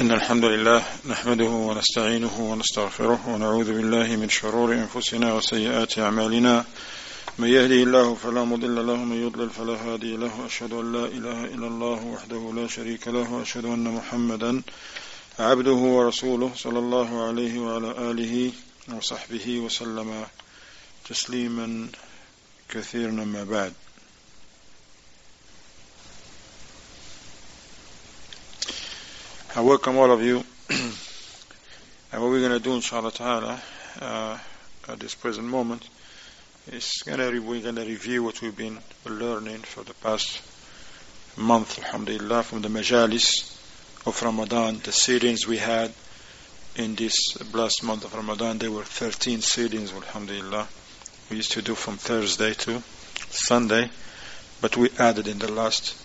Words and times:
إن 0.00 0.12
الحمد 0.12 0.44
لله 0.44 0.82
نحمده 1.06 1.44
ونستعينه 1.44 2.40
ونستغفره 2.40 3.28
ونعوذ 3.28 3.72
بالله 3.72 4.16
من 4.16 4.28
شرور 4.28 4.72
أنفسنا 4.74 5.32
وسيئات 5.34 5.98
أعمالنا. 5.98 6.64
من 7.38 7.48
يهدي 7.48 7.82
الله 7.82 8.14
فلا 8.14 8.44
مضل 8.44 8.86
له 8.86 8.92
ومن 8.92 9.26
يضلل 9.26 9.50
فلا 9.50 9.74
هادي 9.74 10.16
له. 10.16 10.46
أشهد 10.46 10.72
أن 10.72 10.92
لا 10.92 11.04
إله 11.04 11.44
إلا 11.44 11.66
الله 11.66 12.04
وحده 12.04 12.52
لا 12.54 12.66
شريك 12.66 13.08
له 13.08 13.32
وأشهد 13.32 13.64
أن 13.64 13.84
محمدا 13.84 14.62
عبده 15.38 15.80
ورسوله 15.96 16.50
صلى 16.56 16.78
الله 16.78 17.26
عليه 17.26 17.58
وعلى 17.58 17.90
آله 18.10 18.52
وصحبه 18.94 19.58
وسلم 19.58 20.26
تسليما 21.08 21.88
كثيرا 22.70 23.10
ما 23.10 23.44
بعد. 23.44 23.72
I 29.56 29.62
welcome 29.62 29.96
all 29.96 30.12
of 30.12 30.22
you. 30.22 30.44
and 30.70 30.92
what 32.12 32.30
we're 32.30 32.46
going 32.46 32.52
to 32.52 32.60
do, 32.60 32.74
inshallah 32.74 33.10
ta'ala, 33.10 33.60
uh, 33.98 34.38
at 34.86 35.00
this 35.00 35.14
present 35.14 35.46
moment, 35.46 35.88
is 36.70 37.02
gonna 37.06 37.30
re- 37.30 37.38
we're 37.38 37.62
going 37.62 37.76
to 37.76 37.84
review 37.84 38.22
what 38.22 38.42
we've 38.42 38.54
been 38.54 38.78
learning 39.06 39.60
for 39.60 39.82
the 39.84 39.94
past 39.94 40.42
month, 41.38 41.78
alhamdulillah, 41.78 42.42
from 42.42 42.60
the 42.60 42.68
majalis 42.68 43.58
of 44.06 44.22
Ramadan, 44.22 44.80
the 44.84 44.92
sittings 44.92 45.46
we 45.46 45.56
had 45.56 45.94
in 46.76 46.94
this 46.94 47.16
blessed 47.50 47.82
month 47.84 48.04
of 48.04 48.14
Ramadan. 48.14 48.58
There 48.58 48.70
were 48.70 48.84
13 48.84 49.40
sittings, 49.40 49.92
alhamdulillah. 49.94 50.68
We 51.30 51.36
used 51.36 51.52
to 51.52 51.62
do 51.62 51.74
from 51.74 51.96
Thursday 51.96 52.52
to 52.52 52.82
Sunday, 53.30 53.90
but 54.60 54.76
we 54.76 54.90
added 54.98 55.26
in 55.26 55.38
the 55.38 55.50
last 55.50 55.96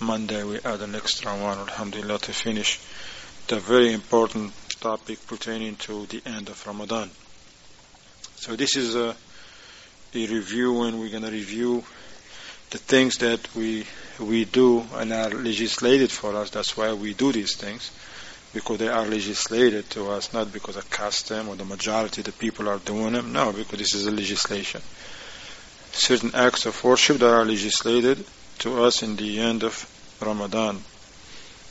Monday, 0.00 0.42
we 0.44 0.58
add 0.64 0.80
an 0.80 0.94
extra 0.94 1.30
one, 1.36 1.58
alhamdulillah, 1.58 2.18
to 2.20 2.32
finish 2.32 2.80
the 3.50 3.58
very 3.58 3.92
important 3.92 4.52
topic 4.78 5.26
pertaining 5.26 5.74
to 5.74 6.06
the 6.06 6.22
end 6.24 6.48
of 6.48 6.64
Ramadan. 6.68 7.10
So 8.36 8.54
this 8.54 8.76
is 8.76 8.94
a, 8.94 9.16
a 10.14 10.26
review 10.28 10.82
and 10.82 11.00
we're 11.00 11.10
going 11.10 11.24
to 11.24 11.32
review 11.32 11.82
the 12.70 12.78
things 12.78 13.18
that 13.18 13.40
we 13.56 13.86
we 14.20 14.44
do 14.44 14.84
and 14.94 15.12
are 15.12 15.30
legislated 15.30 16.12
for 16.12 16.36
us. 16.36 16.50
That's 16.50 16.76
why 16.76 16.92
we 16.92 17.12
do 17.12 17.32
these 17.32 17.56
things 17.56 17.90
because 18.54 18.78
they 18.78 18.86
are 18.86 19.04
legislated 19.04 19.90
to 19.90 20.10
us, 20.10 20.32
not 20.32 20.52
because 20.52 20.76
of 20.76 20.88
custom 20.88 21.48
or 21.48 21.56
the 21.56 21.64
majority 21.64 22.20
of 22.20 22.26
the 22.26 22.32
people 22.32 22.68
are 22.68 22.78
doing 22.78 23.14
them. 23.14 23.32
No, 23.32 23.52
because 23.52 23.80
this 23.80 23.94
is 23.96 24.06
a 24.06 24.12
legislation. 24.12 24.80
Certain 25.90 26.30
acts 26.36 26.66
of 26.66 26.84
worship 26.84 27.18
that 27.18 27.34
are 27.34 27.44
legislated 27.44 28.24
to 28.60 28.84
us 28.84 29.02
in 29.02 29.16
the 29.16 29.40
end 29.40 29.64
of 29.64 29.74
Ramadan. 30.22 30.84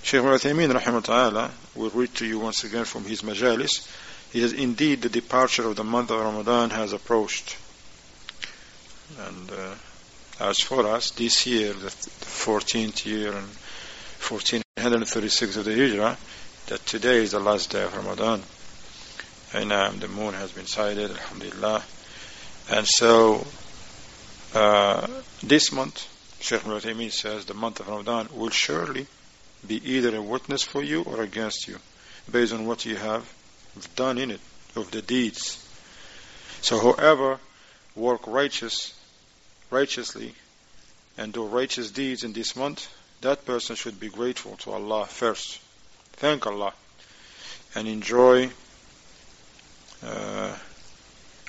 Shaykh 0.01 0.23
Al-Uthaymeen 0.23 0.71
rahimahullah 0.71 1.51
will 1.75 1.89
read 1.91 2.15
to 2.15 2.25
you 2.25 2.39
once 2.39 2.63
again 2.63 2.85
from 2.85 3.05
his 3.05 3.21
majalis. 3.21 3.87
He 4.31 4.41
says, 4.41 4.53
indeed 4.53 5.01
the 5.01 5.09
departure 5.09 5.67
of 5.67 5.75
the 5.75 5.83
month 5.83 6.11
of 6.11 6.19
Ramadan 6.19 6.69
has 6.71 6.93
approached. 6.93 7.57
And 9.27 9.51
uh, 9.51 9.75
as 10.39 10.59
for 10.59 10.87
us, 10.87 11.11
this 11.11 11.45
year, 11.45 11.73
the 11.73 11.89
14th 11.89 13.05
year 13.05 13.29
and 13.29 13.47
1436 14.21 15.57
of 15.57 15.65
the 15.65 15.75
Hijrah, 15.75 16.17
that 16.67 16.85
today 16.85 17.17
is 17.17 17.31
the 17.31 17.39
last 17.39 17.71
day 17.71 17.83
of 17.83 17.95
Ramadan. 17.95 18.41
And 19.53 19.71
um, 19.71 19.99
the 19.99 20.07
moon 20.07 20.33
has 20.35 20.51
been 20.51 20.67
sighted, 20.67 21.11
alhamdulillah. 21.11 21.83
And 22.71 22.87
so, 22.87 23.45
uh, 24.53 25.07
this 25.41 25.71
month, 25.71 26.07
Sheikh 26.39 26.61
Uthaymeen 26.61 27.11
says, 27.11 27.45
the 27.45 27.53
month 27.53 27.79
of 27.79 27.87
Ramadan 27.87 28.29
will 28.33 28.49
surely 28.49 29.07
be 29.67 29.75
either 29.93 30.15
a 30.15 30.21
witness 30.21 30.63
for 30.63 30.81
you 30.81 31.03
or 31.03 31.21
against 31.21 31.67
you, 31.67 31.77
based 32.31 32.53
on 32.53 32.65
what 32.65 32.85
you 32.85 32.95
have 32.95 33.31
done 33.95 34.17
in 34.17 34.31
it, 34.31 34.39
of 34.75 34.91
the 34.91 35.01
deeds. 35.01 35.65
So 36.61 36.77
whoever 36.77 37.39
work 37.95 38.27
righteous, 38.27 38.93
righteously, 39.69 40.33
and 41.17 41.33
do 41.33 41.45
righteous 41.45 41.91
deeds 41.91 42.23
in 42.23 42.33
this 42.33 42.55
month, 42.55 42.87
that 43.21 43.45
person 43.45 43.75
should 43.75 43.99
be 43.99 44.09
grateful 44.09 44.55
to 44.57 44.71
Allah 44.71 45.05
first. 45.05 45.59
Thank 46.13 46.47
Allah. 46.47 46.73
And 47.75 47.87
enjoy 47.87 48.49
uh, 50.03 50.55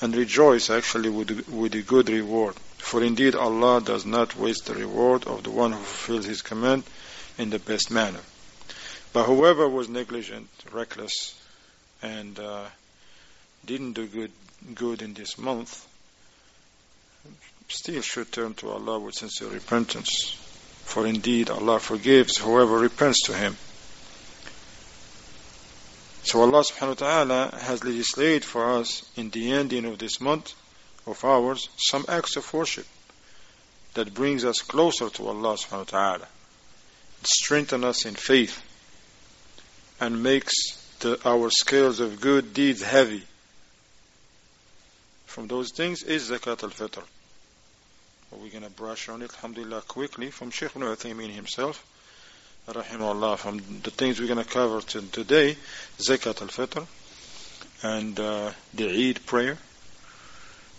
and 0.03 0.17
rejoice 0.17 0.71
actually 0.71 1.11
with, 1.11 1.49
with 1.49 1.75
a 1.75 1.83
good 1.83 2.09
reward. 2.09 2.55
For 2.79 3.03
indeed 3.03 3.35
Allah 3.35 3.81
does 3.81 4.07
not 4.07 4.37
waste 4.37 4.67
the 4.67 4.75
reward 4.75 5.27
of 5.27 5.43
the 5.45 5.51
one 5.51 5.73
who 5.73 5.79
fulfills 5.79 6.25
his 6.25 6.43
command 6.43 6.85
in 7.41 7.49
the 7.49 7.59
best 7.59 7.91
manner. 7.91 8.21
But 9.15 9.25
whoever 9.25 9.67
was 9.67 9.89
negligent, 9.89 10.49
reckless, 10.71 11.35
and 12.03 12.39
uh, 12.39 12.67
didn't 13.65 13.95
do 13.95 14.07
good, 14.07 14.33
good 14.75 15.01
in 15.01 15.15
this 15.15 15.39
month, 15.39 15.87
still 17.69 18.03
should 18.03 18.31
turn 18.31 18.53
to 18.55 18.69
Allah 18.69 18.99
with 18.99 19.15
sincere 19.15 19.49
repentance. 19.49 20.37
For 20.85 21.07
indeed 21.07 21.49
Allah 21.49 21.81
forgives 21.81 22.37
whoever 22.37 22.79
repents 22.79 23.23
to 23.23 23.33
Him. 23.33 23.57
So 26.23 26.43
Allah 26.43 26.63
subhanahu 26.63 27.01
wa 27.01 27.07
ta'ala 27.07 27.59
has 27.63 27.83
legislated 27.83 28.45
for 28.45 28.79
us 28.79 29.11
in 29.17 29.31
the 29.31 29.53
ending 29.53 29.87
of 29.87 29.99
this 29.99 30.21
month 30.21 30.53
of 31.07 31.25
ours 31.25 31.71
some 31.79 32.05
acts 32.07 32.37
of 32.37 32.53
worship 32.53 32.87
that 33.95 34.13
brings 34.13 34.45
us 34.45 34.61
closer 34.61 35.09
to 35.09 35.29
Allah 35.29 35.57
subhanahu 35.57 35.93
wa 35.93 35.99
ta'ala, 36.01 36.29
strengthen 37.23 37.85
us 37.85 38.07
in 38.07 38.15
faith, 38.15 38.63
and 40.01 40.23
makes 40.23 40.55
the, 41.01 41.19
our 41.25 41.51
scales 41.51 42.01
of 42.01 42.21
good 42.21 42.55
deeds 42.55 42.83
heavy. 42.83 43.23
From 45.27 45.47
those 45.47 45.71
things 45.73 46.03
is 46.03 46.31
zakat 46.31 46.63
al-fitr. 46.63 47.03
We're 48.33 48.51
going 48.51 48.65
to 48.65 48.71
brush 48.71 49.09
on 49.09 49.23
it, 49.23 49.31
alhamdulillah, 49.35 49.83
quickly 49.83 50.31
from 50.31 50.51
Sheikh 50.51 50.77
Ibn 50.77 50.83
Uthaymeen 50.83 51.31
himself, 51.31 51.85
rahimahullah, 52.69 53.39
from 53.39 53.59
the 53.83 53.91
things 53.91 54.21
we're 54.21 54.29
going 54.29 54.45
to 54.45 54.51
cover 54.51 54.81
today, 54.81 55.57
zakat 55.99 56.41
al-fitr, 56.41 56.87
and 57.83 58.19
uh, 58.21 58.53
the 58.75 59.09
Eid 59.09 59.27
prayer, 59.27 59.59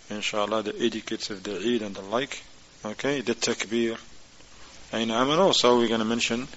inshallah, 0.09 0.63
the 0.63 0.75
etiquettes 0.81 1.29
of 1.29 1.43
the 1.43 1.57
Eid 1.57 1.81
and 1.81 1.95
the 1.95 2.01
like, 2.01 2.41
okay, 2.85 3.21
the 3.21 3.35
takbir, 3.35 3.97
and 4.91 5.11
also 5.11 5.77
we're 5.77 5.87
going 5.87 5.99
to 5.99 6.05
mention 6.05 6.47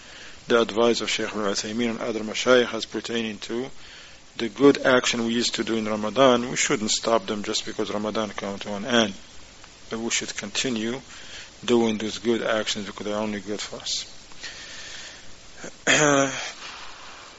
the 0.48 0.60
advice 0.60 1.00
of 1.00 1.10
Sheikh 1.10 1.28
Ibn 1.28 1.42
Uthaymeen 1.42 1.90
and 1.90 2.00
other 2.00 2.20
mashayikh 2.20 2.74
as 2.74 2.84
pertaining 2.84 3.38
to 3.38 3.66
the 4.36 4.48
good 4.48 4.78
action 4.78 5.24
we 5.24 5.32
used 5.32 5.54
to 5.54 5.64
do 5.64 5.76
in 5.76 5.86
Ramadan, 5.86 6.50
we 6.50 6.56
shouldn't 6.56 6.90
stop 6.90 7.26
them 7.26 7.42
just 7.42 7.64
because 7.64 7.92
Ramadan 7.92 8.30
comes 8.30 8.60
to 8.60 8.74
an 8.74 8.84
end 8.84 9.14
but 9.90 9.98
we 9.98 10.10
should 10.10 10.36
continue 10.36 11.00
doing 11.64 11.98
those 11.98 12.18
good 12.18 12.42
actions 12.42 12.86
because 12.86 13.06
they're 13.06 13.16
only 13.16 13.40
good 13.40 13.60
for 13.60 13.76
us. 13.76 14.10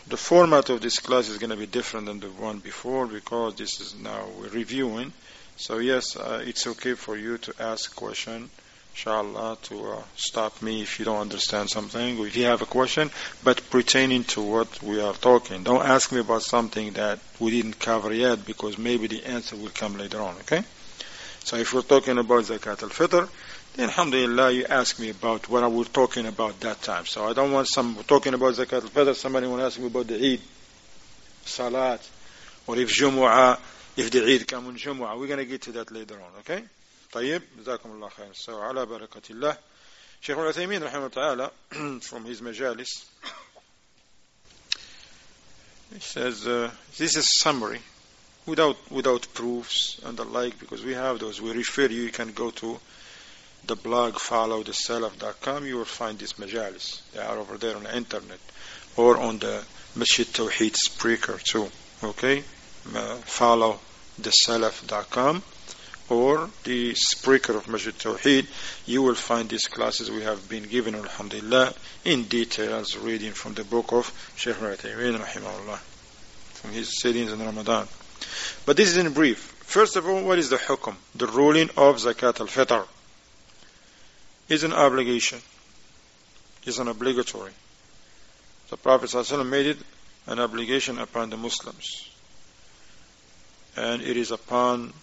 the 0.07 0.17
format 0.17 0.69
of 0.69 0.81
this 0.81 0.99
class 0.99 1.29
is 1.29 1.37
going 1.37 1.49
to 1.49 1.57
be 1.57 1.65
different 1.65 2.05
than 2.05 2.19
the 2.19 2.27
one 2.27 2.59
before 2.59 3.07
because 3.07 3.55
this 3.55 3.81
is 3.81 3.95
now 3.95 4.25
we're 4.39 4.49
reviewing. 4.49 5.11
So 5.57 5.79
yes, 5.79 6.15
uh, 6.15 6.43
it's 6.45 6.65
okay 6.67 6.93
for 6.93 7.17
you 7.17 7.37
to 7.39 7.53
ask 7.59 7.95
question, 7.95 8.49
inshallah, 8.95 9.57
to 9.61 9.91
uh, 9.91 10.01
stop 10.15 10.61
me 10.61 10.81
if 10.81 10.99
you 10.99 11.05
don't 11.05 11.19
understand 11.19 11.69
something 11.69 12.17
or 12.17 12.27
if 12.27 12.37
you 12.37 12.45
have 12.45 12.61
a 12.61 12.65
question, 12.65 13.11
but 13.43 13.69
pertaining 13.69 14.23
to 14.23 14.41
what 14.41 14.81
we 14.81 15.01
are 15.01 15.13
talking. 15.13 15.63
Don't 15.63 15.85
ask 15.85 16.13
me 16.13 16.21
about 16.21 16.41
something 16.43 16.93
that 16.93 17.19
we 17.37 17.51
didn't 17.51 17.77
cover 17.77 18.13
yet 18.13 18.45
because 18.45 18.77
maybe 18.77 19.07
the 19.07 19.25
answer 19.25 19.57
will 19.57 19.69
come 19.69 19.97
later 19.97 20.21
on, 20.21 20.35
okay? 20.37 20.63
So 21.43 21.57
if 21.57 21.73
we're 21.73 21.81
talking 21.81 22.17
about 22.17 22.45
zakat 22.45 22.83
al-fitr, 22.83 23.27
then 23.75 23.89
alhamdulillah 23.89 24.51
you 24.53 24.65
ask 24.65 24.97
me 24.97 25.09
about 25.09 25.49
what 25.49 25.63
I 25.63 25.67
was 25.67 25.89
talking 25.89 26.25
about 26.25 26.57
that 26.61 26.81
time. 26.81 27.05
So 27.05 27.27
I 27.27 27.33
don't 27.33 27.51
want 27.51 27.67
some 27.67 27.97
talking 28.07 28.33
about 28.33 28.53
zakat 28.53 28.83
al-fitr, 28.83 29.13
somebody 29.13 29.47
will 29.47 29.61
ask 29.61 29.77
me 29.77 29.87
about 29.87 30.07
the 30.07 30.15
Eid, 30.15 30.39
salat, 31.43 31.99
or 32.65 32.77
if 32.77 32.89
Jumu'ah, 32.97 33.59
if 33.97 34.09
the 34.09 34.23
Eid 34.23 34.47
come 34.47 34.67
on 34.67 34.77
Jumu'ah. 34.77 35.19
We're 35.19 35.27
going 35.27 35.39
to 35.39 35.45
get 35.45 35.63
to 35.63 35.73
that 35.73 35.91
later 35.91 36.15
on, 36.15 36.39
okay? 36.39 36.63
طيب 37.15 37.41
جزاكم 37.59 37.91
الله 37.91 38.09
خير. 38.09 38.33
So 38.33 38.49
على 38.49 38.85
بركة 38.85 39.21
الله. 39.29 39.57
شيخ 40.21 40.37
العثيمين 40.37 40.83
رحمه 40.83 41.07
تعالى 41.07 41.51
from 42.01 42.25
his 42.25 42.41
majalis 42.41 43.05
he 45.93 45.99
says 45.99 46.45
uh, 46.47 46.69
this 46.97 47.15
is 47.15 47.25
summary. 47.39 47.79
Without 48.45 48.75
without 48.91 49.27
proofs 49.33 49.99
and 50.05 50.17
the 50.17 50.25
like 50.25 50.59
because 50.59 50.83
we 50.83 50.93
have 50.93 51.19
those 51.19 51.41
we 51.41 51.51
refer 51.51 51.87
you 51.87 52.01
you 52.03 52.11
can 52.11 52.31
go 52.33 52.51
to 52.51 52.79
the 53.65 53.75
blog 53.75 54.19
follow 54.19 54.61
the 54.63 54.73
salaf.com 54.73 55.65
you 55.65 55.77
will 55.77 55.85
find 55.85 56.19
these 56.19 56.33
majalis. 56.33 57.01
They 57.13 57.21
are 57.21 57.37
over 57.37 57.57
there 57.57 57.77
on 57.77 57.83
the 57.83 57.95
internet 57.95 58.39
or 58.97 59.17
on 59.17 59.39
the 59.39 59.63
Masjid 59.95 60.27
Tawheed 60.27 60.75
Spreaker 60.75 61.41
too 61.41 61.71
okay? 62.03 62.43
Uh, 62.93 63.15
follow 63.39 63.79
the 64.19 64.31
salaf.com 64.45 65.41
or 66.09 66.49
the 66.63 66.93
Spreaker 66.93 67.55
of 67.55 67.67
Masjid 67.67 67.93
Tawheed, 67.97 68.47
you 68.85 69.01
will 69.01 69.15
find 69.15 69.49
these 69.49 69.67
classes 69.67 70.11
we 70.11 70.21
have 70.21 70.47
been 70.47 70.63
given, 70.63 70.95
alhamdulillah, 70.95 71.73
in 72.03 72.25
details, 72.25 72.95
reading 72.97 73.31
from 73.31 73.53
the 73.53 73.63
book 73.63 73.91
of 73.91 74.11
Shaykh 74.35 74.57
Uthaymeen, 74.57 75.17
rahimahullah, 75.17 75.77
from 75.77 76.71
his 76.71 76.99
sayings 76.99 77.31
in 77.31 77.39
Ramadan. 77.39 77.87
But 78.65 78.77
this 78.77 78.89
is 78.89 78.97
in 78.97 79.11
brief. 79.13 79.39
First 79.65 79.95
of 79.95 80.07
all, 80.07 80.23
what 80.23 80.37
is 80.37 80.49
the 80.49 80.57
hukum? 80.57 80.95
The 81.15 81.27
ruling 81.27 81.69
of 81.75 81.97
Zakat 81.97 82.39
al-Fitr 82.39 82.85
is 84.47 84.63
an 84.63 84.73
obligation, 84.73 85.39
is 86.65 86.77
an 86.77 86.87
obligatory. 86.87 87.51
The 88.69 88.77
Prophet 88.77 89.09
ﷺ 89.09 89.47
made 89.47 89.65
it 89.65 89.77
an 90.27 90.39
obligation 90.39 90.99
upon 90.99 91.29
the 91.29 91.37
Muslims. 91.37 92.09
And 93.75 94.01
it 94.01 94.17
is 94.17 94.31
upon 94.31 94.93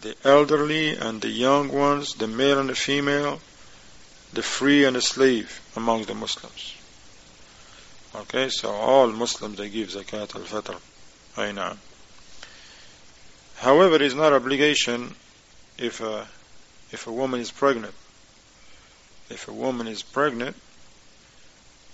the 0.00 0.16
elderly 0.24 0.96
and 0.96 1.20
the 1.20 1.28
young 1.28 1.72
ones, 1.72 2.14
the 2.14 2.26
male 2.26 2.58
and 2.58 2.68
the 2.68 2.74
female, 2.74 3.40
the 4.32 4.42
free 4.42 4.84
and 4.84 4.96
the 4.96 5.00
slave 5.00 5.60
among 5.76 6.04
the 6.04 6.14
Muslims. 6.14 6.74
Okay, 8.14 8.48
so 8.48 8.70
all 8.70 9.08
Muslims 9.08 9.58
they 9.58 9.68
give 9.68 9.88
zakat 9.88 10.34
al-fitr. 10.34 10.78
Aina. 11.36 11.76
However, 13.56 13.96
it 13.96 14.02
is 14.02 14.14
not 14.14 14.32
obligation 14.32 15.14
if 15.76 16.00
a, 16.00 16.26
if 16.90 17.06
a 17.06 17.12
woman 17.12 17.40
is 17.40 17.50
pregnant. 17.50 17.94
If 19.30 19.48
a 19.48 19.52
woman 19.52 19.86
is 19.86 20.02
pregnant, 20.02 20.56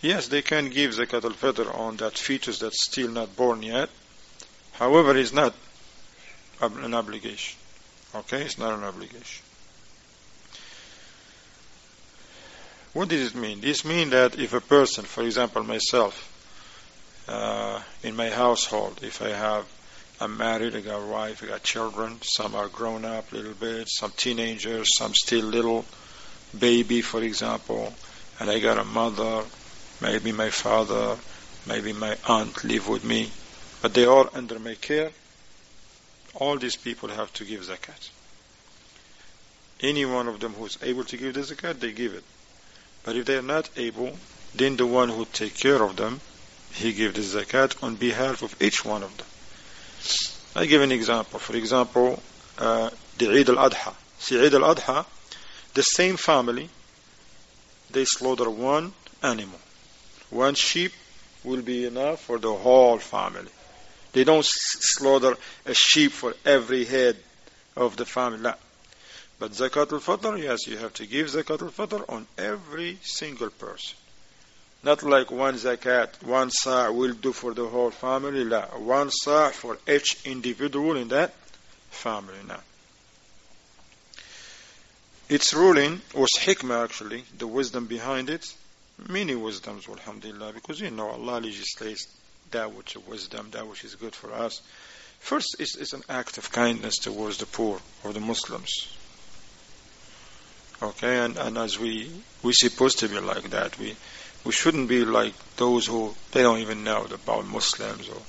yes, 0.00 0.28
they 0.28 0.42
can 0.42 0.70
give 0.70 0.92
zakat 0.92 1.24
al-fitr 1.24 1.74
on 1.78 1.96
that 1.96 2.16
fetus 2.16 2.58
that's 2.58 2.84
still 2.84 3.10
not 3.10 3.34
born 3.36 3.62
yet. 3.62 3.88
However, 4.72 5.16
it's 5.16 5.32
not 5.32 5.54
an 6.60 6.94
obligation. 6.94 7.58
Okay, 8.14 8.42
it's 8.42 8.58
not 8.58 8.74
an 8.74 8.84
obligation. 8.84 9.44
What 12.92 13.08
does 13.08 13.34
it 13.34 13.34
mean? 13.34 13.60
This 13.60 13.84
means 13.84 14.12
that 14.12 14.38
if 14.38 14.52
a 14.52 14.60
person, 14.60 15.04
for 15.04 15.24
example 15.24 15.64
myself, 15.64 16.30
uh, 17.26 17.80
in 18.04 18.14
my 18.14 18.30
household, 18.30 19.00
if 19.02 19.20
I 19.20 19.30
have, 19.30 19.66
I'm 20.20 20.36
married, 20.36 20.76
I 20.76 20.80
got 20.80 21.02
a 21.02 21.06
wife, 21.06 21.42
I 21.42 21.46
got 21.46 21.64
children, 21.64 22.20
some 22.22 22.54
are 22.54 22.68
grown 22.68 23.04
up 23.04 23.32
a 23.32 23.34
little 23.34 23.54
bit, 23.54 23.88
some 23.88 24.12
teenagers, 24.16 24.96
some 24.96 25.12
still 25.12 25.46
little 25.46 25.84
baby, 26.56 27.00
for 27.00 27.20
example, 27.20 27.92
and 28.38 28.48
I 28.48 28.60
got 28.60 28.78
a 28.78 28.84
mother, 28.84 29.42
maybe 30.00 30.30
my 30.30 30.50
father, 30.50 31.16
maybe 31.66 31.92
my 31.92 32.16
aunt 32.28 32.62
live 32.62 32.88
with 32.88 33.02
me, 33.02 33.32
but 33.82 33.92
they 33.92 34.04
are 34.04 34.30
under 34.34 34.60
my 34.60 34.76
care, 34.76 35.10
all 36.34 36.58
these 36.58 36.76
people 36.76 37.08
have 37.08 37.32
to 37.34 37.44
give 37.44 37.62
zakat. 37.62 38.10
Any 39.80 40.04
one 40.04 40.28
of 40.28 40.40
them 40.40 40.54
who's 40.54 40.78
able 40.82 41.04
to 41.04 41.16
give 41.16 41.34
the 41.34 41.40
zakat, 41.40 41.80
they 41.80 41.92
give 41.92 42.14
it. 42.14 42.24
But 43.04 43.16
if 43.16 43.26
they 43.26 43.36
are 43.36 43.42
not 43.42 43.68
able, 43.76 44.16
then 44.54 44.76
the 44.76 44.86
one 44.86 45.08
who 45.08 45.26
take 45.26 45.54
care 45.56 45.82
of 45.82 45.96
them, 45.96 46.20
he 46.72 46.92
give 46.92 47.14
the 47.14 47.20
zakat 47.20 47.82
on 47.82 47.96
behalf 47.96 48.42
of 48.42 48.60
each 48.62 48.84
one 48.84 49.02
of 49.02 49.16
them. 49.16 49.26
I 50.56 50.66
give 50.66 50.82
an 50.82 50.92
example. 50.92 51.38
For 51.38 51.56
example, 51.56 52.22
uh, 52.58 52.90
the 53.18 53.30
Eid 53.30 53.48
al-Adha. 53.48 53.94
See, 54.18 54.44
Eid 54.44 54.54
al-Adha, 54.54 55.04
the 55.74 55.82
same 55.82 56.16
family, 56.16 56.68
they 57.90 58.04
slaughter 58.04 58.48
one 58.48 58.92
animal. 59.22 59.58
One 60.30 60.54
sheep 60.54 60.92
will 61.42 61.62
be 61.62 61.84
enough 61.84 62.20
for 62.20 62.38
the 62.38 62.52
whole 62.52 62.98
family. 62.98 63.50
They 64.14 64.22
don't 64.22 64.46
slaughter 64.46 65.36
a 65.66 65.74
sheep 65.74 66.12
for 66.12 66.34
every 66.46 66.84
head 66.84 67.16
of 67.76 67.96
the 67.96 68.06
family. 68.06 68.40
No. 68.40 68.54
But 69.40 69.50
zakat 69.50 69.92
al-fitr, 69.92 70.40
yes, 70.40 70.68
you 70.68 70.78
have 70.78 70.94
to 70.94 71.06
give 71.06 71.26
zakat 71.26 71.60
al-fitr 71.60 72.08
on 72.08 72.26
every 72.38 72.98
single 73.02 73.50
person. 73.50 73.98
Not 74.84 75.02
like 75.02 75.32
one 75.32 75.56
zakat, 75.56 76.22
one 76.22 76.50
sa' 76.52 76.92
will 76.92 77.14
do 77.14 77.32
for 77.32 77.54
the 77.54 77.66
whole 77.66 77.90
family. 77.90 78.44
La. 78.44 78.66
One 78.78 79.10
sa' 79.10 79.50
for 79.50 79.78
each 79.88 80.24
individual 80.24 80.96
in 80.96 81.08
that 81.08 81.34
family. 81.90 82.38
Now, 82.46 82.60
its 85.28 85.52
ruling 85.54 86.02
was 86.14 86.30
hikmah 86.38 86.84
actually, 86.84 87.24
the 87.36 87.48
wisdom 87.48 87.86
behind 87.86 88.30
it. 88.30 88.46
Many 89.08 89.34
wisdoms, 89.34 89.88
alhamdulillah, 89.88 90.52
because 90.52 90.80
you 90.80 90.90
know 90.92 91.08
Allah 91.08 91.40
legislates 91.40 92.06
that 92.54 92.72
which 92.72 92.96
is 92.96 93.06
wisdom, 93.06 93.48
that 93.52 93.68
which 93.68 93.84
is 93.84 93.94
good 93.94 94.14
for 94.14 94.32
us. 94.32 94.62
First, 95.20 95.56
it's, 95.58 95.76
it's 95.76 95.92
an 95.92 96.02
act 96.08 96.38
of 96.38 96.50
kindness 96.50 96.96
towards 96.96 97.38
the 97.38 97.46
poor 97.46 97.80
or 98.02 98.12
the 98.12 98.20
Muslims. 98.20 98.70
Okay, 100.82 101.18
and, 101.18 101.36
and 101.36 101.56
as 101.56 101.78
we 101.78 102.10
we're 102.42 102.52
supposed 102.52 102.98
to 102.98 103.08
be 103.08 103.20
like 103.20 103.50
that. 103.50 103.78
We 103.78 103.96
we 104.44 104.52
shouldn't 104.52 104.88
be 104.88 105.04
like 105.04 105.32
those 105.56 105.86
who 105.86 106.14
they 106.32 106.42
don't 106.42 106.58
even 106.58 106.84
know 106.84 107.04
about 107.04 107.46
Muslims 107.46 108.08
or 108.08 108.20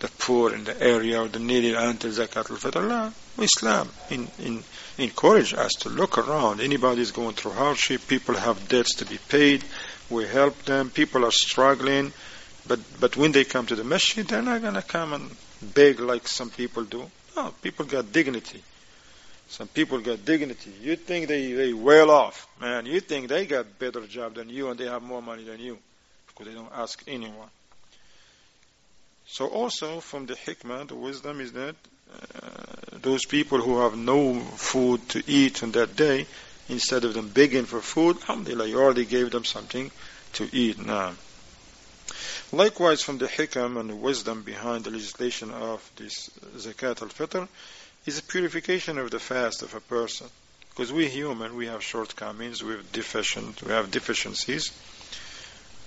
the 0.00 0.08
poor 0.18 0.52
in 0.52 0.64
the 0.64 0.76
area 0.82 1.22
or 1.22 1.28
the 1.28 1.38
needy 1.38 1.72
until 1.72 2.10
zakat 2.10 2.50
al-fitr. 2.50 3.12
Islam 3.38 3.88
in, 4.10 4.28
in, 4.38 4.62
encourage 4.98 5.54
us 5.54 5.72
to 5.80 5.88
look 5.88 6.18
around. 6.18 6.60
Anybody 6.60 7.00
is 7.00 7.12
going 7.12 7.34
through 7.34 7.52
hardship. 7.52 8.06
People 8.06 8.34
have 8.34 8.68
debts 8.68 8.96
to 8.96 9.06
be 9.06 9.18
paid. 9.28 9.64
We 10.10 10.26
help 10.26 10.62
them. 10.64 10.90
People 10.90 11.24
are 11.24 11.32
struggling. 11.32 12.12
But 12.66 12.80
but 13.00 13.16
when 13.16 13.32
they 13.32 13.44
come 13.44 13.66
to 13.66 13.76
the 13.76 13.84
masjid, 13.84 14.26
they're 14.26 14.42
not 14.42 14.62
gonna 14.62 14.82
come 14.82 15.12
and 15.12 15.36
beg 15.60 16.00
like 16.00 16.26
some 16.26 16.50
people 16.50 16.84
do. 16.84 17.10
No, 17.36 17.52
people 17.62 17.84
got 17.84 18.12
dignity. 18.12 18.62
Some 19.48 19.68
people 19.68 20.00
got 20.00 20.24
dignity. 20.24 20.72
You 20.80 20.96
think 20.96 21.28
they 21.28 21.52
they 21.52 21.72
well 21.72 22.10
off, 22.10 22.48
man. 22.60 22.86
You 22.86 23.00
think 23.00 23.28
they 23.28 23.46
got 23.46 23.78
better 23.78 24.06
job 24.06 24.34
than 24.34 24.48
you 24.48 24.70
and 24.70 24.78
they 24.78 24.86
have 24.86 25.02
more 25.02 25.20
money 25.20 25.44
than 25.44 25.60
you 25.60 25.78
because 26.26 26.46
they 26.46 26.54
don't 26.54 26.72
ask 26.74 27.02
anyone. 27.06 27.48
So 29.26 29.46
also 29.46 30.00
from 30.00 30.26
the 30.26 30.34
hikmah, 30.34 30.88
the 30.88 30.94
wisdom 30.94 31.40
is 31.40 31.52
that 31.52 31.74
uh, 32.12 32.98
those 33.00 33.24
people 33.24 33.58
who 33.58 33.80
have 33.80 33.96
no 33.96 34.38
food 34.40 35.08
to 35.10 35.22
eat 35.26 35.62
on 35.62 35.72
that 35.72 35.96
day, 35.96 36.26
instead 36.68 37.04
of 37.04 37.14
them 37.14 37.28
begging 37.28 37.64
for 37.64 37.80
food, 37.80 38.16
alhamdulillah, 38.16 38.66
you 38.66 38.78
already 38.78 39.04
gave 39.04 39.30
them 39.30 39.44
something 39.44 39.90
to 40.34 40.48
eat 40.52 40.84
now. 40.84 41.14
Likewise, 42.52 43.02
from 43.02 43.18
the 43.18 43.26
hikam 43.26 43.78
and 43.78 43.90
the 43.90 43.96
wisdom 43.96 44.42
behind 44.42 44.84
the 44.84 44.90
legislation 44.90 45.50
of 45.50 45.88
this 45.96 46.30
zakat 46.56 47.02
al-fitr 47.02 47.48
is 48.06 48.18
a 48.18 48.22
purification 48.22 48.98
of 48.98 49.10
the 49.10 49.18
fast 49.18 49.62
of 49.62 49.74
a 49.74 49.80
person. 49.80 50.26
Because 50.70 50.92
we 50.92 51.08
human, 51.08 51.56
we 51.56 51.66
have 51.66 51.82
shortcomings, 51.82 52.62
we 52.62 52.72
have 52.72 52.92
deficient, 52.92 53.62
we 53.62 53.72
have 53.72 53.90
deficiencies. 53.90 54.72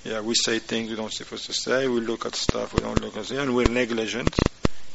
Yeah, 0.03 0.21
we 0.21 0.33
say 0.33 0.59
things 0.59 0.89
we 0.89 0.95
don't 0.95 1.11
supposed 1.11 1.47
to 1.47 1.53
say. 1.53 1.87
We 1.87 1.99
look 1.99 2.25
at 2.25 2.35
stuff 2.35 2.73
we 2.73 2.81
don't 2.81 3.01
look 3.01 3.17
at, 3.17 3.29
and 3.31 3.53
we're 3.53 3.67
negligent 3.67 4.33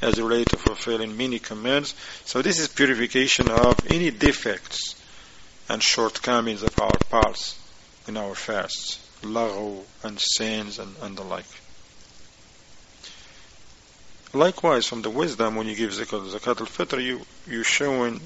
as 0.00 0.20
related 0.20 0.48
to 0.48 0.56
fulfilling 0.56 1.16
many 1.16 1.38
commands. 1.38 1.94
So 2.24 2.42
this 2.42 2.58
is 2.58 2.68
purification 2.68 3.50
of 3.50 3.84
any 3.90 4.10
defects 4.10 4.94
and 5.68 5.82
shortcomings 5.82 6.62
of 6.62 6.78
our 6.80 6.98
parts 7.10 7.58
in 8.08 8.16
our 8.16 8.34
fasts, 8.34 8.98
laghu 9.22 9.82
and 10.02 10.20
sins 10.20 10.78
and, 10.78 10.94
and 11.02 11.16
the 11.16 11.22
like. 11.22 11.44
Likewise, 14.34 14.86
from 14.86 15.02
the 15.02 15.10
wisdom, 15.10 15.56
when 15.56 15.66
you 15.66 15.76
give 15.76 15.90
zakat, 15.90 16.30
zakat 16.30 16.60
al-fitr, 16.60 17.02
you, 17.02 17.20
you're 17.46 17.64
showing 17.64 18.20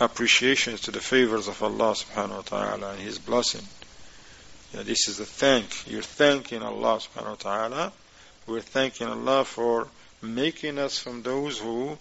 appreciation 0.00 0.76
to 0.76 0.90
the 0.90 1.00
favors 1.00 1.48
of 1.48 1.62
Allah 1.62 1.94
subhanahu 1.94 2.36
wa 2.36 2.42
ta'ala 2.42 2.90
and 2.92 3.00
His 3.00 3.18
blessing. 3.18 3.62
Yeah, 4.72 4.82
this 4.82 5.06
is 5.08 5.18
the 5.18 5.26
thank. 5.26 5.90
You're 5.90 6.02
thanking 6.02 6.62
Allah 6.62 6.98
subhanahu 6.98 7.28
wa 7.28 7.34
ta'ala. 7.34 7.92
We're 8.46 8.60
thanking 8.60 9.06
Allah 9.06 9.44
for 9.44 9.88
making 10.22 10.78
us 10.78 10.98
from 10.98 11.22
those 11.22 11.58
who 11.58 11.98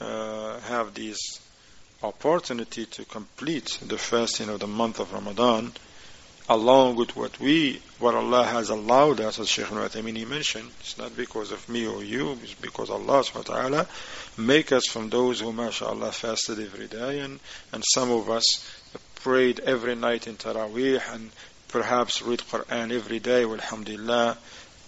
uh, 0.00 0.58
have 0.60 0.94
this 0.94 1.40
opportunity 2.02 2.86
to 2.86 3.04
complete 3.04 3.78
the 3.86 3.96
fasting 3.96 4.48
of 4.48 4.58
the 4.58 4.66
month 4.66 4.98
of 4.98 5.12
Ramadan 5.12 5.72
along 6.48 6.96
with 6.96 7.14
what 7.16 7.38
we, 7.40 7.80
what 7.98 8.14
Allah 8.14 8.44
has 8.44 8.68
allowed 8.68 9.20
us, 9.20 9.38
as 9.38 9.48
Shaykh 9.48 9.70
Al-Uthaymeen 9.70 10.28
mentioned, 10.28 10.70
it's 10.80 10.98
not 10.98 11.16
because 11.16 11.52
of 11.52 11.68
me 11.68 11.86
or 11.86 12.02
you, 12.02 12.38
it's 12.42 12.54
because 12.54 12.90
Allah 12.90 13.22
subhanahu 13.22 13.48
wa 13.48 13.60
ta'ala 13.60 13.86
make 14.36 14.72
us 14.72 14.86
from 14.86 15.08
those 15.08 15.40
who, 15.40 15.52
mashallah, 15.52 16.12
fasted 16.12 16.58
every 16.58 16.88
day, 16.88 17.20
and, 17.20 17.38
and 17.72 17.84
some 17.94 18.10
of 18.10 18.28
us 18.28 18.44
prayed 19.16 19.60
every 19.60 19.94
night 19.94 20.26
in 20.26 20.36
Taraweeh, 20.36 21.00
and 21.14 21.30
perhaps 21.68 22.22
read 22.22 22.40
Quran 22.40 22.92
every 22.92 23.20
day, 23.20 23.44
alhamdulillah, 23.44 24.36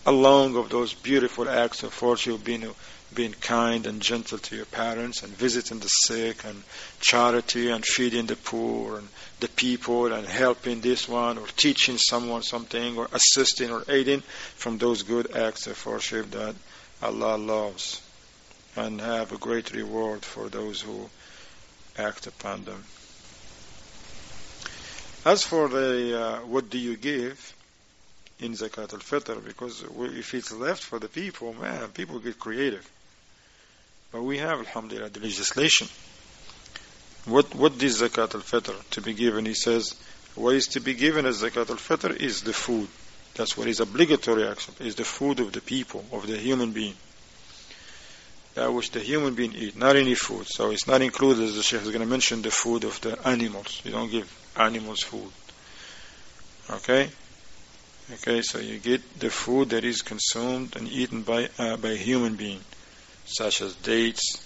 along 0.06 0.56
of 0.56 0.68
those 0.70 0.92
beautiful 0.92 1.48
acts 1.48 1.82
of 1.82 1.94
virtue 1.94 2.36
being 2.36 2.64
being 3.14 3.32
kind 3.32 3.86
and 3.86 4.00
gentle 4.00 4.38
to 4.38 4.56
your 4.56 4.64
parents 4.66 5.22
and 5.22 5.32
visiting 5.32 5.78
the 5.78 5.88
sick 5.88 6.44
and 6.44 6.62
charity 7.00 7.70
and 7.70 7.84
feeding 7.84 8.26
the 8.26 8.36
poor 8.36 8.98
and 8.98 9.08
the 9.40 9.48
people 9.48 10.12
and 10.12 10.26
helping 10.26 10.80
this 10.80 11.08
one 11.08 11.38
or 11.38 11.46
teaching 11.56 11.96
someone 11.98 12.42
something 12.42 12.96
or 12.96 13.08
assisting 13.12 13.70
or 13.70 13.84
aiding 13.88 14.20
from 14.56 14.78
those 14.78 15.02
good 15.02 15.34
acts 15.36 15.66
of 15.66 15.86
worship 15.86 16.30
that 16.30 16.54
Allah 17.02 17.36
loves 17.36 18.00
and 18.76 19.00
have 19.00 19.32
a 19.32 19.38
great 19.38 19.72
reward 19.72 20.24
for 20.24 20.48
those 20.48 20.80
who 20.80 21.08
act 21.96 22.26
upon 22.26 22.64
them. 22.64 22.82
As 25.24 25.42
for 25.42 25.68
the 25.68 26.20
uh, 26.20 26.38
what 26.40 26.68
do 26.68 26.78
you 26.78 26.96
give 26.96 27.54
in 28.40 28.52
zakat 28.52 28.92
al-fitr, 28.92 29.42
because 29.44 29.84
if 30.18 30.34
it's 30.34 30.52
left 30.52 30.82
for 30.82 30.98
the 30.98 31.08
people, 31.08 31.54
man, 31.54 31.88
people 31.88 32.18
get 32.18 32.38
creative. 32.38 32.88
But 34.14 34.22
we 34.22 34.38
have, 34.38 34.60
alhamdulillah, 34.60 35.10
the 35.10 35.18
legislation. 35.18 35.88
What 37.24 37.52
what 37.56 37.82
is 37.82 38.00
zakat 38.00 38.36
al-fitr 38.36 38.88
to 38.90 39.00
be 39.00 39.12
given? 39.12 39.44
He 39.44 39.54
says, 39.54 39.96
what 40.36 40.54
is 40.54 40.68
to 40.68 40.80
be 40.80 40.94
given 40.94 41.26
as 41.26 41.42
zakat 41.42 41.68
al-fitr 41.68 42.14
is 42.14 42.42
the 42.42 42.52
food. 42.52 42.86
That's 43.34 43.56
what 43.56 43.66
is 43.66 43.80
obligatory 43.80 44.46
actually, 44.46 44.86
is 44.86 44.94
the 44.94 45.02
food 45.02 45.40
of 45.40 45.50
the 45.50 45.60
people, 45.60 46.04
of 46.12 46.28
the 46.28 46.36
human 46.36 46.70
being. 46.70 46.94
That 48.54 48.72
which 48.72 48.92
the 48.92 49.00
human 49.00 49.34
being 49.34 49.52
eat, 49.52 49.76
not 49.76 49.96
any 49.96 50.14
food. 50.14 50.46
So 50.46 50.70
it's 50.70 50.86
not 50.86 51.02
included, 51.02 51.42
as 51.42 51.56
the 51.56 51.64
Sheikh 51.64 51.82
is 51.82 51.88
going 51.88 52.02
to 52.02 52.06
mention, 52.06 52.42
the 52.42 52.52
food 52.52 52.84
of 52.84 53.00
the 53.00 53.18
animals. 53.26 53.82
You 53.84 53.90
don't 53.90 54.12
give 54.12 54.30
animals 54.56 55.00
food. 55.02 55.32
Okay? 56.70 57.10
Okay, 58.12 58.42
so 58.42 58.60
you 58.60 58.78
get 58.78 59.18
the 59.18 59.30
food 59.30 59.70
that 59.70 59.82
is 59.82 60.02
consumed 60.02 60.76
and 60.76 60.86
eaten 60.86 61.22
by, 61.22 61.48
uh, 61.58 61.76
by 61.78 61.88
a 61.88 61.96
human 61.96 62.36
being, 62.36 62.60
such 63.24 63.60
as 63.60 63.74
dates, 63.76 64.42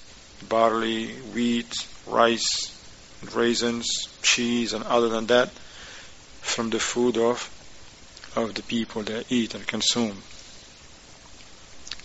barley, 0.49 1.08
wheat, 1.35 1.73
rice, 2.06 2.75
raisins, 3.35 3.87
cheese, 4.23 4.73
and 4.73 4.85
other 4.85 5.08
than 5.08 5.26
that, 5.26 5.50
from 6.40 6.70
the 6.70 6.80
food 6.80 7.16
of 7.16 7.54
of 8.37 8.54
the 8.54 8.62
people 8.62 9.02
that 9.02 9.30
eat 9.32 9.54
and 9.54 9.66
consume. 9.66 10.16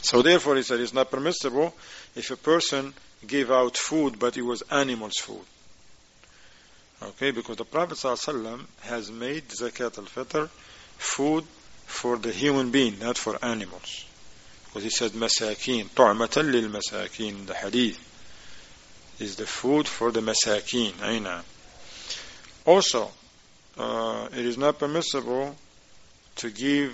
So 0.02 0.22
therefore, 0.22 0.56
he 0.56 0.64
said 0.64 0.80
it's 0.80 0.94
not 0.94 1.12
permissible 1.12 1.74
if 2.16 2.32
a 2.32 2.38
person 2.38 2.94
gave 3.26 3.52
out 3.52 3.78
food, 3.78 4.20
but 4.20 4.36
it 4.36 4.42
was 4.42 4.64
animals' 4.64 5.18
food. 5.18 5.46
Okay, 7.02 7.32
because 7.32 7.58
the 7.58 7.66
Prophet 7.66 7.98
ﷺ 7.98 8.66
has 8.82 9.12
made 9.12 9.48
zakat 9.50 9.98
al-fitr 9.98 10.50
food 10.98 11.46
for 11.86 12.18
the 12.18 12.32
human 12.32 12.72
being, 12.72 13.00
not 13.00 13.18
for 13.18 13.38
animals 13.44 14.06
because 14.74 14.84
he 14.86 14.90
said 14.90 15.12
masakin, 15.12 15.88
ta'matan 15.94 16.52
lil 16.52 16.68
masakin, 16.68 17.46
the 17.46 17.54
hadith 17.54 18.00
is 19.20 19.36
the 19.36 19.46
food 19.46 19.88
for 19.88 20.12
the 20.12 20.20
masakin, 20.20 20.94
aina. 21.04 21.44
Also, 22.66 23.12
uh, 23.78 24.28
it 24.32 24.44
is 24.44 24.58
not 24.58 24.80
permissible 24.80 25.56
to 26.38 26.50
give 26.50 26.92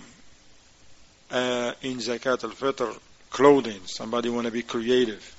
uh, 1.32 1.72
in 1.82 2.00
zakat 2.00 2.44
al-fitr 2.44 3.00
clothing. 3.30 3.80
Somebody 3.86 4.28
want 4.28 4.46
to 4.48 4.52
be 4.52 4.64
creative. 4.64 5.34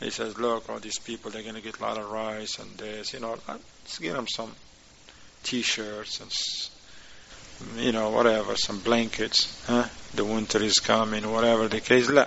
He 0.00 0.08
says, 0.08 0.38
look, 0.38 0.70
all 0.70 0.78
these 0.78 0.98
people, 0.98 1.30
they're 1.30 1.42
going 1.42 1.56
to 1.56 1.60
get 1.60 1.78
a 1.78 1.82
lot 1.82 1.98
of 1.98 2.10
rice 2.10 2.58
and 2.58 2.70
this, 2.78 3.12
you 3.12 3.20
know, 3.20 3.36
let's 3.46 3.98
give 3.98 4.14
them 4.14 4.26
some 4.26 4.50
t-shirts 5.42 6.20
and 6.20 6.32
you 7.76 7.92
know, 7.92 8.10
whatever, 8.10 8.56
some 8.56 8.80
blankets, 8.80 9.64
huh? 9.66 9.86
The 10.14 10.24
winter 10.24 10.62
is 10.62 10.78
coming, 10.78 11.30
whatever 11.30 11.68
the 11.68 11.80
case, 11.80 12.08
la. 12.08 12.26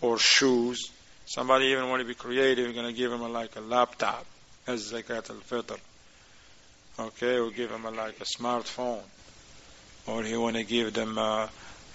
or 0.00 0.18
shoes. 0.18 0.90
Somebody 1.26 1.66
even 1.66 1.88
want 1.88 2.00
to 2.00 2.06
be 2.06 2.14
creative, 2.14 2.64
you're 2.64 2.74
going 2.74 2.86
to 2.86 2.92
give 2.92 3.10
them 3.10 3.20
a, 3.20 3.28
like 3.28 3.56
a 3.56 3.60
laptop 3.60 4.24
as 4.66 4.92
zakat 4.92 5.30
al-fitr. 5.30 5.78
Okay, 6.98 7.38
or 7.38 7.50
give 7.50 7.70
them 7.70 7.84
a, 7.84 7.90
like 7.90 8.20
a 8.20 8.24
smartphone 8.24 9.02
or 10.08 10.24
you 10.24 10.40
want 10.40 10.56
to 10.56 10.64
give 10.64 10.94
them 10.94 11.18
a, 11.18 11.48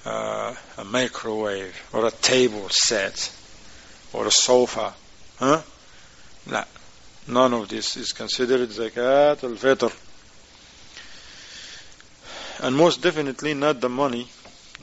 a, 0.05 0.57
a 0.77 0.83
microwave 0.85 1.75
or 1.91 2.05
a 2.05 2.11
table 2.11 2.67
set 2.69 3.35
or 4.13 4.27
a 4.27 4.31
sofa. 4.31 4.93
Huh? 5.37 5.61
No. 6.49 6.63
None 7.27 7.53
of 7.53 7.69
this 7.69 7.97
is 7.97 8.11
considered 8.11 8.69
zakat 8.69 9.43
al-fitr. 9.43 9.91
And 12.63 12.77
most 12.77 13.01
definitely 13.01 13.53
not 13.53 13.81
the 13.81 13.89
money. 13.89 14.29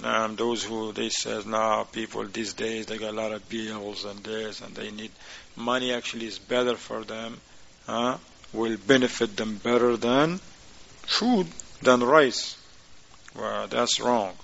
Um, 0.04 0.37
those 0.37 0.62
who 0.62 0.92
they 0.92 1.08
says 1.08 1.46
now 1.46 1.84
people 1.84 2.26
these 2.26 2.52
days 2.52 2.84
they 2.84 2.99
got 2.99 3.14
a 3.14 3.16
lot 3.16 3.32
of 3.32 3.49
bills 3.49 4.04
and 4.04 4.22
this 4.22 4.60
and 4.60 4.75
they 4.75 4.90
need 4.90 5.10
money 5.56 5.90
actually 5.94 6.26
is 6.26 6.38
better 6.38 6.76
for 6.76 7.04
them, 7.04 7.40
huh? 7.87 8.18
will 8.52 8.76
benefit 8.87 9.34
them 9.34 9.56
better 9.56 9.96
than 9.96 10.40
food, 11.06 11.46
than 11.80 12.02
rice. 12.04 12.58
Well, 13.34 13.66
that's 13.66 13.99
wrong. 13.99 14.34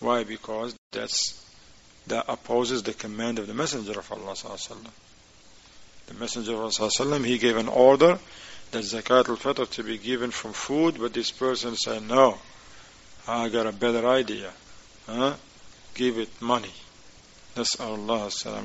Why? 0.00 0.24
Because 0.24 0.74
that's 0.90 1.46
that 2.08 2.24
opposes 2.26 2.82
the 2.82 2.92
command 2.92 3.38
of 3.38 3.46
the 3.46 3.54
Messenger 3.54 4.00
of 4.00 4.10
Allah 4.10 4.32
sallallahu 4.32 4.90
The 6.08 6.14
Messenger 6.14 6.54
of 6.54 6.58
Allah 6.58 6.70
sallallahu 6.70 7.24
he 7.24 7.38
gave 7.38 7.56
an 7.56 7.68
order 7.68 8.18
that 8.72 8.84
zakat 8.84 9.28
al-fitr 9.28 9.70
to 9.70 9.82
be 9.82 9.98
given 9.98 10.30
from 10.30 10.52
food, 10.52 10.96
but 10.98 11.12
this 11.14 11.30
person 11.30 11.76
said, 11.76 12.02
no, 12.08 12.38
I 13.28 13.48
got 13.48 13.66
a 13.66 13.72
better 13.72 14.06
idea. 14.06 14.50
Huh? 15.06 15.34
Give 15.94 16.18
it 16.18 16.40
money. 16.40 16.72
That's 17.54 17.78
Allah 17.78 18.30
salam 18.30 18.64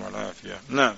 Now, 0.70 0.96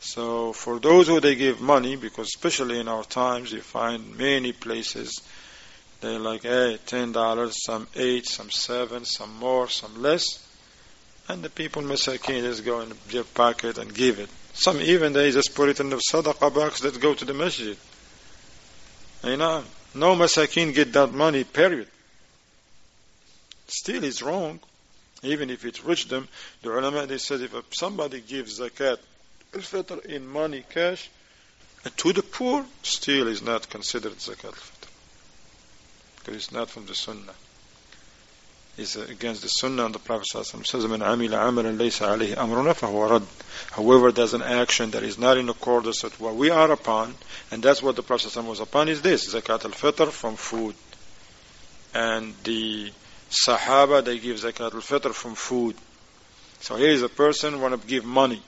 so 0.00 0.52
for 0.52 0.78
those 0.80 1.06
who 1.06 1.20
they 1.20 1.36
give 1.36 1.60
money, 1.60 1.96
because 1.96 2.26
especially 2.26 2.80
in 2.80 2.88
our 2.88 3.04
times, 3.04 3.52
you 3.52 3.60
find 3.60 4.16
many 4.18 4.52
places 4.52 5.22
they're 6.00 6.18
like, 6.18 6.42
hey, 6.42 6.78
ten 6.86 7.12
dollars, 7.12 7.62
some 7.64 7.86
eight, 7.94 8.26
some 8.26 8.50
seven, 8.50 9.04
some 9.04 9.36
more, 9.38 9.68
some 9.68 10.00
less. 10.00 10.46
And 11.28 11.42
the 11.42 11.50
people 11.50 11.82
masakin 11.82 12.40
just 12.40 12.64
go 12.64 12.80
in 12.80 12.92
their 13.10 13.24
pocket 13.24 13.76
and 13.78 13.94
give 13.94 14.18
it. 14.18 14.30
Some 14.54 14.80
even 14.80 15.12
they 15.12 15.30
just 15.30 15.54
put 15.54 15.68
it 15.68 15.78
in 15.78 15.90
the 15.90 16.00
sadaqah 16.10 16.54
box 16.54 16.80
that 16.80 16.98
go 17.00 17.14
to 17.14 17.24
the 17.24 17.34
masjid. 17.34 17.76
You 19.22 19.36
know, 19.36 19.64
no 19.94 20.14
masakin 20.14 20.74
get 20.74 20.92
that 20.94 21.12
money, 21.12 21.44
period. 21.44 21.88
Still 23.68 24.04
it's 24.04 24.22
wrong. 24.22 24.60
Even 25.22 25.50
if 25.50 25.64
it 25.64 25.84
reached 25.84 26.08
them, 26.08 26.28
the 26.62 26.70
ulama 26.70 27.06
they 27.06 27.18
said 27.18 27.42
if 27.42 27.54
somebody 27.72 28.20
gives 28.20 28.58
zakat 28.58 28.98
al-fitr 29.54 30.04
in 30.06 30.26
money, 30.26 30.64
cash, 30.70 31.10
uh, 31.84 31.90
to 31.98 32.12
the 32.12 32.22
poor, 32.22 32.64
still 32.82 33.28
is 33.28 33.42
not 33.42 33.68
considered 33.68 34.16
zakat 34.16 34.46
al-fitr 34.46 34.88
because 36.20 36.36
it's 36.36 36.52
not 36.52 36.70
from 36.70 36.86
the 36.86 36.94
Sunnah. 36.94 37.34
It's 38.80 38.96
against 38.96 39.42
the 39.42 39.48
Sunnah 39.48 39.84
and 39.84 39.94
the 39.94 39.98
Prophet 39.98 40.26
says, 40.26 40.54
"Man 40.54 41.00
amruna 41.00 42.74
fahuwa 42.74 43.10
rad." 43.10 43.26
However, 43.72 44.10
there's 44.10 44.32
an 44.32 44.40
action 44.40 44.92
that 44.92 45.02
is 45.02 45.18
not 45.18 45.36
in 45.36 45.50
accordance 45.50 46.02
with 46.02 46.18
what 46.18 46.34
we 46.34 46.48
are 46.48 46.72
upon, 46.72 47.14
and 47.50 47.62
that's 47.62 47.82
what 47.82 47.96
the 47.96 48.02
Prophet 48.02 48.34
was 48.42 48.58
upon. 48.58 48.88
Is 48.88 49.02
this 49.02 49.34
zakat 49.34 49.66
al-fitr 49.66 50.10
from 50.10 50.36
food, 50.36 50.74
and 51.92 52.34
the 52.44 52.90
Sahaba 53.30 54.02
they 54.02 54.18
give 54.18 54.38
zakat 54.38 54.72
al-fitr 54.72 55.12
from 55.12 55.34
food. 55.34 55.76
So 56.62 56.76
here 56.76 56.90
is 56.90 57.02
a 57.02 57.10
person 57.10 57.60
want 57.60 57.78
to 57.78 57.86
give 57.86 58.06
money. 58.06 58.42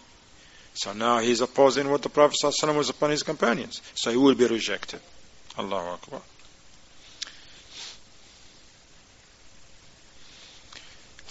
So 0.72 0.94
now 0.94 1.18
he's 1.18 1.42
opposing 1.42 1.90
what 1.90 2.00
the 2.00 2.08
Prophet 2.08 2.38
was 2.42 2.88
upon 2.88 3.10
his 3.10 3.22
companions. 3.22 3.82
So 3.94 4.10
he 4.10 4.16
will 4.16 4.34
be 4.34 4.46
rejected. 4.46 5.00
Allahu 5.58 5.90
Akbar. 5.90 6.22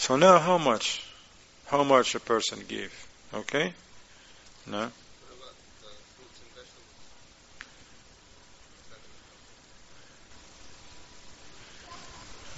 So 0.01 0.17
now 0.17 0.39
how 0.39 0.59
much? 0.59 1.03
How 1.67 1.83
much 1.83 2.15
a 2.15 2.21
person 2.21 2.65
give? 2.69 2.93
Okay? 3.35 3.73
No? 4.67 4.91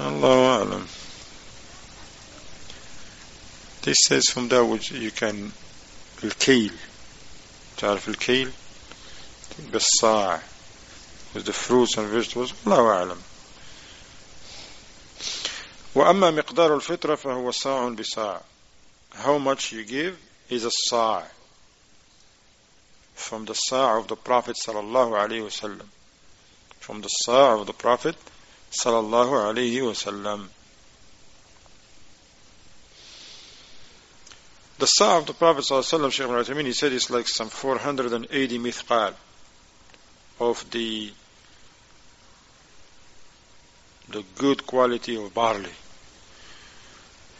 Allah 0.01 0.63
Alam. 0.63 0.87
This 3.83 3.97
says 4.07 4.25
from 4.31 4.49
that 4.49 4.65
which 4.65 4.93
you 4.93 5.11
can 5.11 5.53
الكيل 6.23 6.73
تعرف 7.77 8.09
الكيل 8.09 8.53
بالصاع 9.59 10.41
with 11.35 11.45
the 11.45 11.53
fruits 11.53 11.97
and 11.97 12.09
vegetables 12.09 12.53
الله 12.67 12.93
أعلم 12.93 13.19
وأما 15.95 16.31
مقدار 16.31 16.75
الفطرة 16.75 17.15
فهو 17.15 17.51
صاع 17.51 17.89
بصاع 17.89 18.41
how 19.15 19.39
much 19.39 19.73
you 19.73 19.85
give 19.85 20.17
is 20.51 20.65
a 20.65 20.71
صاع 20.91 21.25
from 23.15 23.45
the 23.45 23.55
صاع 23.55 23.99
of 23.99 24.09
the 24.09 24.17
Prophet 24.17 24.57
صلى 24.57 24.81
الله 24.81 25.19
عليه 25.19 25.43
وسلم 25.43 25.89
from 26.81 27.01
the 27.01 27.09
صاع 27.27 27.61
of 27.61 27.67
the 27.67 27.73
Prophet 27.73 28.17
صلى 28.73 28.99
الله 29.01 29.53
عليه 29.53 29.83
وسلم 29.83 30.49
The 34.79 34.87
saw 34.87 35.19
of 35.19 35.27
the 35.27 35.35
Prophet 35.35 35.65
ﷺ, 35.69 36.13
Shaykh 36.13 36.29
al 36.29 36.65
he 36.65 36.73
said 36.73 36.93
it's 36.93 37.11
like 37.11 37.27
some 37.27 37.49
480 37.49 38.59
mithqal 38.61 39.13
of 40.39 40.71
the 40.71 41.13
the 44.14 44.24
good 44.38 44.66
quality 44.66 45.16
of 45.22 45.34
barley 45.34 45.76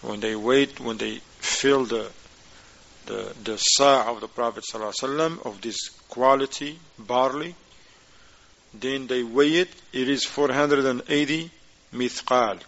when 0.04 0.20
they 0.20 0.36
wait, 0.36 0.80
when 0.80 0.98
they 0.98 1.20
fill 1.40 1.86
the 1.86 2.12
the 3.06 3.34
the 3.44 3.58
sa' 3.58 4.10
of 4.10 4.22
the 4.22 4.28
Prophet 4.28 4.64
ﷺ 4.72 5.46
of 5.46 5.62
this 5.62 5.90
quality 6.10 6.80
barley, 6.98 7.56
then 8.74 9.08
they 9.08 9.24
weigh 9.24 9.56
it, 9.56 9.70
it 9.92 10.10
is 10.10 10.24
480 10.26 11.52
mithqal. 11.94 12.60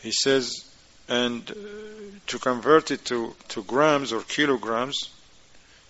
He 0.00 0.12
says, 0.12 0.64
and 1.08 1.50
uh, 1.50 1.54
to 2.26 2.38
convert 2.38 2.90
it 2.90 3.04
to, 3.06 3.34
to 3.48 3.62
grams 3.62 4.12
or 4.12 4.20
kilograms 4.22 5.10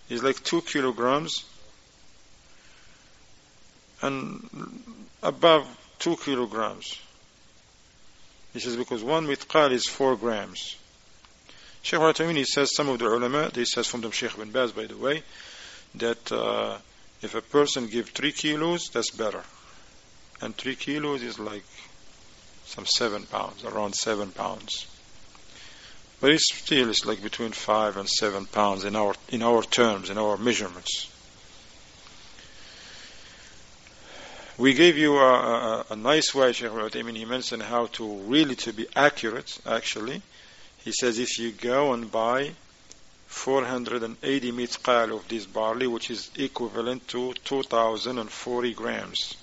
is 0.09 0.23
like 0.23 0.43
two 0.43 0.61
kilograms 0.61 1.43
and 4.01 4.83
above 5.23 5.65
two 5.99 6.15
kilograms. 6.17 6.99
He 8.53 8.59
says 8.59 8.75
because 8.75 9.03
one 9.03 9.27
mithqal 9.27 9.71
is 9.71 9.85
four 9.87 10.15
grams. 10.15 10.75
Sheikh 11.81 11.99
al 11.99 12.13
says 12.45 12.75
some 12.75 12.89
of 12.89 12.99
the 12.99 13.05
ulama, 13.05 13.49
this 13.53 13.71
says 13.71 13.87
from 13.87 14.01
the 14.01 14.11
Sheikh 14.11 14.35
bin 14.37 14.51
Baz 14.51 14.71
by 14.71 14.85
the 14.85 14.97
way, 14.97 15.23
that 15.95 16.31
uh, 16.31 16.77
if 17.21 17.35
a 17.35 17.41
person 17.41 17.87
give 17.87 18.09
three 18.09 18.31
kilos, 18.31 18.89
that's 18.89 19.11
better. 19.11 19.43
And 20.41 20.55
three 20.55 20.75
kilos 20.75 21.23
is 21.23 21.39
like 21.39 21.65
some 22.65 22.85
seven 22.85 23.23
pounds, 23.23 23.63
around 23.63 23.95
seven 23.95 24.31
pounds. 24.31 24.85
But 26.19 26.31
it's 26.31 26.53
still 26.53 26.89
it's 26.89 27.05
like 27.05 27.21
between 27.21 27.51
five 27.51 27.97
and 27.97 28.09
seven 28.09 28.45
pounds 28.45 28.83
in 28.83 28.95
our 28.95 29.15
in 29.29 29.43
our 29.43 29.63
terms, 29.63 30.09
in 30.09 30.17
our 30.17 30.37
measurements. 30.37 31.09
We 34.57 34.73
gave 34.73 34.97
you 34.97 35.17
a, 35.17 35.33
a, 35.33 35.85
a 35.91 35.95
nice 35.95 36.33
way, 36.33 36.51
Sheikh 36.51 36.71
I 36.71 37.03
mean, 37.03 37.13
he 37.13 37.25
mentioned 37.25 37.61
how 37.61 37.85
to 37.97 38.17
really 38.21 38.55
to 38.55 38.73
be 38.73 38.87
accurate, 38.95 39.59
actually. 39.67 40.23
He 40.83 40.91
says 40.91 41.19
if 41.19 41.37
you 41.37 41.51
go 41.51 41.93
and 41.93 42.11
buy 42.11 42.53
480 43.27 44.51
mitqal 44.53 45.15
of 45.15 45.27
this 45.27 45.45
barley, 45.45 45.85
which 45.85 46.09
is 46.09 46.31
equivalent 46.37 47.07
to 47.09 47.35
2040 47.43 48.73
grams. 48.73 49.37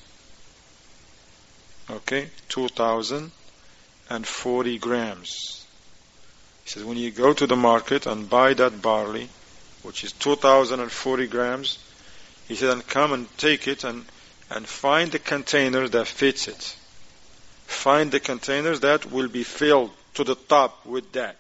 Okay, 1.88 2.30
2040 2.49 4.78
grams. 4.78 5.64
He 6.64 6.71
says 6.71 6.83
when 6.83 6.97
you 6.97 7.12
go 7.12 7.33
to 7.35 7.47
the 7.47 7.56
market 7.56 8.06
and 8.06 8.28
buy 8.28 8.54
that 8.54 8.83
barley, 8.83 9.28
which 9.83 10.02
is 10.02 10.11
2040 10.12 11.26
grams, 11.28 11.78
he 12.49 12.56
said, 12.56 12.71
and 12.71 12.85
come 12.87 13.12
and 13.12 13.38
take 13.38 13.68
it 13.68 13.85
and 13.85 14.04
and 14.54 14.66
find 14.66 15.11
the 15.11 15.18
container 15.18 15.88
that 15.88 16.06
fits 16.06 16.46
it. 16.46 16.76
Find 17.66 18.12
the 18.12 18.20
containers 18.20 18.80
that 18.80 19.11
will 19.11 19.28
be 19.28 19.42
filled 19.42 19.90
to 20.14 20.23
the 20.23 20.37
top 20.37 20.87
with 20.87 21.11
that. 21.12 21.37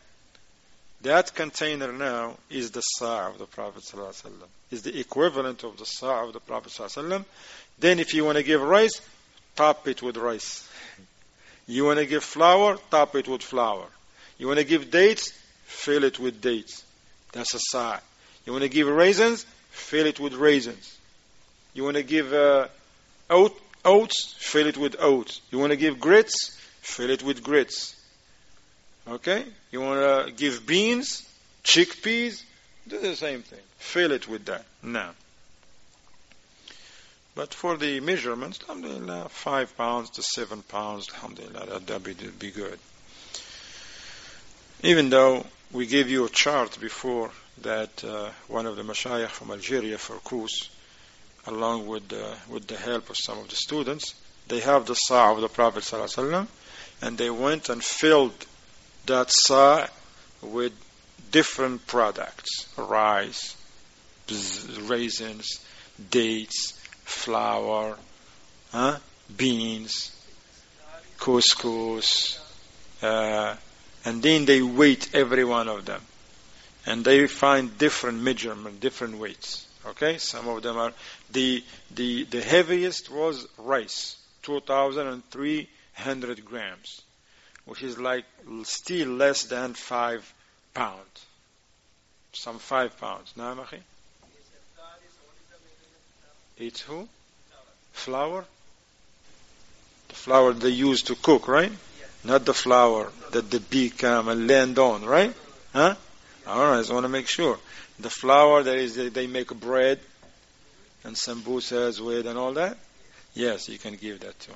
That 1.02 1.34
container 1.34 1.92
now 1.92 2.36
is 2.50 2.72
the 2.72 2.80
sa' 2.80 3.28
of 3.28 3.38
the 3.38 3.46
Prophet 3.46 3.84
ﷺ. 3.84 4.32
Is 4.70 4.82
the 4.82 4.98
equivalent 4.98 5.62
of 5.62 5.76
the 5.76 5.84
sa' 5.84 6.24
of 6.24 6.32
the 6.32 6.40
Prophet. 6.40 7.24
Then 7.78 8.00
if 8.00 8.14
you 8.14 8.24
want 8.24 8.38
to 8.38 8.42
give 8.42 8.60
rice, 8.60 9.00
top 9.54 9.86
it 9.86 10.02
with 10.02 10.16
rice. 10.16 10.68
You 11.68 11.84
want 11.84 12.00
to 12.00 12.06
give 12.06 12.24
flour, 12.24 12.78
top 12.90 13.14
it 13.14 13.28
with 13.28 13.42
flour. 13.42 13.86
You 14.38 14.48
want 14.48 14.58
to 14.58 14.64
give 14.64 14.90
dates, 14.90 15.32
fill 15.66 16.02
it 16.04 16.18
with 16.18 16.40
dates. 16.40 16.82
That's 17.32 17.54
a 17.54 17.60
sa'. 17.60 18.00
You 18.44 18.52
want 18.52 18.62
to 18.62 18.68
give 18.68 18.88
raisins, 18.88 19.46
fill 19.70 20.06
it 20.06 20.18
with 20.18 20.34
raisins. 20.34 20.98
You 21.74 21.84
want 21.84 21.96
to 21.96 22.02
give 22.02 22.32
uh, 22.32 22.68
oats, 23.30 24.34
fill 24.38 24.66
it 24.66 24.76
with 24.76 24.96
oats. 24.98 25.40
You 25.50 25.58
want 25.58 25.70
to 25.70 25.76
give 25.76 26.00
grits, 26.00 26.56
fill 26.80 27.10
it 27.10 27.22
with 27.22 27.42
grits. 27.42 27.96
Okay? 29.06 29.44
You 29.70 29.80
want 29.80 30.26
to 30.26 30.32
give 30.32 30.66
beans, 30.66 31.28
chickpeas, 31.62 32.42
do 32.86 32.98
the 32.98 33.16
same 33.16 33.42
thing. 33.42 33.60
Fill 33.78 34.12
it 34.12 34.28
with 34.28 34.44
that. 34.46 34.64
Now. 34.82 35.10
But 37.34 37.52
for 37.52 37.76
the 37.76 38.00
measurements, 38.00 38.60
alhamdulillah, 38.62 39.28
five 39.28 39.76
pounds 39.76 40.10
to 40.10 40.22
seven 40.22 40.62
pounds, 40.62 41.08
alhamdulillah, 41.10 41.80
that, 41.80 42.06
would 42.06 42.38
be 42.38 42.50
good. 42.50 42.78
Even 44.82 45.10
though 45.10 45.44
we 45.72 45.86
gave 45.86 46.08
you 46.08 46.26
a 46.26 46.28
chart 46.28 46.78
before 46.80 47.32
that 47.62 48.04
uh, 48.04 48.30
one 48.48 48.66
of 48.66 48.76
the 48.76 48.82
mashayikh 48.82 49.28
from 49.28 49.50
Algeria, 49.50 49.96
Farkous, 49.96 50.68
along 51.46 51.86
with 51.86 52.08
the, 52.08 52.36
with 52.48 52.66
the 52.66 52.76
help 52.76 53.10
of 53.10 53.16
some 53.16 53.38
of 53.38 53.48
the 53.48 53.56
students, 53.56 54.14
they 54.48 54.60
have 54.60 54.86
the 54.86 54.94
sa' 54.94 55.32
of 55.32 55.40
the 55.40 55.48
Prophet 55.48 55.82
ﷺ, 55.82 56.46
and 57.02 57.18
they 57.18 57.30
went 57.30 57.68
and 57.68 57.82
filled 57.82 58.46
that 59.06 59.30
sa' 59.30 59.86
with 60.42 60.72
different 61.30 61.86
products, 61.86 62.66
rice, 62.76 63.56
raisins, 64.82 65.60
dates, 66.10 66.72
flour, 67.04 67.98
huh? 68.72 68.98
beans, 69.36 70.12
couscous, 71.18 72.38
uh, 73.02 73.56
and 74.04 74.22
then 74.22 74.44
they 74.44 74.62
weight 74.62 75.08
every 75.14 75.44
one 75.44 75.68
of 75.68 75.84
them. 75.84 76.00
And 76.86 77.04
they 77.04 77.26
find 77.26 77.78
different 77.78 78.20
measurement, 78.20 78.80
different 78.80 79.16
weights. 79.18 79.66
Okay, 79.86 80.16
some 80.18 80.48
of 80.48 80.62
them 80.62 80.78
are 80.78 80.92
the 81.30 81.62
the 81.94 82.24
the 82.24 82.40
heaviest 82.40 83.10
was 83.10 83.46
rice, 83.58 84.16
two 84.42 84.60
thousand 84.60 85.08
and 85.08 85.30
three 85.30 85.68
hundred 85.92 86.44
grams, 86.44 87.02
which 87.66 87.82
is 87.82 87.98
like 87.98 88.24
still 88.62 89.08
less 89.08 89.44
than 89.44 89.74
five 89.74 90.32
pounds, 90.72 91.26
some 92.32 92.58
five 92.58 92.98
pounds. 92.98 93.32
Now, 93.36 93.54
It's 96.56 96.80
who? 96.82 97.08
Flour. 97.92 98.44
The 100.08 100.14
flour 100.14 100.52
they 100.52 100.68
use 100.68 101.02
to 101.02 101.14
cook, 101.16 101.48
right? 101.48 101.72
Not 102.22 102.44
the 102.44 102.54
flour 102.54 103.10
that 103.32 103.50
the 103.50 103.60
bee 103.60 103.90
come 103.90 104.28
and 104.28 104.46
land 104.46 104.78
on, 104.78 105.04
right? 105.04 105.34
Huh? 105.72 105.94
All 106.46 106.58
right, 106.58 106.76
I 106.76 106.80
just 106.80 106.92
want 106.92 107.04
to 107.04 107.08
make 107.08 107.28
sure. 107.28 107.58
The 107.98 108.10
flour 108.10 108.62
that 108.62 108.76
is 108.76 108.96
they 109.12 109.26
make 109.26 109.54
bread 109.54 110.00
and 111.04 111.14
sambusas 111.14 112.00
with 112.00 112.26
and 112.26 112.38
all 112.38 112.52
that. 112.54 112.76
Yes, 113.34 113.68
you 113.68 113.78
can 113.78 113.96
give 113.96 114.20
that 114.20 114.38
too. 114.40 114.52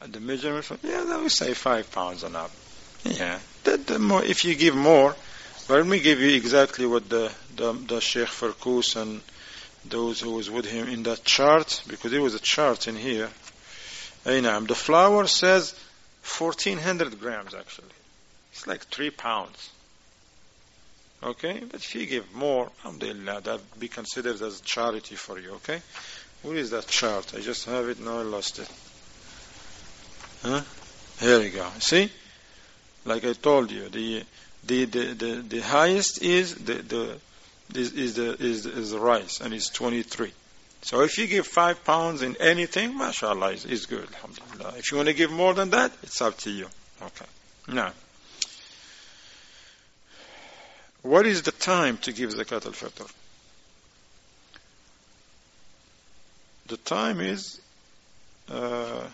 Uh, 0.00 0.06
the 0.10 0.20
measurement, 0.20 0.64
for, 0.64 0.76
yeah, 0.82 1.04
that 1.04 1.20
would 1.20 1.30
say 1.30 1.54
five 1.54 1.90
pounds 1.92 2.22
and 2.24 2.36
up. 2.36 2.50
Yeah, 3.04 3.38
the, 3.64 3.76
the 3.76 3.98
more 3.98 4.24
if 4.24 4.44
you 4.44 4.54
give 4.54 4.76
more, 4.76 5.14
let 5.68 5.86
me 5.86 6.00
give 6.00 6.20
you 6.20 6.36
exactly 6.36 6.86
what 6.86 7.08
the 7.08 7.32
the, 7.56 7.72
the 7.72 8.00
Sheikh 8.00 8.28
Farkous 8.28 9.00
and 9.00 9.20
those 9.84 10.20
who 10.20 10.32
was 10.32 10.50
with 10.50 10.64
him 10.64 10.88
in 10.88 11.02
that 11.04 11.24
chart, 11.24 11.82
because 11.88 12.12
there 12.12 12.22
was 12.22 12.34
a 12.34 12.40
chart 12.40 12.86
in 12.86 12.96
here. 12.96 13.28
The 14.24 14.74
flour 14.76 15.26
says 15.26 15.74
1400 16.38 17.18
grams 17.20 17.54
actually. 17.54 17.88
It's 18.52 18.66
like 18.66 18.84
three 18.86 19.10
pounds. 19.10 19.71
Okay? 21.22 21.60
But 21.70 21.80
if 21.80 21.94
you 21.94 22.06
give 22.06 22.34
more, 22.34 22.70
alhamdulillah, 22.84 23.40
that 23.42 23.78
be 23.78 23.88
considered 23.88 24.40
as 24.42 24.60
charity 24.60 25.14
for 25.14 25.38
you, 25.38 25.52
okay? 25.52 25.80
Where 26.42 26.56
is 26.56 26.70
that 26.70 26.88
chart? 26.88 27.32
I 27.36 27.40
just 27.40 27.66
have 27.66 27.88
it, 27.88 28.00
now 28.00 28.18
I 28.18 28.22
lost 28.22 28.58
it. 28.58 28.68
Huh? 30.42 30.62
Here 31.20 31.38
we 31.38 31.50
go. 31.50 31.68
See? 31.78 32.10
Like 33.04 33.24
I 33.24 33.32
told 33.32 33.70
you, 33.70 33.88
the 33.88 34.24
the 34.64 34.84
the, 34.84 35.04
the, 35.14 35.44
the 35.48 35.60
highest 35.60 36.22
is 36.22 36.54
the, 36.54 36.74
the 36.74 37.18
is, 37.74 37.92
is 37.92 38.14
the 38.14 38.36
is, 38.42 38.66
is 38.66 38.92
rice 38.94 39.40
and 39.40 39.54
it's 39.54 39.70
twenty 39.70 40.02
three. 40.02 40.32
So 40.82 41.02
if 41.02 41.16
you 41.18 41.28
give 41.28 41.46
five 41.46 41.84
pounds 41.84 42.22
in 42.22 42.36
anything, 42.40 42.96
mashallah, 42.98 43.52
is, 43.52 43.64
is 43.64 43.86
good, 43.86 44.08
alhamdulillah. 44.14 44.78
If 44.78 44.90
you 44.90 44.98
want 44.98 45.08
to 45.08 45.14
give 45.14 45.30
more 45.30 45.54
than 45.54 45.70
that, 45.70 45.92
it's 46.02 46.20
up 46.20 46.38
to 46.38 46.50
you. 46.50 46.66
Okay. 47.00 47.26
Now. 47.68 47.92
What 51.02 51.26
is 51.26 51.42
the 51.42 51.52
time 51.52 51.98
to 51.98 52.12
give 52.12 52.30
zakat 52.30 52.64
al-fitr? 52.66 53.10
The 56.68 56.76
time 56.76 57.20
is 57.20 57.60
uh, 58.48 59.06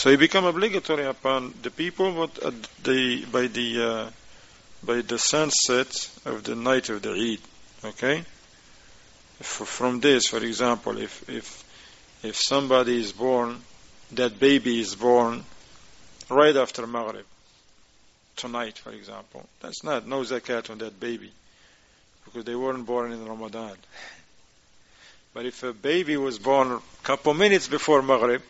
So 0.00 0.08
it 0.08 0.18
become 0.18 0.46
obligatory 0.46 1.04
upon 1.04 1.52
the 1.60 1.70
people 1.70 2.12
but 2.12 2.34
the, 2.82 3.22
by 3.26 3.48
the 3.48 3.82
uh, 3.82 4.10
by 4.82 5.02
the 5.02 5.18
sunset 5.18 6.08
of 6.24 6.42
the 6.42 6.54
night 6.54 6.88
of 6.88 7.02
the 7.02 7.12
Eid. 7.12 7.40
Okay? 7.84 8.24
From 9.40 10.00
this, 10.00 10.26
for 10.26 10.38
example, 10.44 10.98
if, 10.98 11.28
if, 11.28 11.64
if 12.22 12.36
somebody 12.36 13.00
is 13.00 13.12
born, 13.12 13.60
that 14.12 14.38
baby 14.38 14.80
is 14.80 14.94
born 14.94 15.44
right 16.28 16.56
after 16.56 16.86
Maghrib, 16.86 17.24
tonight, 18.36 18.78
for 18.78 18.92
example, 18.92 19.46
that's 19.60 19.82
not 19.82 20.06
no 20.06 20.20
zakat 20.20 20.70
on 20.70 20.78
that 20.78 20.98
baby. 20.98 21.32
because 22.24 22.44
they 22.44 22.54
weren't 22.54 22.86
born 22.86 23.12
in 23.12 23.26
Ramadan. 23.26 23.76
But 25.32 25.46
if 25.46 25.62
a 25.62 25.72
baby 25.72 26.16
was 26.16 26.38
born 26.38 26.72
a 26.72 26.80
couple 27.02 27.34
minutes 27.34 27.68
before 27.68 28.02
Maghrib, 28.02 28.42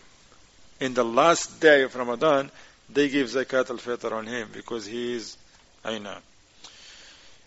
in 0.80 0.94
the 0.94 1.04
last 1.04 1.60
day 1.60 1.82
of 1.82 1.94
Ramadan, 1.94 2.50
they 2.88 3.08
give 3.08 3.28
zakat 3.28 3.70
al-fitr 3.70 4.12
on 4.12 4.26
him 4.26 4.48
because 4.52 4.86
he 4.86 5.14
is 5.14 5.36
aina. 5.84 6.18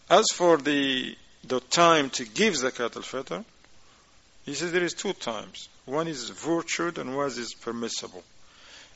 As 0.10 0.26
for 0.34 0.58
the 0.58 1.16
the 1.44 1.60
time 1.60 2.10
to 2.12 2.26
give 2.26 2.54
zakat 2.54 2.96
al-fitr, 2.96 3.44
he 4.46 4.54
says 4.54 4.72
there 4.72 4.84
is 4.84 4.94
two 4.94 5.14
times. 5.14 5.70
One 5.86 6.08
is 6.08 6.30
virtued 6.30 6.98
and 6.98 7.16
one 7.16 7.28
is 7.28 7.54
permissible. 7.54 8.24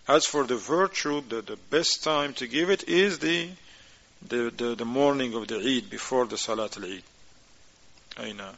As 0.07 0.25
for 0.25 0.45
the 0.45 0.55
virtue, 0.55 1.21
the, 1.27 1.41
the 1.41 1.57
best 1.69 2.03
time 2.03 2.33
to 2.36 2.47
give 2.47 2.69
it 2.69 2.88
is 2.88 3.19
the, 3.19 3.49
the, 4.27 4.51
the, 4.55 4.75
the 4.75 4.86
morning 4.86 5.33
of 5.33 5.47
the 5.47 5.57
Eid, 5.57 5.89
before 5.89 6.25
the 6.25 6.38
Salat 6.38 6.77
al-Eid. 6.77 7.03
Aina. 8.19 8.53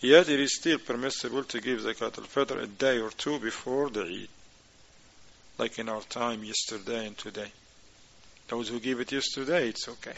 Yet 0.00 0.28
it 0.28 0.40
is 0.40 0.56
still 0.56 0.78
permissible 0.78 1.44
to 1.44 1.60
give 1.60 1.80
zakat 1.80 2.18
al-fitr 2.18 2.62
a 2.62 2.66
day 2.66 2.98
or 2.98 3.10
two 3.10 3.38
before 3.38 3.90
the 3.90 4.02
Eid. 4.02 4.28
Like 5.58 5.78
in 5.78 5.88
our 5.88 6.02
time 6.02 6.44
yesterday 6.44 7.06
and 7.06 7.16
today. 7.16 7.50
Those 8.48 8.68
who 8.68 8.78
give 8.78 9.00
it 9.00 9.12
yesterday, 9.12 9.68
it's 9.68 9.88
okay. 9.88 10.12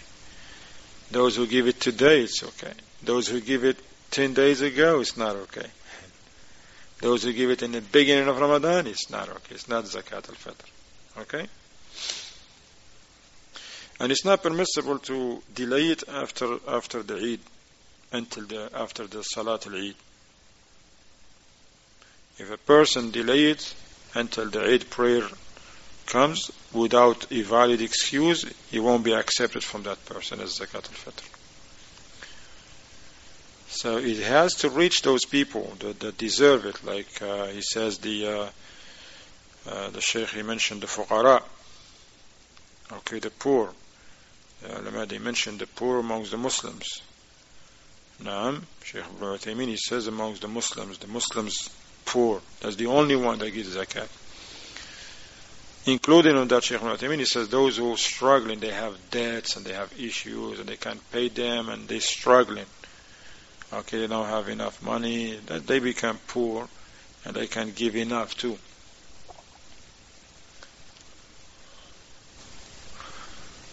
Those 1.11 1.37
who 1.37 1.47
give 1.47 1.67
it 1.67 1.81
today, 1.81 2.23
it's 2.23 2.43
okay. 2.43 2.73
Those 3.03 3.29
who 3.29 3.41
give 3.41 3.65
it 3.65 3.79
10 4.11 4.35
days 4.35 4.61
ago, 4.61 5.01
it's 5.01 5.17
not 5.17 5.37
okay. 5.37 5.67
Those 7.01 7.23
who 7.23 7.33
give 7.33 7.51
it 7.51 7.63
in 7.63 7.73
the 7.73 7.81
beginning 7.81 8.29
of 8.29 8.39
Ramadan, 8.39 8.87
it's 8.87 9.11
not 9.11 9.29
okay. 9.29 9.55
It's 9.55 9.69
not 9.69 9.85
zakat 9.85 10.29
al-fitr. 10.29 11.21
Okay? 11.21 11.47
And 14.01 14.13
it's 14.13 14.25
not 14.25 14.43
permissible 14.43 14.99
to 15.01 15.43
delay 15.55 15.89
it 15.91 16.05
after, 16.09 16.59
after 16.69 17.03
the 17.03 17.17
Eid, 17.17 17.41
until 18.13 18.45
the, 18.45 18.71
after 18.75 19.07
the 19.07 19.23
Salat 19.23 19.67
al-Eid. 19.67 19.95
If 22.39 22.51
a 22.53 22.59
person 22.59 23.11
delay 23.11 23.51
it 23.51 23.75
until 24.15 24.49
the 24.51 24.73
Eid 24.73 24.91
prayer 24.91 25.27
comes 26.09 26.51
without 26.73 27.31
a 27.31 27.43
valid 27.43 27.81
excuse, 27.81 28.45
he 28.71 28.81
won't 28.81 29.05
be 29.05 29.13
accepted 29.13 29.63
from 29.63 29.85
that 29.85 30.05
person 30.07 30.41
as 30.41 30.59
zakat 30.59 30.75
al-fitr. 30.75 31.23
So 33.69 33.99
it 33.99 34.19
has 34.19 34.55
to 34.57 34.71
reach 34.71 35.03
those 35.03 35.25
people 35.25 35.77
that, 35.81 36.01
that 36.01 36.19
deserve 36.19 36.65
it. 36.65 36.83
Like 36.85 37.23
uh, 37.23 37.47
he 37.47 37.61
says, 37.61 37.99
the 37.99 38.27
uh, 38.27 38.49
uh, 39.69 39.91
the 39.91 40.01
Sheikh 40.01 40.31
he 40.31 40.43
mentioned 40.43 40.81
the 40.81 40.87
fuqara, 40.87 41.43
okay, 42.93 43.19
the 43.19 43.31
poor. 43.31 43.71
Uh, 44.65 45.05
they 45.05 45.19
mentioned 45.19 45.61
the 45.61 45.67
poor 45.67 46.01
amongst 46.01 46.31
the 46.31 46.39
Muslims. 46.39 47.03
Naam, 48.23 48.63
Sheikh 48.83 49.05
Ibn 49.05 49.29
Uthaymeen, 49.29 49.69
he 49.69 49.77
says 49.77 50.07
amongst 50.07 50.41
the 50.43 50.49
Muslims, 50.49 50.99
the 50.99 51.07
Muslims 51.07 51.71
poor. 52.07 52.41
That's 52.61 52.77
the 52.77 52.87
only 52.87 53.15
one 53.15 53.39
that 53.39 53.51
gives 53.51 53.77
zakat. 53.77 54.09
Including 55.89 56.37
on 56.37 56.49
that 56.49 56.65
Sheikh 56.65 56.83
Ibn 56.83 57.19
he 57.19 57.25
says 57.25 57.49
those 57.49 57.79
who 57.79 57.95
are 57.95 57.97
struggling, 57.97 58.61
they 58.61 58.73
have 58.73 58.95
debts 59.11 59.57
and 59.57 59.65
they 59.65 59.73
have 59.73 59.91
issues 59.99 60.61
and 60.61 60.69
they 60.69 60.77
can't 60.77 61.01
pay 61.13 61.31
them 61.31 61.71
and 61.71 61.89
they're 61.89 61.99
struggling. 61.99 62.67
Okay, 63.73 64.01
they 64.01 64.07
don't 64.07 64.27
have 64.27 64.51
enough 64.51 64.83
money, 64.83 65.37
that 65.47 65.67
they 65.67 65.79
become 65.79 66.19
poor 66.27 66.69
and 67.25 67.35
they 67.35 67.47
can't 67.47 67.75
give 67.75 67.97
enough 67.97 68.37
too. 68.37 68.59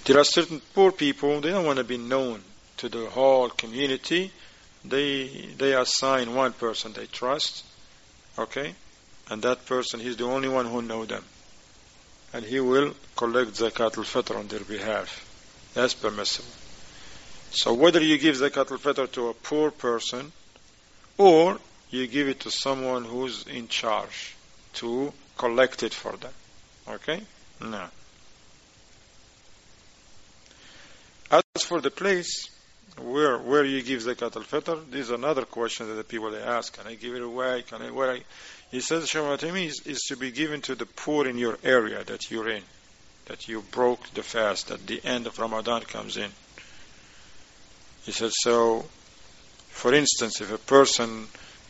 There 0.06 0.17
are 0.17 0.23
certain 0.23 0.62
poor 0.73 0.93
people, 0.93 1.41
they 1.41 1.49
don't 1.49 1.65
want 1.65 1.80
to 1.80 1.84
be 1.84 1.97
known 1.97 2.43
to 2.78 2.88
the 2.88 3.08
whole 3.10 3.49
community. 3.49 4.32
They, 4.86 5.49
they 5.58 5.73
assign 5.73 6.34
one 6.34 6.54
person 6.54 6.93
they 6.93 7.08
trust, 7.08 7.65
okay? 8.39 8.73
And 9.30 9.41
that 9.41 9.65
person, 9.65 9.99
he's 9.99 10.15
the 10.15 10.23
only 10.23 10.47
one 10.47 10.67
who 10.67 10.82
know 10.82 11.04
them 11.04 11.25
and 12.36 12.43
he 12.43 12.60
will 12.60 12.93
collect 13.15 13.52
zakat 13.54 13.98
al-fitr 13.98 14.36
on 14.38 14.48
their 14.50 14.60
behalf. 14.60 15.10
That's 15.74 15.93
permissible. 15.93 16.52
So 17.52 17.74
whether 17.74 18.02
you 18.02 18.17
give 18.17 18.36
zakat 18.36 18.71
al-fitr 18.71 19.10
to 19.13 19.30
a 19.30 19.34
poor 19.34 19.71
person 19.71 20.34
or 21.17 21.58
you 21.91 22.08
give 22.08 22.28
it 22.28 22.41
to 22.41 22.52
someone 22.52 23.06
who's 23.06 23.48
in 23.48 23.69
charge 23.69 24.36
to 24.74 25.13
collect 25.38 25.84
it 25.84 25.93
for 25.93 26.17
them. 26.17 26.34
Okay? 26.89 27.21
No. 27.62 27.86
As 31.32 31.63
for 31.63 31.80
the 31.80 31.91
place 31.91 32.50
where 32.98 33.38
where 33.38 33.63
you 33.63 33.82
give 33.82 34.02
zakat 34.02 34.36
al-fitr, 34.36 34.91
this 34.91 35.06
is 35.06 35.12
another 35.12 35.45
question 35.45 35.88
that 35.88 35.93
the 35.93 36.04
people 36.04 36.32
they 36.32 36.43
ask. 36.43 36.78
Can 36.78 36.86
I 36.86 36.95
give 36.95 37.15
it 37.15 37.21
away? 37.21 37.62
Can 37.62 37.82
I 37.82 37.91
where 37.91 38.12
I 38.12 38.24
he 38.75 38.81
says 38.81 39.05
Shamatimi 39.05 39.67
is, 39.67 39.81
is 39.85 39.99
to 40.09 40.17
be 40.17 40.31
given 40.31 40.59
to 40.63 40.75
the 40.75 40.85
poor 40.85 41.25
in 41.25 41.38
your 41.38 41.57
area 41.63 42.03
that 42.03 42.29
you're 42.29 42.49
in, 42.49 42.61
that 43.27 43.47
you 43.47 43.61
broke 43.71 44.13
the 44.13 44.21
fast, 44.21 44.67
that 44.67 44.85
the 44.85 44.99
end 45.05 45.27
of 45.27 45.39
Ramadan 45.39 45.83
comes 45.83 46.17
in. 46.17 46.29
He 48.03 48.11
said, 48.11 48.31
so, 48.33 48.83
for 49.69 49.93
instance, 49.93 50.41
if 50.41 50.51
a 50.51 50.57
person 50.57 51.27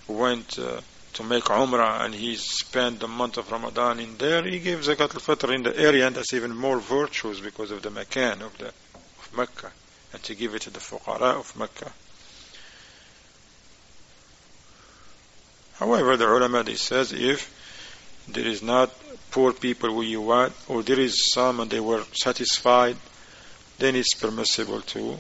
went 0.07 0.57
uh, 0.57 0.81
to 1.13 1.23
make 1.23 1.43
Umrah 1.43 2.03
and 2.03 2.15
he 2.15 2.37
spent 2.37 3.01
the 3.01 3.07
month 3.07 3.37
of 3.37 3.51
Ramadan 3.51 3.99
in 3.99 4.17
there, 4.17 4.41
he 4.41 4.57
gives 4.57 4.87
Zakat 4.87 5.13
al-Fitr 5.13 5.53
in 5.53 5.61
the 5.61 5.79
area 5.79 6.07
and 6.07 6.15
that's 6.15 6.33
even 6.33 6.55
more 6.55 6.79
virtuous 6.79 7.39
because 7.39 7.69
of 7.69 7.83
the 7.83 7.91
Makan 7.91 8.41
of, 8.41 8.57
the, 8.57 8.69
of 8.69 9.29
Mecca 9.37 9.71
and 10.11 10.23
to 10.23 10.33
give 10.33 10.55
it 10.55 10.63
to 10.63 10.71
the 10.71 10.79
Fuqara 10.79 11.35
of 11.39 11.55
Mecca. 11.55 11.91
However, 15.75 16.15
the 16.15 16.25
ulama 16.25 16.63
they 16.63 16.75
says 16.75 17.11
if 17.11 17.51
there 18.27 18.47
is 18.47 18.61
not 18.61 18.91
poor 19.31 19.51
people 19.51 19.93
where 19.93 20.05
you 20.05 20.21
want, 20.21 20.53
or 20.69 20.81
there 20.83 20.99
is 20.99 21.31
some 21.31 21.59
and 21.59 21.69
they 21.69 21.81
were 21.81 22.03
satisfied, 22.13 22.95
then 23.77 23.95
it's 23.95 24.13
permissible 24.13 24.81
to 24.81 25.17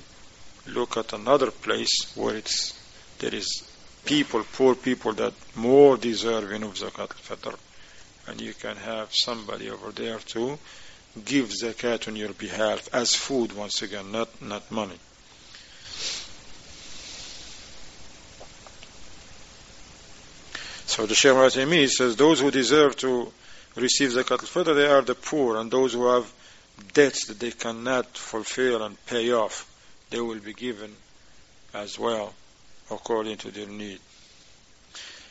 look 0.67 0.97
at 0.97 1.11
another 1.13 1.51
place 1.51 2.15
where 2.15 2.35
it's 2.37 2.73
there 3.19 3.35
is 3.35 3.63
people, 4.05 4.45
poor 4.53 4.75
people 4.75 5.13
that 5.13 5.33
more 5.55 5.97
deserving 5.97 6.63
of 6.63 6.75
zakat 6.75 7.11
al-fitr, 7.11 7.57
and 8.27 8.39
you 8.39 8.53
can 8.53 8.77
have 8.77 9.09
somebody 9.13 9.69
over 9.69 9.91
there 9.91 10.19
to 10.19 10.57
give 11.25 11.49
zakat 11.49 12.07
on 12.07 12.15
your 12.15 12.33
behalf 12.33 12.87
as 12.93 13.13
food 13.15 13.51
once 13.53 13.81
again, 13.81 14.11
not 14.11 14.29
not 14.41 14.71
money. 14.71 14.99
So 20.95 21.05
the 21.05 21.13
Shaykh 21.13 21.33
Uthaymeen 21.33 21.89
says 21.89 22.15
those 22.15 22.39
who 22.39 22.51
deserve 22.51 22.95
to 22.97 23.29
receive 23.75 24.11
zakat 24.11 24.31
al-fitr, 24.31 24.73
they 24.73 24.87
are 24.87 25.01
the 25.01 25.13
poor 25.13 25.57
and 25.57 25.69
those 25.69 25.91
who 25.91 26.07
have 26.07 26.31
debts 26.93 27.27
that 27.27 27.37
they 27.37 27.51
cannot 27.51 28.17
fulfill 28.17 28.81
and 28.81 29.05
pay 29.05 29.33
off, 29.33 29.69
they 30.09 30.21
will 30.21 30.39
be 30.39 30.53
given 30.53 30.95
as 31.73 31.99
well 31.99 32.33
according 32.89 33.35
to 33.35 33.51
their 33.51 33.67
need. 33.67 33.99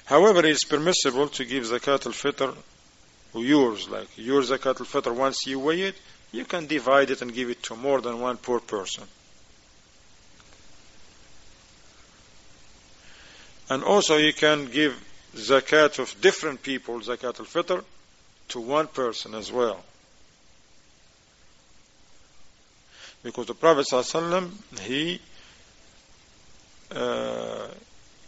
However, 0.05 0.41
it 0.41 0.51
is 0.51 0.65
permissible 0.65 1.29
to 1.29 1.47
give 1.47 1.65
zakat 1.65 2.05
al-fitr 2.05 2.55
yours, 3.35 3.89
like 3.89 4.09
your 4.19 4.43
zakat 4.43 4.81
al-fitr, 4.81 5.15
once 5.15 5.47
you 5.47 5.59
weigh 5.59 5.81
it, 5.81 5.95
you 6.31 6.45
can 6.45 6.67
divide 6.67 7.11
it 7.11 7.23
and 7.23 7.33
give 7.33 7.49
it 7.49 7.63
to 7.63 7.75
more 7.75 8.03
than 8.03 8.21
one 8.21 8.37
poor 8.37 8.61
person. 8.61 9.05
And 13.71 13.83
also 13.83 14.19
you 14.19 14.35
can 14.35 14.67
give 14.67 15.03
zakat 15.35 15.99
of 15.99 16.21
different 16.21 16.63
people, 16.63 17.01
zakat 17.01 17.39
al-fitr, 17.39 17.85
to 18.49 18.61
one 18.61 18.87
person 18.87 19.35
as 19.35 19.51
well. 19.51 19.85
Because 23.23 23.47
the 23.47 23.55
Prophet 23.55 23.87
ﷺ, 23.91 24.81
he 24.81 25.21
uh, 26.95 27.69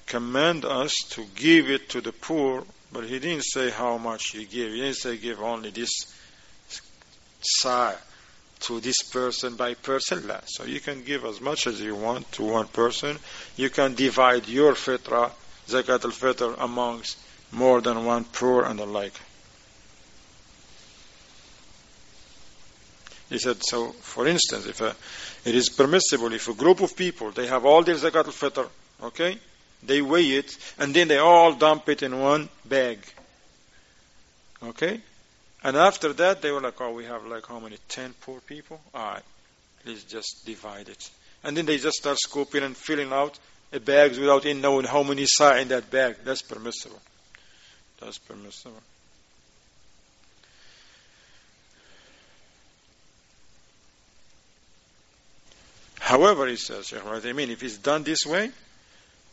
command 0.06 0.64
us 0.64 0.92
to 1.10 1.24
give 1.34 1.68
it 1.70 1.90
to 1.90 2.00
the 2.00 2.12
poor, 2.12 2.64
but 2.92 3.04
he 3.04 3.18
didn't 3.18 3.44
say 3.44 3.70
how 3.70 3.98
much 3.98 4.30
he 4.30 4.44
give. 4.44 4.72
He 4.72 4.80
didn't 4.80 4.96
say 4.96 5.18
give 5.18 5.42
only 5.42 5.70
this 5.70 5.90
sa 7.40 7.92
to 8.60 8.80
this 8.80 9.02
person 9.02 9.56
by 9.56 9.74
person. 9.74 10.30
So 10.46 10.64
you 10.64 10.80
can 10.80 11.04
give 11.04 11.24
as 11.24 11.40
much 11.40 11.66
as 11.66 11.80
you 11.80 11.94
want 11.94 12.32
to 12.32 12.44
one 12.44 12.68
person. 12.68 13.18
You 13.56 13.68
can 13.68 13.94
divide 13.94 14.48
your 14.48 14.72
fitrah 14.72 15.30
zakat 15.68 16.04
al-fitr 16.04 16.54
amongst 16.58 17.18
more 17.52 17.80
than 17.80 18.04
one 18.04 18.24
poor 18.24 18.64
and 18.64 18.78
the 18.78 18.86
like. 18.86 19.14
He 23.28 23.38
said, 23.38 23.62
so 23.62 23.88
for 23.92 24.26
instance, 24.26 24.66
if 24.66 24.80
a, 24.80 24.94
it 25.44 25.54
is 25.54 25.68
permissible 25.68 26.32
if 26.32 26.48
a 26.48 26.54
group 26.54 26.80
of 26.80 26.96
people, 26.96 27.32
they 27.32 27.46
have 27.46 27.64
all 27.64 27.82
their 27.82 27.96
zakat 27.96 28.26
al-fitr, 28.26 28.68
okay? 29.02 29.38
They 29.82 30.00
weigh 30.02 30.30
it 30.30 30.56
and 30.78 30.94
then 30.94 31.08
they 31.08 31.18
all 31.18 31.54
dump 31.54 31.88
it 31.88 32.02
in 32.02 32.18
one 32.20 32.48
bag. 32.64 32.98
Okay? 34.62 35.00
And 35.62 35.76
after 35.76 36.12
that, 36.12 36.42
they 36.42 36.50
were 36.50 36.60
like, 36.60 36.80
oh, 36.80 36.92
we 36.92 37.04
have 37.04 37.26
like 37.26 37.46
how 37.46 37.58
many? 37.58 37.78
Ten 37.88 38.14
poor 38.20 38.40
people? 38.40 38.80
Alright, 38.94 39.22
let's 39.84 40.04
just 40.04 40.42
divide 40.46 40.88
it. 40.88 41.10
and 41.46 41.56
then 41.56 41.64
they 41.64 41.78
just 41.78 41.98
start 41.98 42.18
scooping 42.18 42.64
and 42.64 42.76
filling 42.76 43.12
out 43.12 43.38
bags 43.84 44.18
without 44.18 44.44
in 44.46 44.60
knowing 44.60 44.86
how 44.86 45.02
many 45.02 45.26
sa 45.26 45.56
in 45.56 45.68
that 45.68 45.90
bag. 45.90 46.16
That's 46.24 46.42
permissible. 46.42 47.00
That's 48.00 48.18
permissible. 48.18 48.82
However, 55.98 56.46
he 56.46 56.56
says, 56.56 56.94
I 56.94 57.32
mean, 57.32 57.50
if 57.50 57.64
it's 57.64 57.78
done 57.78 58.04
this 58.04 58.24
way, 58.24 58.52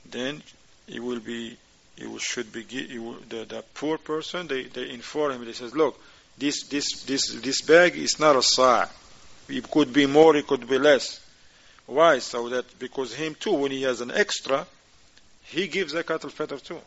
then 0.09 0.41
it 0.87 0.99
will 1.03 1.19
be, 1.19 1.55
it 1.97 2.09
will, 2.09 2.17
should 2.17 2.51
be, 2.51 2.65
will, 2.97 3.17
the, 3.29 3.45
the 3.45 3.63
poor 3.75 3.99
person, 3.99 4.47
they, 4.47 4.63
they 4.63 4.89
inform 4.89 5.33
him, 5.33 5.45
they 5.45 5.53
says, 5.53 5.75
look, 5.75 5.99
this, 6.37 6.63
this, 6.63 7.03
this, 7.03 7.33
this 7.41 7.61
bag 7.61 7.95
is 7.95 8.19
not 8.19 8.35
a 8.35 8.41
sa'. 8.41 8.87
It 9.47 9.69
could 9.69 9.93
be 9.93 10.07
more, 10.07 10.35
it 10.35 10.47
could 10.47 10.67
be 10.67 10.79
less. 10.79 11.22
Why? 11.85 12.19
So 12.19 12.49
that, 12.49 12.79
because 12.79 13.13
him 13.13 13.35
too, 13.35 13.53
when 13.53 13.71
he 13.71 13.83
has 13.83 14.01
an 14.01 14.11
extra, 14.11 14.65
he 15.43 15.67
gives 15.67 15.93
zakat 15.93 16.23
al-fitr 16.23 16.61
too. 16.63 16.79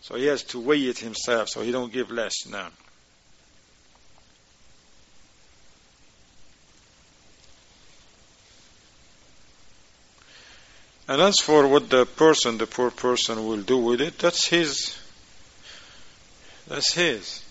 So 0.00 0.14
he 0.14 0.26
has 0.26 0.42
to 0.44 0.60
weigh 0.60 0.82
it 0.82 0.98
himself, 0.98 1.48
so 1.48 1.62
he 1.62 1.72
don't 1.72 1.92
give 1.92 2.10
less 2.10 2.46
now. 2.46 2.68
And 11.08 11.22
as 11.22 11.36
for 11.40 11.66
what 11.66 11.88
the 11.88 12.04
person, 12.04 12.58
the 12.58 12.66
poor 12.66 12.90
person 12.90 13.46
will 13.46 13.62
do 13.62 13.78
with 13.78 14.00
it, 14.02 14.18
that's 14.18 14.46
his. 14.46 14.98
That's 16.68 16.92
his. 16.92 17.42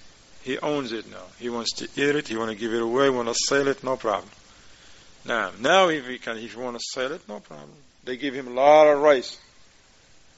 He 0.43 0.60
owns 0.60 0.91
it 0.91 1.10
now. 1.10 1.23
He 1.39 1.50
wants 1.50 1.73
to 1.78 1.86
eat 1.86 2.15
it, 2.15 2.28
he 2.28 2.38
want 2.38 2.52
to 2.52 2.56
give 2.56 2.73
it 2.73 2.82
away, 2.82 3.10
want 3.10 3.28
to 3.28 3.34
sell 3.34 3.67
it, 3.67 3.84
no 3.84 3.97
problem. 3.97 4.30
Now, 5.27 5.53
now 5.61 5.88
if 5.88 6.07
he 6.07 6.18
can, 6.18 6.37
if 6.38 6.55
you 6.55 6.61
want 6.61 6.79
to 6.79 6.85
sell 6.92 7.12
it, 7.12 7.29
no 7.29 7.40
problem. 7.40 7.70
They 8.05 8.16
give 8.16 8.35
him 8.35 8.48
a 8.48 8.51
lot 8.51 8.88
of 8.88 9.01
rice. 9.01 9.38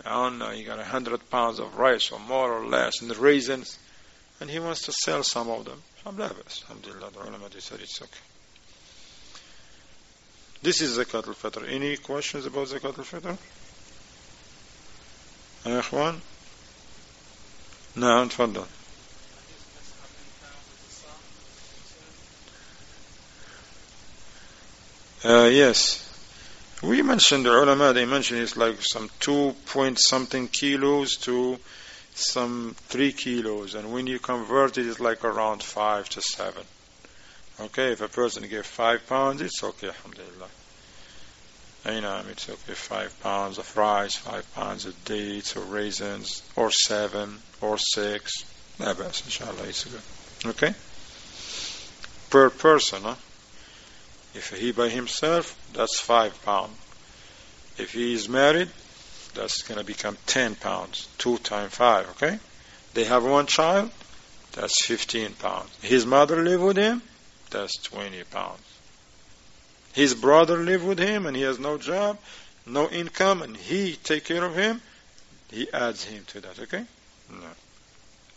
I 0.04 0.10
don't 0.10 0.38
know, 0.38 0.50
he 0.50 0.64
got 0.64 0.78
a 0.78 0.84
hundred 0.84 1.30
pounds 1.30 1.58
of 1.58 1.76
rice 1.76 2.10
or 2.10 2.18
more 2.18 2.52
or 2.52 2.66
less, 2.66 3.00
and 3.00 3.10
the 3.10 3.14
raisins, 3.14 3.78
and 4.40 4.50
he 4.50 4.58
wants 4.58 4.82
to 4.82 4.92
sell 4.92 5.22
some 5.22 5.48
of 5.48 5.64
them. 5.64 5.82
Alhamdulillah, 6.04 7.10
the 7.12 7.20
ulama, 7.20 7.48
they 7.48 7.60
said 7.60 7.80
it's 7.80 8.02
okay. 8.02 8.10
This 10.60 10.80
is 10.80 10.98
Zakat 10.98 11.26
al-Fitr. 11.28 11.68
Any 11.70 11.96
questions 11.96 12.44
about 12.46 12.68
Zakat 12.68 12.98
al-Fitr? 12.98 13.38
يا 15.66 15.80
إخوان 15.80 16.20
نعم 17.96 18.28
تفضل 18.28 18.66
Uh, 25.25 25.49
yes 25.51 26.05
we 26.81 27.01
mentioned 27.01 27.45
the 27.45 27.51
ulama 27.51 27.93
they 27.93 28.05
mentioned 28.05 28.39
it's 28.39 28.57
like 28.57 28.77
some 28.81 29.09
two 29.19 29.53
point 29.65 29.97
something 29.99 30.47
kilos 30.47 31.17
to 31.17 31.57
some 32.13 32.75
three 32.87 33.11
kilos 33.11 33.75
and 33.75 33.91
when 33.91 34.07
you 34.07 34.19
convert 34.19 34.77
it 34.77 34.85
it's 34.85 34.99
like 34.99 35.23
around 35.23 35.63
five 35.63 36.07
to 36.09 36.21
seven 36.21 36.63
Okay, 37.61 37.91
if 37.91 37.99
a 37.99 38.07
person 38.07 38.47
gives 38.47 38.69
five 38.69 39.05
pounds, 39.07 39.41
it's 39.41 39.61
okay, 39.61 39.87
alhamdulillah. 39.87 40.47
You 41.85 42.01
know, 42.01 42.21
it's 42.29 42.49
okay, 42.49 42.73
five 42.73 43.19
pounds 43.21 43.57
of 43.57 43.75
rice, 43.75 44.15
five 44.15 44.45
pounds 44.55 44.85
of 44.85 45.03
dates 45.03 45.57
or 45.57 45.61
raisins, 45.61 46.41
or 46.55 46.71
seven, 46.71 47.39
or 47.59 47.77
six. 47.77 48.31
Nabas, 48.79 49.25
inshallah, 49.25 49.63
it's 49.63 49.83
good. 49.83 50.51
Okay? 50.51 50.73
Per 52.29 52.49
person, 52.49 53.03
huh? 53.03 53.15
If 54.33 54.51
he 54.51 54.71
by 54.71 54.89
himself, 54.89 55.57
that's 55.73 55.99
five 55.99 56.39
pounds. 56.43 56.77
If 57.77 57.93
he 57.93 58.13
is 58.13 58.27
married, 58.27 58.69
that's 59.33 59.61
going 59.61 59.79
to 59.79 59.85
become 59.85 60.17
ten 60.25 60.55
pounds. 60.55 61.07
Two 61.17 61.37
times 61.37 61.73
five, 61.73 62.09
okay? 62.11 62.39
They 62.93 63.05
have 63.05 63.23
one 63.23 63.47
child, 63.47 63.91
that's 64.53 64.85
15 64.85 65.33
pounds. 65.33 65.69
His 65.81 66.05
mother 66.05 66.43
live 66.43 66.61
with 66.61 66.77
him, 66.77 67.01
that's 67.49 67.77
20 67.83 68.23
pounds. 68.25 68.61
His 69.93 70.13
brother 70.13 70.57
live 70.57 70.83
with 70.83 70.99
him 70.99 71.25
and 71.25 71.35
he 71.35 71.43
has 71.43 71.59
no 71.59 71.77
job, 71.77 72.17
no 72.65 72.89
income, 72.89 73.41
and 73.41 73.55
he 73.55 73.95
take 73.95 74.25
care 74.25 74.43
of 74.43 74.55
him, 74.55 74.81
he 75.51 75.71
adds 75.71 76.03
him 76.03 76.23
to 76.27 76.41
that, 76.41 76.59
okay? 76.59 76.85
No. 77.29 77.47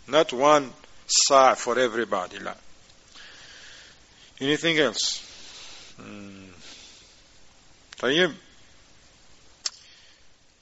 Not 0.09 0.33
one 0.33 0.73
sa 1.07 1.55
for 1.55 1.79
everybody. 1.79 2.39
Anything 4.41 4.79
else? 4.79 5.32
Hmm. 5.98 6.52
طيب 8.00 8.34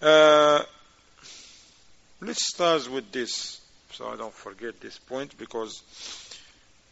uh, 0.01 0.63
let's 2.21 2.47
start 2.47 2.89
with 2.89 3.11
this 3.11 3.61
so 3.91 4.09
I 4.09 4.15
don't 4.15 4.33
forget 4.33 4.79
this 4.81 4.97
point 4.97 5.37
because 5.37 5.81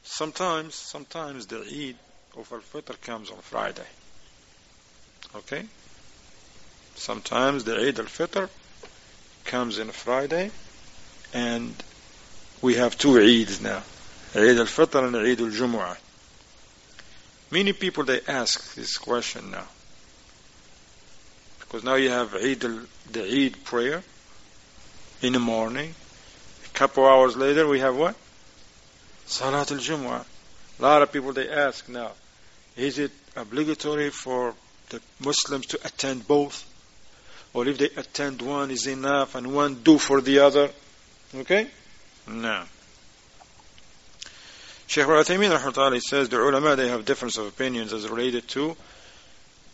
Sometimes, 0.03 0.75
sometimes 0.75 1.47
the 1.47 1.61
Eid 1.61 1.95
of 2.37 2.51
Al-Fitr 2.51 2.99
comes 3.01 3.31
on 3.31 3.37
Friday. 3.37 3.87
Okay? 5.35 5.65
Sometimes 6.95 7.63
the 7.63 7.77
Eid 7.77 7.99
al-Fitr 7.99 8.49
comes 9.45 9.79
in 9.79 9.89
Friday 9.89 10.51
and 11.33 11.73
we 12.61 12.75
have 12.75 12.97
two 12.97 13.13
Eids 13.13 13.61
now. 13.61 13.81
Eid 14.35 14.57
al-Fitr 14.57 15.07
and 15.07 15.15
Eid 15.15 15.39
al-Jumu'ah. 15.39 15.97
Many 17.50 17.72
people 17.72 18.04
they 18.04 18.20
ask 18.28 18.74
this 18.74 18.98
question 18.98 19.50
now. 19.50 19.64
Because 21.60 21.84
now 21.84 21.94
you 21.94 22.10
have 22.10 22.34
Eid 22.34 22.60
the 23.12 23.24
Eid 23.24 23.64
prayer 23.64 24.02
in 25.22 25.32
the 25.32 25.38
morning. 25.38 25.94
A 26.64 26.68
couple 26.78 27.06
hours 27.06 27.36
later 27.36 27.66
we 27.66 27.80
have 27.80 27.96
what? 27.96 28.16
Salat 29.26 29.70
al-Jumu'ah. 29.70 30.24
A 30.78 30.82
lot 30.82 31.02
of 31.02 31.12
people 31.12 31.32
they 31.32 31.48
ask 31.48 31.88
now, 31.88 32.12
is 32.76 32.98
it 32.98 33.10
obligatory 33.36 34.10
for 34.10 34.54
the 34.90 35.00
Muslims 35.20 35.66
to 35.66 35.78
attend 35.84 36.26
both? 36.26 36.64
Or 37.52 37.66
if 37.66 37.78
they 37.78 37.90
attend 37.96 38.42
one 38.42 38.70
is 38.70 38.86
enough 38.86 39.34
and 39.34 39.54
one 39.54 39.82
do 39.82 39.98
for 39.98 40.20
the 40.20 40.38
other? 40.40 40.70
Okay? 41.34 41.68
No. 42.26 42.64
Shaykh 44.88 45.06
al-Uthaymeen 45.06 46.00
says 46.00 46.28
the 46.28 46.40
ulama 46.40 46.74
they 46.74 46.88
have 46.88 47.04
difference 47.04 47.36
of 47.36 47.46
opinions 47.46 47.92
as 47.92 48.08
related 48.08 48.48
to 48.48 48.76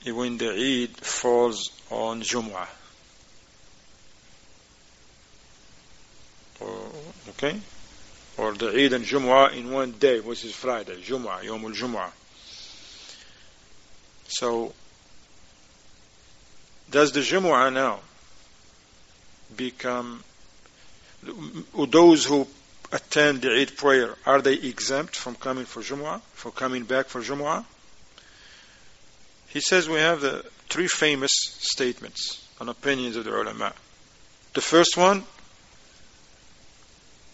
when 0.07 0.37
the 0.37 0.50
Eid 0.50 0.96
falls 0.98 1.70
on 1.90 2.20
Jumu'ah. 2.20 2.68
Okay? 7.31 7.61
or 8.37 8.53
the 8.55 8.68
Eid 8.68 8.92
and 8.92 9.05
Jumu'ah 9.05 9.55
in 9.55 9.70
one 9.70 9.92
day, 9.92 10.20
which 10.20 10.44
is 10.44 10.53
Friday, 10.53 11.00
Jumu'ah, 11.00 11.44
Yom 11.44 11.64
al-Jumu'ah. 11.64 12.11
So, 14.29 14.74
does 16.90 17.12
the 17.12 17.20
Jumu'ah 17.20 17.72
now 17.72 18.00
become, 19.57 20.24
those 21.22 22.24
who 22.24 22.48
attend 22.93 23.41
the 23.41 23.52
Eid 23.52 23.78
prayer, 23.78 24.15
are 24.26 24.41
they 24.41 24.54
exempt 24.54 25.15
from 25.15 25.36
coming 25.36 25.65
for 25.65 25.82
Jumu'ah, 25.82 26.22
for 26.34 26.52
coming 26.52 26.84
back 26.84 27.08
for 27.08 27.22
Jumu'ah? 27.22 27.65
He 29.48 29.62
says 29.62 29.89
we 29.89 30.00
have 30.00 30.22
the 30.22 30.45
three 30.69 30.88
famous 30.88 31.32
statements 31.34 32.48
and 32.60 32.69
opinions 32.69 33.15
of 33.15 33.26
the 33.26 33.32
ulama. 33.32 33.74
The 34.54 34.62
first 34.62 34.98
one, 34.98 35.24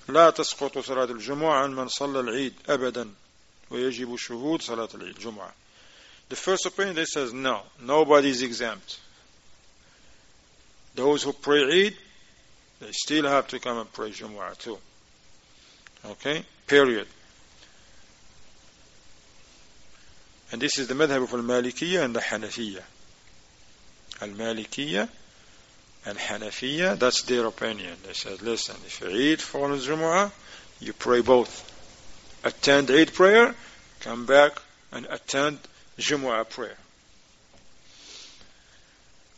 لا 0.07 0.29
تسقط 0.29 0.77
صلاة 0.77 1.11
الجمعة 1.11 1.63
عن 1.63 1.75
من 1.75 1.87
صلى 1.87 2.19
العيد 2.19 2.53
أبدا 2.69 3.09
ويجب 3.69 4.15
شهود 4.15 4.61
صلاة 4.61 4.89
العيد 4.95 5.19
جمعة 5.19 5.51
The 6.29 6.35
first 6.35 6.65
opinion 6.65 6.95
they 6.95 7.05
says 7.05 7.33
no, 7.33 7.61
nobody 7.81 8.29
is 8.29 8.41
exempt. 8.41 8.99
Those 10.95 11.23
who 11.23 11.33
pray 11.33 11.85
Eid, 11.85 11.97
they 12.79 12.91
still 12.91 13.25
have 13.25 13.47
to 13.49 13.59
come 13.59 13.77
and 13.77 13.91
pray 13.91 14.11
Jumu'ah 14.11 14.57
too. 14.57 14.77
Okay? 16.06 16.44
Period. 16.66 17.06
And 20.52 20.60
this 20.60 20.78
is 20.78 20.88
the 20.88 20.94
madhab 20.94 21.22
of 21.22 21.32
al-Malikiyya 21.32 22.04
and 22.04 22.14
the 22.14 22.20
Hanafiyya. 22.20 22.82
Al-Malikiyya 24.20 25.08
and 26.06 26.18
Hanafiya, 26.18 26.98
that's 26.98 27.22
their 27.22 27.46
opinion. 27.46 27.94
They 28.06 28.14
said, 28.14 28.42
listen, 28.42 28.76
if 28.86 29.00
you 29.00 29.32
Eid 29.32 29.40
follows 29.40 29.86
Jumu'ah, 29.86 30.30
you 30.80 30.92
pray 30.92 31.20
both. 31.20 31.66
Attend 32.42 32.90
Eid 32.90 33.12
prayer, 33.12 33.54
come 34.00 34.26
back 34.26 34.52
and 34.92 35.06
attend 35.06 35.58
Jumu'ah 35.98 36.48
prayer. 36.48 36.76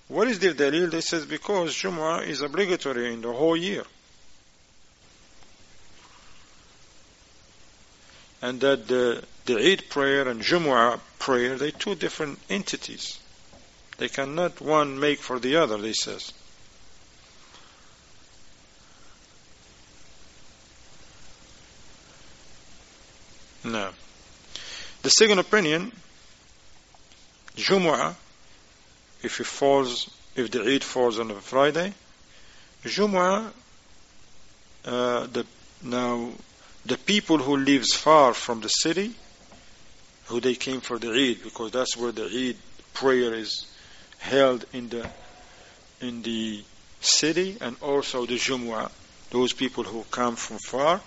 What 0.09 0.29
is 0.29 0.39
their 0.39 0.55
dalil? 0.55 0.91
They 0.91 1.01
says 1.01 1.27
because 1.27 1.75
Jumu'ah 1.75 2.27
is 2.27 2.43
obligatory 2.43 3.13
in 3.13 3.23
the 3.23 3.33
whole 3.33 3.57
year. 3.57 3.85
And 8.43 8.61
that 8.61 8.89
the, 8.89 9.23
the 9.47 9.57
Eid 9.57 9.89
prayer 9.89 10.29
and 10.29 10.43
Jumu'ah 10.43 10.99
prayer, 11.19 11.57
they're 11.57 11.71
two 11.71 11.95
different 11.95 12.41
entities. 12.51 13.19
They 13.99 14.09
cannot 14.09 14.61
one 14.61 14.99
make 14.99 15.21
for 15.21 15.39
the 15.39 15.57
other, 15.57 15.79
they 15.79 15.93
says. 15.93 16.33
No. 23.65 23.91
The 25.03 25.11
second 25.11 25.39
opinion, 25.39 25.93
Jumu'ah, 27.57 28.17
if 29.23 29.41
it 29.41 29.47
falls, 29.47 30.11
if 30.35 30.51
the 30.51 30.63
Eid 30.63 30.83
falls 30.83 31.19
on 31.21 31.31
a 31.31 31.35
Friday, 31.35 31.93
Jumu'ah, 32.85 33.53
uh, 34.85 35.27
the, 35.27 35.47
now, 35.83 36.31
the 36.85 36.97
people 36.97 37.39
who 37.39 37.57
lives 37.57 37.95
far 37.95 38.35
from 38.35 38.61
the 38.61 38.69
city, 38.69 39.15
who 40.27 40.41
they 40.41 40.55
came 40.55 40.81
for 40.81 40.99
the 40.99 41.11
Eid, 41.11 41.43
because 41.43 41.71
that's 41.71 41.97
where 41.97 42.13
the 42.13 42.25
Eid 42.25 42.57
prayer 42.95 43.35
is 43.35 43.67
held 44.19 44.65
in 44.73 44.89
the, 44.89 45.09
in 46.01 46.23
the 46.23 46.63
city, 47.01 47.57
and 47.61 47.77
also 47.81 48.27
the 48.27 48.35
Jumu'ah, 48.35 48.91
those 49.31 49.53
people 49.53 49.85
who 49.85 50.05
come 50.11 50.37
from 50.37 50.59
far, 50.59 51.01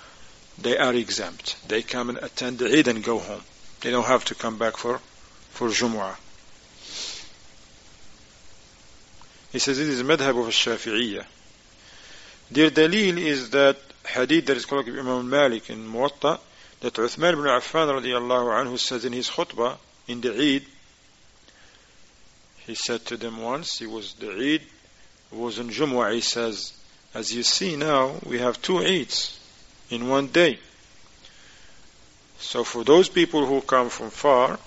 they 0.58 0.78
are 0.78 0.94
exempt. 0.94 1.58
They 1.68 1.82
come 1.82 2.10
and 2.10 2.18
attend 2.20 2.60
the 2.60 2.78
Eid 2.78 2.88
and 2.88 3.04
go 3.04 3.20
home. 3.20 3.42
They 3.82 3.92
don't 3.92 4.06
have 4.06 4.26
to 4.26 4.36
come 4.36 4.58
back 4.58 4.78
for, 4.78 5.00
for 5.52 5.68
Jumu'ah. 5.68 6.16
He 9.52 9.60
says 9.60 9.78
this 9.78 9.88
is 9.88 10.04
madhab 10.04 10.38
of 10.38 10.48
Shafi'iyah. 10.48 11.26
Their 12.52 12.70
dalil 12.70 13.18
is 13.18 13.52
that 13.52 13.78
hadith 14.06 14.46
that 14.48 14.58
is 14.58 14.66
called 14.66 14.88
Imam 14.88 15.30
Malik 15.30 15.70
in 15.70 15.88
Muwatta 15.88 16.40
that 16.82 16.94
Uthman 16.94 17.34
ibn 17.34 17.46
Affan 17.46 18.02
radiallahu 18.02 18.66
anhu 18.66 18.80
says 18.80 19.06
in 19.06 19.14
his 19.14 19.30
khutbah 19.30 19.78
in 20.08 20.22
the 20.22 20.32
Eid 20.32 20.66
he 22.66 22.76
said 22.76 23.06
to 23.06 23.18
them 23.18 23.42
once 23.42 23.80
he 23.80 23.88
was 23.88 24.14
the 24.16 24.32
Eid 24.32 24.62
was 25.32 25.60
in 25.60 25.70
Jumu'ah 25.70 26.14
he 26.14 26.22
says 26.22 26.74
as 27.14 27.34
you 27.34 27.44
see 27.44 27.76
now 27.76 28.16
we 28.26 28.40
have 28.40 28.62
two 28.62 28.74
Eids 28.74 29.38
in 29.90 30.10
one 30.10 30.28
day. 30.28 30.60
So 32.40 32.64
for 32.64 32.84
those 32.84 33.10
people 33.10 33.46
who 33.46 33.62
come 33.62 33.90
from 33.90 34.10
far, 34.10 34.60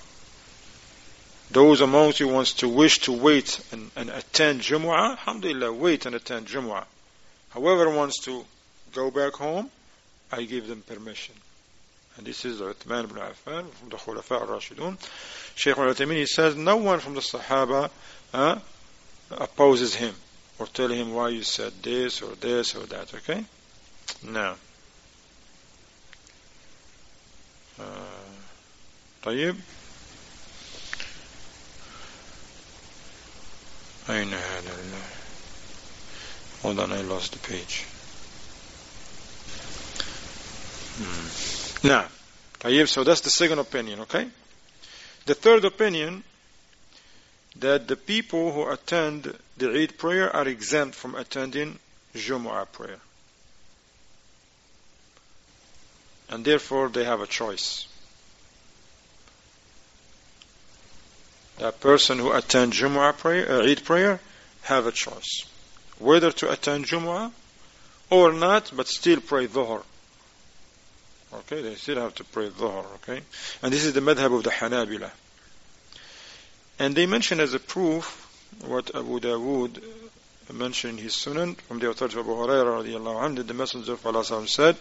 those 1.51 1.81
amongst 1.81 2.21
you 2.21 2.29
wants 2.29 2.55
to 2.55 2.69
wish 2.69 3.01
to 3.01 3.13
wait 3.13 3.61
and, 3.73 3.91
and 3.97 4.11
attend 4.11 4.61
Jumu'ah, 4.61 5.11
alhamdulillah, 5.11 5.73
wait 5.73 6.07
and 6.07 6.15
attend 6.15 6.47
Jumu'ah. 6.47 6.85
However 7.51 7.91
wants 7.91 8.21
to 8.25 8.45
go 8.94 9.12
back 9.12 9.34
home, 9.34 9.70
I 10.32 10.44
give 10.44 10.68
them 10.68 10.82
permission. 10.82 11.36
And 12.18 12.26
this 12.26 12.46
is 12.46 12.62
Uthman 12.62 13.06
ibn 13.06 13.18
Affan 13.18 13.70
from 13.70 13.90
the 13.90 13.98
Khulafa 13.98 14.42
al-Rashidun. 14.42 14.98
Shaykh 15.56 15.78
al 15.78 15.94
he 15.94 16.26
says, 16.26 16.56
no 16.56 16.78
one 16.78 17.00
from 17.00 17.16
the 17.16 17.22
Sahaba 17.22 17.90
uh, 18.34 18.60
opposes 19.32 19.96
him 19.96 20.14
or 20.60 20.68
tell 20.68 20.90
him 20.90 21.14
why 21.14 21.30
you 21.30 21.44
said 21.44 21.74
this 21.82 22.22
or 22.22 22.36
this 22.36 22.76
or 22.76 22.86
that, 22.88 23.14
okay? 23.16 23.44
No. 24.24 24.56
طيب 29.24 29.56
أين 34.10 34.34
هذا 34.34 34.74
Hold 36.62 36.80
on, 36.80 36.92
I 36.94 37.02
lost 37.02 37.34
the 37.34 37.40
page. 37.40 37.86
Now, 41.84 42.08
طيب, 42.60 42.88
so 42.88 43.04
that's 43.04 43.22
the 43.22 43.30
second 43.30 43.60
opinion, 43.60 44.02
okay? 44.02 44.28
The 45.26 45.36
third 45.36 45.66
opinion, 45.66 46.24
that 47.58 47.88
the 47.88 47.96
people 47.96 48.52
who 48.52 48.70
attend 48.70 49.38
the 49.58 49.72
Eid 49.72 49.98
prayer 49.98 50.34
are 50.36 50.48
exempt 50.48 50.96
from 50.96 51.16
attending 51.16 51.78
Jumu'ah 52.16 52.72
prayer. 52.72 53.00
and 56.34 56.44
therefore 56.44 56.90
they 56.90 57.04
have 57.04 57.22
a 57.22 57.28
choice. 57.28 57.88
That 61.60 61.80
person 61.80 62.18
who 62.18 62.32
attends 62.32 62.80
Jumu'ah 62.80 63.16
prayer, 63.18 63.52
uh, 63.52 63.68
Eid 63.70 63.86
prayer, 63.86 64.20
have 64.64 64.88
a 64.88 64.92
choice. 64.92 65.46
Whether 66.00 66.32
to 66.32 66.52
attend 66.52 66.86
Jumu'ah 66.86 67.32
or 68.10 68.34
not, 68.34 68.72
but 68.76 68.88
still 68.88 69.22
pray 69.22 69.46
Dhuhr. 69.46 69.84
Okay, 71.34 71.62
they 71.62 71.76
still 71.76 72.00
have 72.00 72.14
to 72.16 72.24
pray 72.24 72.50
Dhuhr, 72.50 72.86
okay? 72.96 73.22
And 73.62 73.74
this 73.74 73.86
is 73.86 73.94
the 73.94 74.02
madhab 74.02 74.36
of 74.38 74.44
the 74.44 74.52
Hanabila. 74.52 75.10
And 76.80 76.96
they 76.96 77.06
mention 77.06 77.40
as 77.40 77.54
a 77.54 77.60
proof 77.60 78.30
what 78.66 78.96
Abu 78.96 79.20
Dawood 79.20 79.82
mentioned 80.52 81.00
in 81.00 81.04
his 81.04 81.14
Sunan 81.14 81.56
from 81.62 81.80
the 81.80 81.90
authority 81.90 82.20
of 82.20 82.26
Abu 82.26 82.36
Hurairah 82.36 82.84
radiallahu 82.84 83.36
anhu, 83.36 83.48
the 83.48 83.54
Messenger 83.54 83.94
of 83.94 84.06
Allah 84.06 84.48
said, 84.48 84.76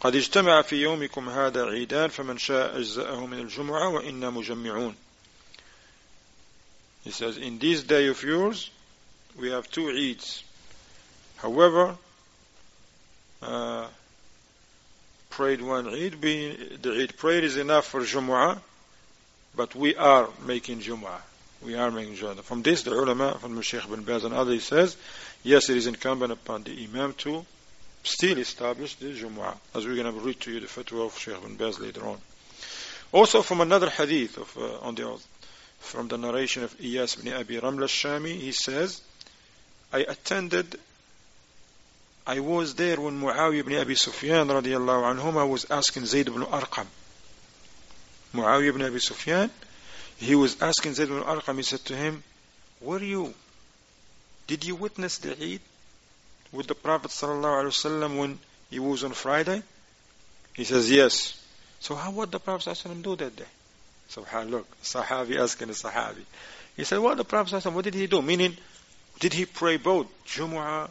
قد 0.00 0.14
اجتمع 0.14 0.62
في 0.62 0.76
يومكم 0.76 1.28
هذا 1.28 1.64
عيدان 1.64 2.08
فمن 2.08 2.38
شاء 2.38 2.78
أجزأه 2.78 3.26
من 3.26 3.38
الجمعة 3.38 3.88
وإنا 3.88 4.30
مجمعون 4.30 4.94
He 7.04 7.10
says, 7.10 7.38
in 7.38 7.58
this 7.58 7.82
day 7.82 8.08
of 8.08 8.22
yours, 8.22 8.70
we 9.38 9.50
have 9.50 9.70
two 9.70 9.86
Eids. 9.86 10.42
However, 11.36 11.96
uh, 13.40 13.86
prayed 15.35 15.61
one 15.61 15.87
Eid, 15.89 16.21
being 16.21 16.55
the 16.81 17.03
Eid 17.03 17.17
prayed 17.17 17.43
is 17.43 17.57
enough 17.57 17.87
for 17.87 17.99
Jumu'ah, 17.99 18.57
but 19.53 19.75
we 19.75 19.93
are 19.97 20.29
making 20.45 20.79
Jumu'ah. 20.79 21.19
We 21.61 21.75
are 21.75 21.91
making 21.91 22.15
Jumu'ah. 22.15 22.41
From 22.41 22.61
this, 22.61 22.83
the 22.83 22.91
ulama, 22.91 23.37
from 23.37 23.59
Sheikh 23.61 23.89
bin 23.89 24.03
Baz 24.03 24.23
and 24.23 24.33
others, 24.33 24.63
says, 24.63 24.95
yes, 25.43 25.69
it 25.69 25.75
is 25.75 25.87
incumbent 25.87 26.31
upon 26.31 26.63
the 26.63 26.71
Imam 26.71 27.13
to 27.15 27.45
still 28.03 28.37
establish 28.37 28.95
the 28.95 29.07
Jumu'ah, 29.07 29.57
as 29.75 29.85
we're 29.85 30.01
going 30.01 30.13
to 30.13 30.17
read 30.21 30.39
to 30.39 30.53
you 30.53 30.61
the 30.61 30.67
fatwa 30.67 31.07
of 31.07 31.17
Shaykh 31.19 31.41
bin 31.41 31.55
Baz 31.55 31.79
later 31.81 32.05
on. 32.05 32.17
Also 33.11 33.41
from 33.41 33.59
another 33.59 33.89
hadith 33.89 34.37
of, 34.37 34.57
uh, 34.57 34.87
on 34.87 34.95
the 34.95 35.19
from 35.79 36.07
the 36.07 36.17
narration 36.17 36.63
of 36.63 36.77
Iyas 36.79 37.21
bin 37.21 37.33
Abi 37.33 37.57
Ramla 37.57 37.81
al-Shami, 37.81 38.39
he 38.39 38.53
says, 38.53 39.01
I 39.91 39.99
attended, 39.99 40.79
I 42.27 42.39
was 42.39 42.73
there 42.73 42.99
when 42.99 43.21
Muawiyah 43.21 43.59
ibn 43.59 43.75
Abi 43.75 43.93
Sufyan 43.93 44.47
radiallahu 44.47 45.15
anhuma 45.15 45.47
was 45.47 45.69
asking 45.69 46.05
Zayd 46.05 46.27
ibn 46.27 46.41
Arqam. 46.41 46.87
Muawiyah 48.33 48.69
ibn 48.69 48.81
Abi 48.81 48.99
Sufyan, 48.99 49.51
he 50.17 50.33
was 50.33 50.59
asking 50.59 50.95
Zayd 50.95 51.09
ibn 51.09 51.21
Arqam, 51.21 51.57
he 51.57 51.61
said 51.63 51.85
to 51.85 51.95
him, 51.95 52.23
Were 52.81 53.01
you, 53.01 53.31
did 54.47 54.65
you 54.65 54.75
witness 54.75 55.19
the 55.19 55.33
Eid 55.33 55.61
with 56.51 56.65
the 56.65 56.73
Prophet 56.73 57.11
sallallahu 57.11 57.63
alaihi 57.63 57.85
wasallam 57.85 58.17
when 58.17 58.39
he 58.71 58.79
was 58.79 59.03
on 59.03 59.11
Friday? 59.11 59.61
He 60.53 60.63
says, 60.63 60.89
Yes. 60.89 61.39
So 61.79 61.93
how 61.93 62.09
would 62.09 62.31
the 62.31 62.39
Prophet 62.39 62.71
sallallahu 62.71 63.03
do 63.03 63.15
that 63.17 63.35
day? 63.35 63.51
Subhanallah, 64.09 64.49
look, 64.49 64.81
Sahabi 64.81 65.37
asking 65.37 65.67
the 65.67 65.73
Sahabi. 65.73 66.25
He 66.75 66.85
said, 66.85 66.97
What 66.97 67.09
well, 67.09 67.15
the 67.17 67.23
Prophet 67.23 67.53
sallallahu 67.53 67.73
what 67.73 67.85
did 67.85 67.93
he 67.93 68.07
do? 68.07 68.23
Meaning, 68.23 68.57
did 69.19 69.33
he 69.33 69.45
pray 69.45 69.77
both 69.77 70.07
Jumu'ah 70.25 70.89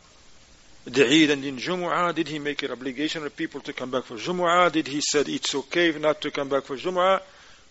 the 0.85 1.05
Eid 1.05 1.29
and 1.31 1.45
in 1.45 1.57
Jumu'ah? 1.57 2.13
Did 2.15 2.27
he 2.27 2.39
make 2.39 2.63
it 2.63 2.71
obligation 2.71 3.23
for 3.23 3.29
people 3.29 3.61
to 3.61 3.73
come 3.73 3.91
back 3.91 4.05
for 4.05 4.15
Jumu'ah? 4.15 4.71
Did 4.71 4.87
he 4.87 5.01
said 5.01 5.29
it's 5.29 5.53
okay 5.53 5.97
not 5.97 6.21
to 6.21 6.31
come 6.31 6.49
back 6.49 6.63
for 6.63 6.77
Jumu'ah? 6.77 7.21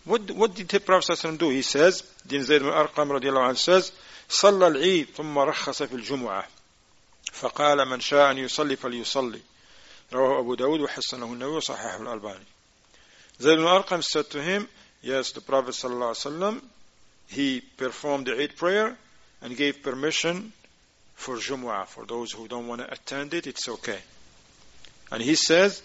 What, 0.05 0.31
what 0.31 0.55
did 0.55 0.69
the 0.69 0.79
Prophet 0.79 1.11
ﷺ 1.11 1.37
do? 1.37 1.49
He 1.49 1.61
says, 1.61 2.03
Din 2.25 2.43
Zayd 2.43 2.61
ibn 2.61 2.71
Arqam 2.71 3.09
radiallahu 3.09 3.49
anhu 3.49 3.57
says, 3.57 3.91
صلى 4.29 4.67
العيد 4.67 5.07
ثم 5.15 5.37
رخص 5.37 5.83
في 5.83 5.95
الجمعة 5.95 6.47
فقال 7.31 7.85
من 7.85 7.99
شاء 7.99 8.31
أن 8.31 8.37
يصلي 8.37 8.75
فليصلي 8.75 9.41
رواه 10.13 10.39
أبو 10.39 10.55
داود 10.55 10.79
وحسنه 10.79 11.25
النووي 11.25 11.57
وصححه 11.57 12.01
الألباني 12.01 12.45
Zayd 13.41 13.59
ibn 13.59 13.65
Arqam 13.65 14.03
said 14.03 14.29
to 14.29 14.41
him, 14.41 14.67
yes, 15.01 15.31
the 15.31 15.41
Prophet 15.41 15.71
ﷺ, 15.71 16.61
he 17.29 17.61
performed 17.61 18.27
the 18.27 18.39
Eid 18.39 18.55
prayer 18.57 18.97
and 19.41 19.55
gave 19.55 19.81
permission 19.81 20.51
for 21.15 21.35
Jumu'ah. 21.35 21.87
For 21.87 22.05
those 22.05 22.31
who 22.31 22.47
don't 22.47 22.67
want 22.67 22.81
to 22.81 22.91
attend 22.91 23.33
it, 23.33 23.47
it's 23.47 23.67
okay. 23.67 23.99
And 25.11 25.21
he 25.21 25.35
says, 25.35 25.81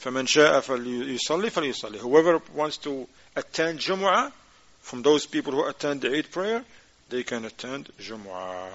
فَمَنْ 0.00 0.26
شَاءَ 0.26 0.60
فَلْيُصَلِّ 0.62 1.50
فَلْيُصَلِّ 1.50 1.96
Whoever 1.96 2.40
wants 2.54 2.78
to 2.78 3.08
attend 3.36 3.80
Jumu'ah, 3.80 4.32
from 4.80 5.02
those 5.02 5.26
people 5.26 5.52
who 5.52 5.66
attend 5.66 6.00
the 6.00 6.16
Eid 6.16 6.30
prayer, 6.30 6.64
they 7.08 7.22
can 7.22 7.44
attend 7.44 7.90
Jumu'ah. 8.00 8.70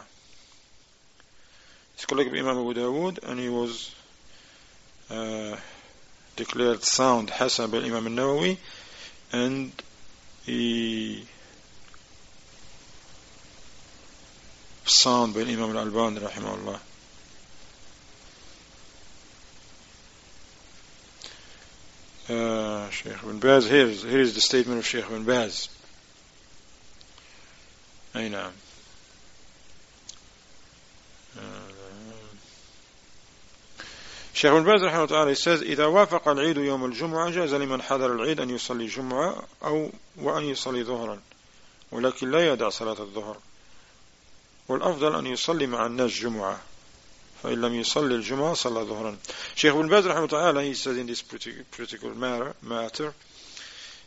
It's 1.96 2.06
collected 2.06 2.34
by 2.34 2.40
Imam 2.40 2.58
Abu 2.58 2.74
Dawood 2.74 3.24
and 3.24 3.40
he 3.40 3.50
was 3.50 3.94
uh, 5.10 5.56
declared 6.36 6.84
sound 6.84 7.30
Hasan 7.30 7.70
by 7.70 7.78
Imam 7.78 8.08
al-Nawawi 8.08 8.58
and 9.32 9.72
he 10.46 11.26
في 14.89 15.33
بين 15.33 15.49
الإمام 15.49 15.71
الألباني 15.71 16.19
رحمه 16.19 16.55
الله. 16.55 16.81
آه، 22.31 22.91
شيخ 22.91 23.25
بن 23.25 23.39
باز 23.39 23.65
Baz, 23.65 24.03
here 24.05 24.21
is, 24.21 24.35
the 24.35 24.41
statement 24.41 24.79
of 24.79 24.85
شيخ 24.85 25.09
بن 25.09 25.25
باز. 25.25 25.69
أي 28.17 28.29
نعم. 28.29 28.53
آه، 31.39 31.69
شيخ 34.35 34.53
بن 34.53 34.65
باز 34.65 34.83
رحمه 34.83 35.05
الله 35.05 35.07
تعالى 35.07 35.35
says 35.35 35.63
إذا 35.63 35.87
وافق 35.87 36.29
العيد 36.29 36.57
يوم 36.57 36.85
الجمعة 36.85 37.31
جاز 37.31 37.55
لمن 37.55 37.83
حضر 37.83 38.13
العيد 38.13 38.41
أن 38.41 38.51
يصلي 38.51 38.87
جمعة 38.87 39.47
أو 39.65 39.91
وأن 40.17 40.45
يصلي 40.45 40.85
ظهرا 40.85 41.21
ولكن 41.93 42.31
لا 42.31 42.53
يدع 42.53 42.69
صلاة 42.69 43.01
الظهر. 43.01 43.37
والأفضل 44.68 45.16
أن 45.16 45.28
يصلي 45.28 45.68
مع 45.68 45.86
الناس 45.86 46.12
جمعة 46.12 46.62
فإن 47.44 47.62
لم 47.62 47.74
يصلي 47.74 48.16
الجمعة 48.16 48.54
صلى 48.54 48.82
ظهرا 48.82 49.18
شيخ 49.56 49.76
ابن 49.76 49.88
باز 49.88 50.08
رحمه 50.08 50.26
الله 50.34 50.64
he 50.64 50.74
says 50.74 50.98
in 50.98 51.08
this 51.08 51.22
particular 51.22 52.14
matter, 52.16 52.54
matter 52.62 53.14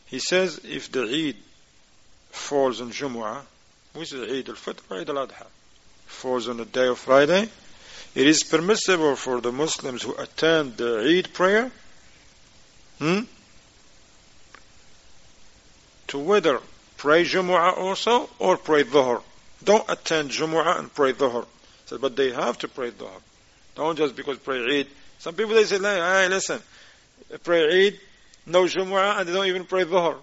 he 0.07 0.19
says 0.19 0.61
if 0.65 0.91
the 0.91 1.03
Eid 1.03 1.37
falls 2.31 2.81
on 2.81 2.91
Jumu'ah 2.91 3.43
which 3.95 4.13
is 4.13 4.23
Eid 4.23 4.49
al-Fitr 4.49 4.81
or 4.91 5.01
Eid 5.01 5.11
al-Adha 5.11 5.47
falls 6.07 6.49
on 6.49 6.57
the 6.57 6.65
day 6.65 6.87
of 6.87 6.99
Friday 6.99 7.49
it 8.15 8.27
is 8.27 8.43
permissible 8.43 9.17
for 9.17 9.41
the 9.43 9.53
Muslims 9.53 10.03
who 10.03 10.15
attend 10.15 10.79
the 10.79 11.01
Eid 11.01 11.35
prayer 11.35 11.71
hmm, 12.99 13.21
to 16.07 16.19
whether 16.19 16.61
pray 16.97 17.25
Jumu'ah 17.25 17.77
also 17.77 18.31
or 18.39 18.57
pray 18.57 18.85
Dhuhr 18.85 19.23
don't 19.64 19.90
attend 19.90 20.32
Jumu'ah 20.32 20.80
and 20.80 20.94
pray 20.94 21.14
Dhuhr 21.14 21.46
said, 21.92 22.02
but 22.02 22.16
they 22.16 22.32
have 22.32 22.58
to 22.60 22.68
pray 22.68 22.90
Dhuhr. 22.92 23.22
Don't 23.76 23.98
just 23.98 24.16
because 24.16 24.38
pray 24.40 24.80
Eid. 24.80 24.88
Some 25.20 25.36
people 25.36 25.56
they 25.56 25.66
say, 25.66 25.78
hey, 25.78 26.28
listen, 26.30 26.62
pray 27.44 27.88
Eid, 27.88 28.00
no 28.46 28.64
Jumu'ah, 28.64 29.20
and 29.20 29.28
they 29.28 29.34
don't 29.34 29.48
even 29.48 29.66
pray 29.66 29.84
Dhuhr. 29.84 30.16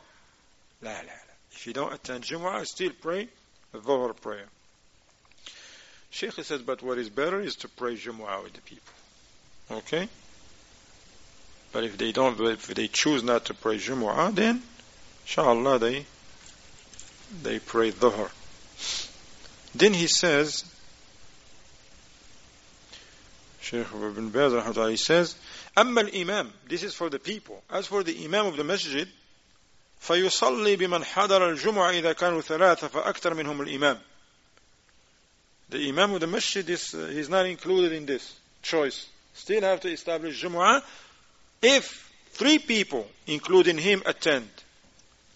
La, 0.82 0.90
la, 0.90 0.96
la. 0.96 1.34
If 1.52 1.66
you 1.66 1.72
don't 1.74 1.92
attend 1.92 2.24
Jumu'ah, 2.24 2.64
still 2.64 2.92
pray 3.00 3.28
Dhuhr 3.74 4.18
prayer. 4.20 4.46
Sheikh 6.10 6.32
says, 6.32 6.62
but 6.62 6.82
what 6.82 6.96
is 6.96 7.10
better 7.10 7.40
is 7.40 7.54
to 7.56 7.68
pray 7.68 7.96
Jumu'ah 7.96 8.42
with 8.42 8.54
the 8.54 8.62
people. 8.62 8.92
Okay? 9.70 10.08
But 11.70 11.84
if 11.84 11.98
they 11.98 12.12
don't, 12.12 12.40
if 12.40 12.66
they 12.68 12.88
choose 12.88 13.22
not 13.22 13.44
to 13.46 13.54
pray 13.54 13.76
Jumu'ah, 13.76 14.34
then, 14.34 14.62
inshallah, 15.24 15.78
they, 15.78 16.06
they 17.42 17.58
pray 17.58 17.92
Dhuhr. 17.92 18.30
Then 19.75 19.93
he 19.93 20.07
says, 20.07 20.65
Sheikh 23.61 23.87
Ibn 23.93 24.29
Baz 24.29 24.53
he 24.89 24.97
says, 24.97 25.35
أما 25.75 26.09
الإمام, 26.09 26.49
this 26.67 26.83
is 26.83 26.93
for 26.93 27.09
the 27.09 27.19
people. 27.19 27.63
As 27.69 27.87
for 27.87 28.03
the 28.03 28.23
Imam 28.23 28.47
of 28.47 28.57
the 28.57 28.63
Masjid, 28.63 29.07
فيصلي 30.01 30.75
بمن 30.77 31.03
حضر 31.03 31.49
الجمعة 31.49 31.91
إذا 31.91 32.13
كانوا 32.13 32.41
ثلاثة 32.41 32.87
فأكثر 32.87 33.33
منهم 33.33 33.61
الإمام. 33.61 33.99
The 35.69 35.89
Imam 35.89 36.13
of 36.13 36.19
the 36.19 36.27
Masjid 36.27 36.69
is 36.69 36.93
uh, 36.93 37.09
he's 37.11 37.29
not 37.29 37.45
included 37.45 37.93
in 37.93 38.05
this 38.05 38.35
choice. 38.61 39.07
Still 39.33 39.61
have 39.61 39.79
to 39.79 39.87
establish 39.89 40.43
Jumu'ah 40.43 40.83
if 41.61 42.11
three 42.31 42.59
people, 42.59 43.07
including 43.25 43.77
him, 43.77 44.03
attend. 44.05 44.49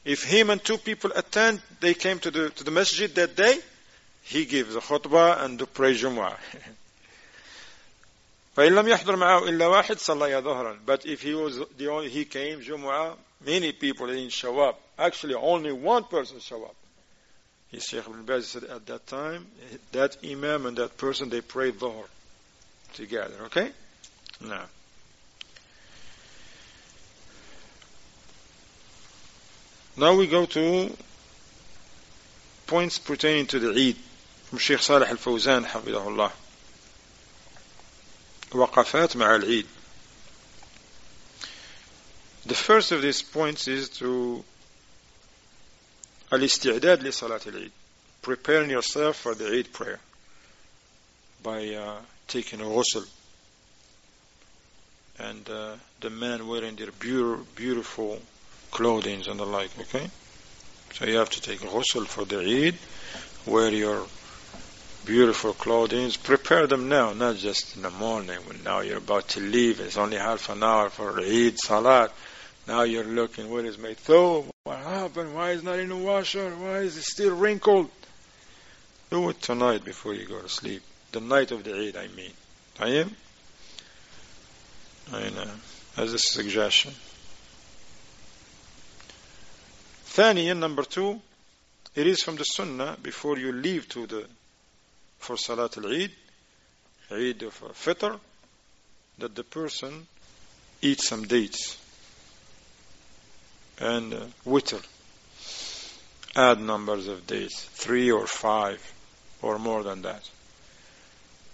If 0.03 0.23
him 0.23 0.49
and 0.49 0.63
two 0.63 0.78
people 0.78 1.11
attend, 1.15 1.61
they 1.80 1.93
came 1.93 2.19
to 2.19 2.30
the 2.30 2.49
to 2.51 2.63
the 2.63 2.71
masjid 2.71 3.13
that 3.15 3.36
day, 3.36 3.57
he 4.23 4.45
gives 4.45 4.75
a 4.75 4.82
khutbah 4.82 5.43
and 5.43 5.59
to 5.59 5.65
pray 5.65 5.93
Jumu'ah. 5.93 6.38
فإن 8.57 8.75
لم 8.75 8.88
يحضر 8.88 9.15
معه 9.15 9.49
إلا 9.49 9.67
واحد 9.67 9.99
صلى 9.99 10.41
ظهرا 10.41 10.80
but 10.86 11.05
if 11.05 11.21
he 11.21 11.36
was 11.36 11.59
the 11.78 11.88
only 11.88 12.09
he 12.09 12.25
came 12.25 12.59
جمعة 12.59 13.15
many 13.45 13.71
people 13.71 14.07
didn't 14.07 14.32
show 14.32 14.59
up 14.59 14.82
actually 14.97 15.36
only 15.36 15.71
one 15.71 16.03
person 16.03 16.39
show 16.39 16.63
up 16.63 16.75
he 17.69 17.80
Sheikh 17.80 18.07
Ibn 18.07 18.23
Baz 18.23 18.47
said 18.47 18.63
at 18.63 18.88
that 18.88 19.05
time 19.05 19.45
that 19.91 20.17
imam 20.25 20.65
and 20.65 20.75
that 20.78 20.97
person 20.97 21.30
they 21.30 21.41
prayed 21.41 21.75
Dhuhr 21.75 22.05
together 22.95 23.36
okay 23.45 23.69
now 24.41 24.65
now 29.95 30.15
we 30.15 30.25
go 30.25 30.47
to 30.47 30.97
points 32.65 32.97
pertaining 32.97 33.45
to 33.45 33.59
the 33.59 33.69
Eid 33.69 33.97
from 34.51 34.59
Sheikh 34.59 34.80
Salih 34.80 35.07
al-Fawzan 35.09 35.65
حفظه 35.65 36.07
الله 36.07 36.32
وقفات 38.51 39.17
مع 39.17 39.36
العيد 39.36 39.65
The 42.45 42.55
first 42.55 42.93
of 42.93 43.01
these 43.01 43.21
points 43.21 43.67
is 43.67 43.89
to 43.99 44.43
الاستعداد 46.34 47.03
لصلاة 47.03 47.41
العيد 47.47 47.71
preparing 48.21 48.69
yourself 48.69 49.17
for 49.17 49.36
the 49.36 49.47
Eid 49.47 49.71
prayer 49.73 49.99
by 51.43 51.67
uh, 51.73 51.97
taking 52.28 52.61
a 52.61 52.63
ghusl 52.63 53.05
and 55.19 55.49
uh, 55.49 55.75
the 55.99 56.09
men 56.09 56.47
wearing 56.47 56.75
their 56.75 56.91
beautiful 56.91 58.21
clothing 58.71 59.23
and 59.28 59.39
the 59.39 59.45
like 59.45 59.71
okay 59.80 60.09
so 60.93 61.05
you 61.05 61.17
have 61.17 61.30
to 61.30 61.41
take 61.41 61.61
a 61.63 61.67
ghusl 61.67 62.05
for 62.07 62.23
the 62.25 62.39
Eid 62.39 62.75
wear 63.45 63.71
your 63.71 64.05
beautiful 65.05 65.53
clothing. 65.53 66.11
Prepare 66.23 66.67
them 66.67 66.89
now, 66.89 67.13
not 67.13 67.38
just 67.38 67.75
in 67.75 67.82
the 67.82 67.89
morning 67.89 68.39
when 68.45 68.61
now 68.63 68.82
you're 68.82 68.97
about 68.97 69.30
to 69.30 69.39
leave. 69.39 69.80
It's 69.80 69.97
only 69.97 70.17
half 70.17 70.49
an 70.49 70.63
hour 70.63 70.89
for 70.89 71.19
Eid 71.19 71.57
Salat. 71.57 72.11
Now 72.67 72.82
you're 72.82 73.05
looking, 73.05 73.49
what 73.49 73.63
is 73.63 73.78
my 73.78 73.93
throw? 73.93 74.45
What 74.65 74.80
happened? 74.80 75.34
Why 75.34 75.51
is 75.51 75.63
not 75.63 75.80
in 75.80 75.89
the 75.89 75.95
washer? 75.95 76.49
Why 76.49 76.80
is 76.80 76.97
it 76.97 77.03
still 77.03 77.36
wrinkled? 77.36 77.89
Do 79.09 79.30
it 79.30 79.41
tonight 79.41 79.86
before 79.86 80.13
you 80.13 80.25
go 80.25 80.41
to 80.41 80.49
sleep. 80.49 80.82
The 81.13 81.21
night 81.21 81.51
of 81.51 81.63
the 81.63 81.73
Eid, 81.73 81.95
I 81.95 82.07
mean. 82.07 82.34
I 82.80 82.89
am? 82.89 83.15
I 85.13 85.30
know. 85.30 85.49
As 85.95 86.13
a 86.13 86.19
suggestion. 86.19 86.93
ثانيا 90.17 90.57
number 90.57 90.84
two 90.84 91.21
it 91.93 92.07
is 92.07 92.23
from 92.23 92.38
the 92.38 92.43
sunnah 92.43 92.97
before 93.03 93.38
you 93.38 93.51
leave 93.51 93.88
to 93.89 94.07
the 94.07 94.25
for 95.22 95.36
Salat 95.36 95.78
al-Eid, 95.78 96.10
Eid 97.12 97.42
of 97.44 97.54
Fitr, 97.74 98.18
that 99.18 99.34
the 99.36 99.44
person 99.44 100.08
eats 100.80 101.06
some 101.06 101.24
dates 101.24 101.78
and 103.78 104.12
uh, 104.12 104.24
witr. 104.44 104.84
Add 106.34 106.60
numbers 106.60 107.06
of 107.06 107.26
dates, 107.26 107.62
three 107.62 108.10
or 108.10 108.26
five 108.26 108.80
or 109.42 109.60
more 109.60 109.84
than 109.84 110.02
that. 110.02 110.28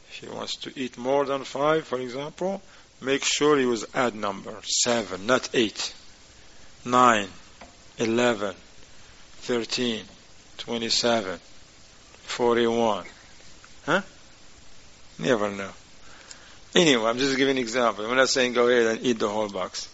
If 0.09 0.21
he 0.21 0.29
wants 0.29 0.57
to 0.57 0.73
eat 0.75 0.97
more 0.97 1.27
than 1.27 1.45
five, 1.45 1.87
for 1.87 2.01
example, 2.01 2.63
make 3.03 3.23
sure 3.23 3.59
he 3.59 3.67
was 3.67 3.85
add 3.95 4.15
number 4.15 4.57
seven, 4.63 5.27
not 5.27 5.51
eight, 5.53 5.95
nine, 6.87 7.29
eleven, 7.99 8.55
thirteen, 9.43 10.05
twenty-seven, 10.57 11.39
forty-one. 12.23 13.05
Huh? 13.88 14.02
Never 15.20 15.52
know. 15.52 15.70
Anyway, 16.76 17.06
I'm 17.06 17.18
just 17.18 17.38
giving 17.38 17.58
an 17.58 17.62
example. 17.62 18.06
I'm 18.06 18.16
not 18.16 18.30
saying 18.30 18.54
go 18.54 18.68
ahead 18.68 18.98
and 18.98 19.06
eat 19.06 19.20
the 19.20 19.30
whole 19.30 19.50
box. 19.50 19.90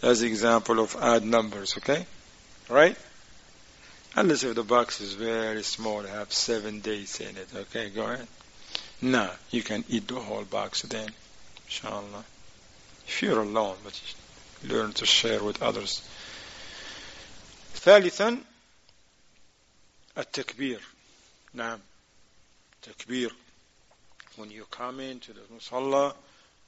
That's 0.00 0.20
the 0.20 0.26
example 0.26 0.80
of 0.80 0.96
odd 0.96 1.24
numbers, 1.24 1.76
okay? 1.78 2.06
Right? 2.68 2.96
Unless 4.16 4.44
if 4.44 4.54
the 4.54 4.62
box 4.62 5.00
is 5.00 5.12
very 5.14 5.62
small, 5.62 6.02
have 6.02 6.32
seven 6.32 6.80
days 6.80 7.20
in 7.20 7.36
it, 7.36 7.48
okay? 7.54 7.90
Go 7.90 8.04
ahead. 8.04 8.26
No, 9.02 9.30
you 9.50 9.62
can 9.62 9.84
eat 9.88 10.08
the 10.08 10.14
whole 10.14 10.44
box 10.44 10.82
then, 10.82 11.10
inshallah. 11.66 12.24
If 13.06 13.22
you're 13.22 13.40
alone, 13.40 13.76
but 13.84 14.00
learn 14.62 14.92
to 14.92 15.06
share 15.06 15.42
with 15.42 15.62
others. 15.62 16.02
ثالثا 17.84 18.38
التكبير 20.18 20.80
نعم 21.54 21.80
takbir. 22.81 23.31
When 24.35 24.51
you 24.51 24.65
come 24.69 24.99
into 24.99 25.33
the 25.33 25.41
musalla, 25.53 26.13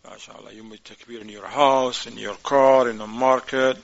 mashallah, 0.04 0.54
you 0.54 0.64
make 0.64 0.84
takbir 0.84 1.22
in 1.22 1.30
your 1.30 1.46
house, 1.46 2.08
in 2.08 2.18
your 2.18 2.36
car, 2.36 2.90
in 2.90 2.98
the 2.98 3.08
market. 3.08 3.78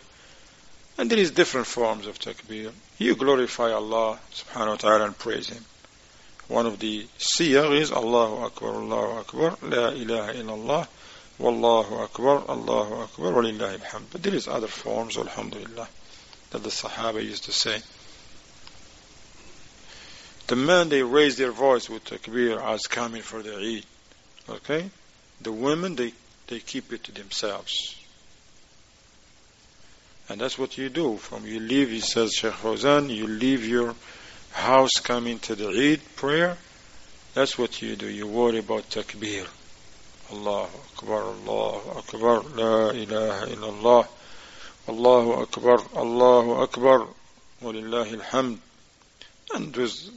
And 0.98 1.10
there 1.10 1.20
is 1.20 1.32
different 1.32 1.68
forms 1.68 2.08
of 2.08 2.20
takbir. 2.20 2.72
You 2.98 3.16
glorify 3.16 3.72
Allah 3.72 4.20
subhanahu 4.34 4.70
wa 4.70 4.76
ta'ala 4.76 5.06
and 5.06 5.18
praise 5.18 5.50
Him. 5.50 5.64
One 6.48 6.66
of 6.66 6.80
the 6.80 7.06
siyah 7.20 7.80
is 7.80 7.92
Allahu 7.92 8.46
Akbar, 8.46 8.70
Allahu 8.70 9.20
Akbar, 9.20 9.58
La 9.62 9.90
ilaha 9.90 10.34
illallah, 10.34 10.88
Wallahu 11.40 12.04
Akbar, 12.04 12.44
Allahu 12.50 13.02
Akbar, 13.02 13.34
Walillahi 13.34 13.80
alhamd. 13.80 14.06
But 14.12 14.24
there 14.24 14.34
is 14.34 14.48
other 14.48 14.68
forms, 14.68 15.18
alhamdulillah, 15.18 15.88
that 16.52 16.64
the 16.64 16.70
Sahaba 16.70 17.24
used 17.24 17.44
to 17.44 17.52
say. 17.52 17.82
The 20.48 20.56
men, 20.56 20.90
they 20.90 21.04
raise 21.04 21.36
their 21.38 21.52
voice 21.52 21.90
with 21.90 22.06
takbir 22.06 22.64
as 22.64 22.84
coming 22.84 23.22
for 23.22 23.42
the 23.44 23.56
Eid. 23.58 23.86
Okay? 24.50 24.90
The 25.42 25.52
women, 25.52 25.96
they, 25.96 26.14
they 26.48 26.60
keep 26.60 26.94
it 26.94 27.04
to 27.06 27.12
themselves. 27.12 27.96
And 30.30 30.40
that's 30.40 30.58
what 30.58 30.78
you 30.78 30.90
do. 30.90 31.18
From 31.18 31.46
you 31.46 31.60
leave, 31.60 31.90
he 31.90 32.00
says, 32.00 32.34
Sheikh 32.34 32.54
Fawzan, 32.54 33.14
you 33.14 33.28
leave 33.28 33.66
your 33.66 33.94
house 34.52 35.00
coming 35.04 35.40
to 35.40 35.56
the 35.56 35.70
Eid 35.70 36.02
prayer. 36.16 36.58
That's 37.34 37.58
what 37.58 37.82
you 37.82 37.96
do. 37.96 38.08
You 38.08 38.28
worry 38.28 38.60
about 38.60 38.90
takbir. 38.90 39.48
Allah 40.32 40.68
Akbar, 40.98 41.24
Allah 41.24 41.82
Akbar, 41.98 42.42
La 42.56 42.90
ilaha 42.90 43.46
illallah, 43.48 44.08
Allahu 44.90 45.34
Akbar, 45.42 45.80
Allahu 45.96 46.54
Akbar, 46.64 47.08
walillahi 47.62 48.20
alhamd 48.20 48.60
and 49.54 49.76
with, 49.76 50.10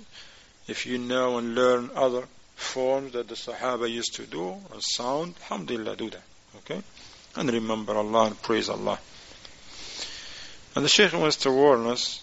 if 0.69 0.87
you 0.87 0.99
know 0.99 1.39
and 1.39 1.55
learn 1.55 1.91
other 1.95 2.25
forms 2.57 3.13
that 3.13 3.29
the 3.29 3.35
Sahaba 3.35 3.91
used 3.91 4.15
to 4.15 4.27
do 4.27 4.53
and 4.73 4.83
sound 4.83 5.35
alhamdulillah 5.43 5.97
do 5.97 6.11
that 6.11 6.23
okay? 6.59 6.83
And 7.37 7.51
remember 7.51 7.95
Allah 7.95 8.27
and 8.27 8.43
praise 8.43 8.69
Allah. 8.69 8.99
And 10.75 10.85
the 10.85 10.89
Shaykh 10.89 11.13
wants 11.13 11.37
to 11.39 11.51
warn 11.51 11.87
us 11.87 12.23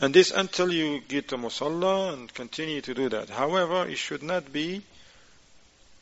and 0.00 0.14
this 0.14 0.30
until 0.30 0.72
you 0.72 1.00
get 1.00 1.28
to 1.28 1.36
Musalla 1.36 2.12
and 2.12 2.32
continue 2.32 2.80
to 2.80 2.94
do 2.94 3.08
that. 3.08 3.28
However 3.28 3.88
it 3.88 3.98
should 3.98 4.22
not 4.22 4.52
be 4.52 4.82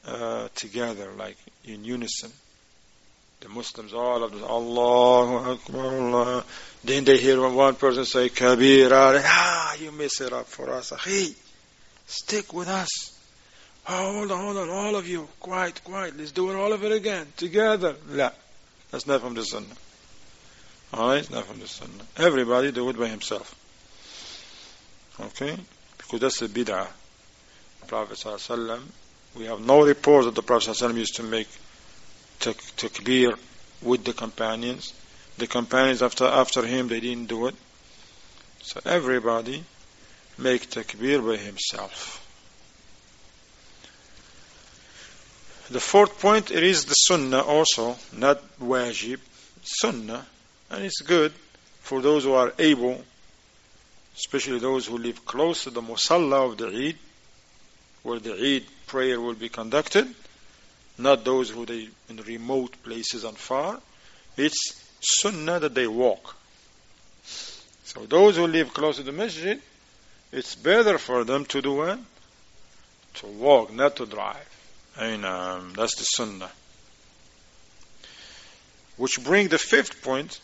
uh, 0.07 0.49
together 0.55 1.11
like 1.17 1.37
in 1.65 1.85
unison 1.85 2.33
the 3.41 3.49
Muslims, 3.49 3.93
all 3.93 4.25
of 4.25 4.33
them, 4.33 4.45
Allahu 4.45 5.53
Akbar, 5.53 5.87
Allah. 5.87 6.45
Then 6.83 7.05
they 7.05 7.19
hear 7.19 7.47
one 7.49 7.75
person 7.75 8.05
say, 8.05 8.29
Kabira, 8.29 9.21
ah, 9.25 9.77
you 9.81 9.93
mess 9.93 10.21
it 10.21 10.33
up 10.33 10.47
for 10.47 10.71
us. 10.71 10.93
Hey, 11.05 11.29
stick 12.07 12.53
with 12.53 12.69
us. 12.69 13.13
Hold 13.85 14.33
on, 14.33 14.41
hold 14.41 14.57
on, 14.57 14.69
all 14.69 14.97
of 14.97 15.07
you, 15.07 15.29
quiet, 15.39 15.83
quiet, 15.85 16.17
let's 16.17 16.33
do 16.33 16.51
it 16.51 16.57
all 16.57 16.73
of 16.73 16.83
it 16.85 16.91
again, 16.91 17.27
together. 17.37 17.95
La. 18.09 18.31
That's 18.91 19.07
not 19.07 19.21
from 19.21 19.35
the 19.35 19.45
Sunnah. 19.45 19.67
Alright, 20.93 21.31
not 21.31 21.45
from 21.45 21.61
the 21.61 21.69
Sunnah. 21.69 21.93
Everybody 22.17 22.73
do 22.73 22.89
it 22.89 22.99
by 22.99 23.09
himself. 23.09 23.55
Okay? 25.21 25.57
Because 25.99 26.21
that's 26.21 26.41
the 26.41 26.49
bid'ah. 26.49 26.89
Prophet 27.87 28.17
ﷺ, 28.17 28.81
we 29.37 29.45
have 29.45 29.61
no 29.61 29.85
reports 29.85 30.27
that 30.27 30.35
the 30.35 30.43
Prophet 30.43 30.71
ﷺ 30.71 30.97
used 30.97 31.17
to 31.17 31.23
make 31.23 31.49
takbir 32.39 33.39
with 33.83 34.05
the 34.05 34.13
companions. 34.13 34.93
The 35.39 35.47
companions 35.47 36.03
after 36.03 36.25
after 36.25 36.65
him 36.65 36.89
they 36.89 37.01
didn't 37.01 37.29
do 37.29 37.47
it. 37.47 37.55
So 38.63 38.81
everybody 38.85 39.65
make 40.39 40.71
takbir 40.71 41.27
by 41.27 41.37
himself. 41.37 42.23
The 45.71 45.81
fourth 45.81 46.21
point 46.21 46.51
it 46.51 46.63
is 46.63 46.85
the 46.85 46.95
sunnah 46.95 47.41
also, 47.41 47.97
not 48.13 48.41
wajib, 48.61 49.19
sunnah, 49.63 50.25
and 50.71 50.85
it's 50.85 51.01
good 51.01 51.33
for 51.81 52.01
those 52.01 52.23
who 52.23 52.35
are 52.35 52.53
able, 52.59 53.05
especially 54.15 54.61
those 54.61 54.87
who 54.87 54.97
live 54.97 55.27
close 55.27 55.65
to 55.65 55.71
the 55.71 55.83
musalla 55.83 56.51
of 56.51 56.57
the 56.57 56.69
Eid, 56.69 56.97
where 58.05 58.21
the 58.21 58.35
Eid 58.35 58.65
prayer 58.87 59.21
will 59.21 59.35
be 59.35 59.49
conducted 59.49 60.15
not 60.98 61.24
those 61.24 61.50
who 61.50 61.66
they 61.66 61.90
in 62.10 62.18
remote 62.18 62.82
places 62.84 63.24
and 63.24 63.38
far. 63.38 63.80
It's 64.38 64.84
sunnah 65.02 65.60
that 65.60 65.74
they 65.74 65.88
walk. 65.88 66.36
So 67.84 68.06
those 68.06 68.38
who 68.38 68.48
live 68.48 68.74
close 68.74 68.98
to 68.98 69.04
the 69.04 69.12
masjid, 69.12 69.62
it's 70.32 70.56
better 70.56 70.98
for 70.98 71.24
them 71.24 71.46
to 71.46 71.62
do 71.62 71.74
what? 71.74 72.00
To 73.16 73.28
walk, 73.28 73.74
not 73.74 73.96
to 73.98 74.06
drive. 74.06 74.48
And 74.98 75.26
um, 75.26 75.74
that's 75.76 75.96
the 75.96 76.04
sunnah. 76.04 76.52
Which 78.98 79.24
bring 79.24 79.48
the 79.48 79.58
fifth 79.58 80.02
point. 80.02 80.40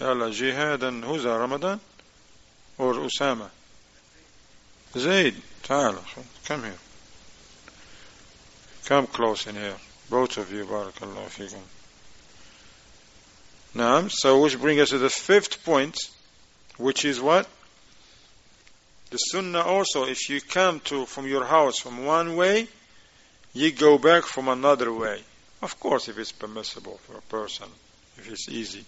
يلا 0.00 0.32
جهاد 0.32 0.82
and 0.82 1.04
who's 1.04 1.24
Ramadan 1.24 1.78
or 2.76 2.94
Usama 2.94 3.48
Zaid 4.96 5.34
Tyler, 5.63 5.99
come 6.45 6.63
here. 6.63 6.73
Come 8.85 9.07
close 9.07 9.47
in 9.47 9.55
here. 9.55 9.75
Both 10.09 10.37
of 10.37 10.51
you, 10.51 10.65
barakallahu 10.65 11.27
fikum. 11.27 11.61
Naam, 13.75 14.09
so 14.09 14.41
which 14.41 14.59
brings 14.59 14.81
us 14.81 14.89
to 14.89 14.97
the 14.97 15.09
fifth 15.09 15.65
point, 15.65 15.97
which 16.77 17.03
is 17.03 17.19
what? 17.19 17.47
The 19.09 19.17
sunnah 19.17 19.61
also, 19.61 20.05
if 20.05 20.29
you 20.29 20.41
come 20.41 20.79
to 20.81 21.05
from 21.05 21.27
your 21.27 21.45
house 21.45 21.79
from 21.79 22.05
one 22.05 22.35
way, 22.35 22.67
you 23.53 23.71
go 23.71 23.97
back 23.97 24.23
from 24.23 24.47
another 24.47 24.91
way. 24.93 25.21
Of 25.61 25.79
course, 25.79 26.07
if 26.07 26.17
it's 26.17 26.31
permissible 26.31 26.99
for 27.03 27.17
a 27.17 27.21
person, 27.21 27.67
if 28.17 28.29
it's 28.29 28.47
easy. 28.49 28.85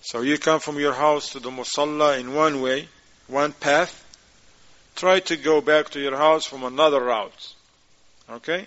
So 0.00 0.22
you 0.22 0.38
come 0.38 0.60
from 0.60 0.78
your 0.78 0.94
house 0.94 1.30
to 1.32 1.40
the 1.40 1.50
musalla 1.50 2.18
in 2.18 2.34
one 2.34 2.60
way, 2.60 2.88
one 3.28 3.52
path, 3.52 4.01
try 4.96 5.20
to 5.20 5.36
go 5.36 5.60
back 5.60 5.90
to 5.90 6.00
your 6.00 6.16
house 6.16 6.46
from 6.46 6.64
another 6.64 7.02
route. 7.02 7.54
Okay? 8.30 8.66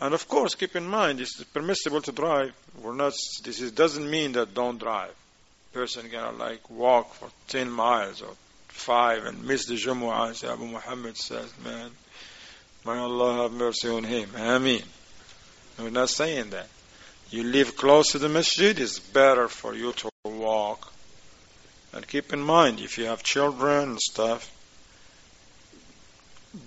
And 0.00 0.14
of 0.14 0.26
course, 0.28 0.54
keep 0.54 0.76
in 0.76 0.86
mind, 0.86 1.20
it's 1.20 1.42
permissible 1.44 2.00
to 2.02 2.12
drive. 2.12 2.54
We're 2.82 2.94
not, 2.94 3.12
this 3.44 3.60
is, 3.60 3.72
doesn't 3.72 4.08
mean 4.08 4.32
that 4.32 4.54
don't 4.54 4.78
drive. 4.78 5.14
Person 5.72 6.08
gonna 6.10 6.36
like 6.36 6.68
walk 6.70 7.14
for 7.14 7.28
10 7.48 7.70
miles 7.70 8.22
or 8.22 8.34
5 8.68 9.24
and 9.26 9.44
miss 9.44 9.66
the 9.66 9.74
Jumu'ah. 9.74 10.30
As 10.30 10.42
Abu 10.42 10.66
Muhammad 10.66 11.16
says, 11.16 11.52
man, 11.62 11.90
may 12.86 12.96
Allah 12.96 13.42
have 13.42 13.52
mercy 13.52 13.88
on 13.88 14.04
him. 14.04 14.30
Ameen. 14.36 14.82
We're 15.78 15.90
not 15.90 16.08
saying 16.08 16.50
that. 16.50 16.68
You 17.30 17.44
live 17.44 17.76
close 17.76 18.08
to 18.12 18.18
the 18.18 18.28
masjid, 18.28 18.78
it's 18.78 18.98
better 18.98 19.48
for 19.48 19.74
you 19.74 19.92
to 19.92 20.10
walk. 20.24 20.92
And 21.92 22.06
keep 22.06 22.32
in 22.32 22.40
mind, 22.40 22.80
if 22.80 22.98
you 22.98 23.04
have 23.04 23.22
children 23.22 23.90
and 23.90 24.00
stuff, 24.00 24.50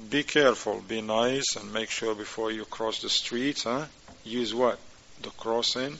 be 0.09 0.23
careful, 0.23 0.81
be 0.87 1.01
nice, 1.01 1.55
and 1.55 1.73
make 1.73 1.89
sure 1.89 2.15
before 2.15 2.51
you 2.51 2.65
cross 2.65 3.01
the 3.01 3.09
street, 3.09 3.63
huh? 3.63 3.85
Use 4.23 4.53
what? 4.53 4.79
The 5.21 5.29
crossing. 5.31 5.97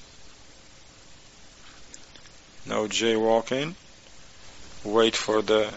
No 2.66 2.88
jaywalking. 2.88 3.76
Wait 4.86 5.16
for 5.16 5.42
the 5.42 5.74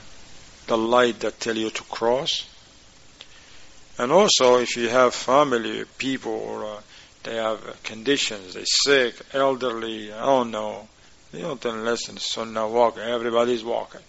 the 0.66 0.76
light 0.76 1.20
that 1.20 1.40
tell 1.40 1.56
you 1.56 1.70
to 1.70 1.82
cross. 1.84 2.44
And 3.98 4.12
also, 4.12 4.58
if 4.58 4.76
you 4.76 4.88
have 4.88 5.14
family, 5.14 5.84
people, 5.96 6.32
or 6.32 6.64
uh, 6.64 6.80
they 7.22 7.36
have 7.36 7.82
conditions, 7.82 8.54
they 8.54 8.64
sick, 8.64 9.14
elderly, 9.32 10.12
I 10.12 10.20
don't 10.20 10.50
know, 10.50 10.88
they 11.32 11.40
don't 11.40 11.84
listen. 11.84 12.18
Now 12.52 12.68
walking. 12.68 13.02
Everybody's 13.02 13.64
walking. 13.64 14.02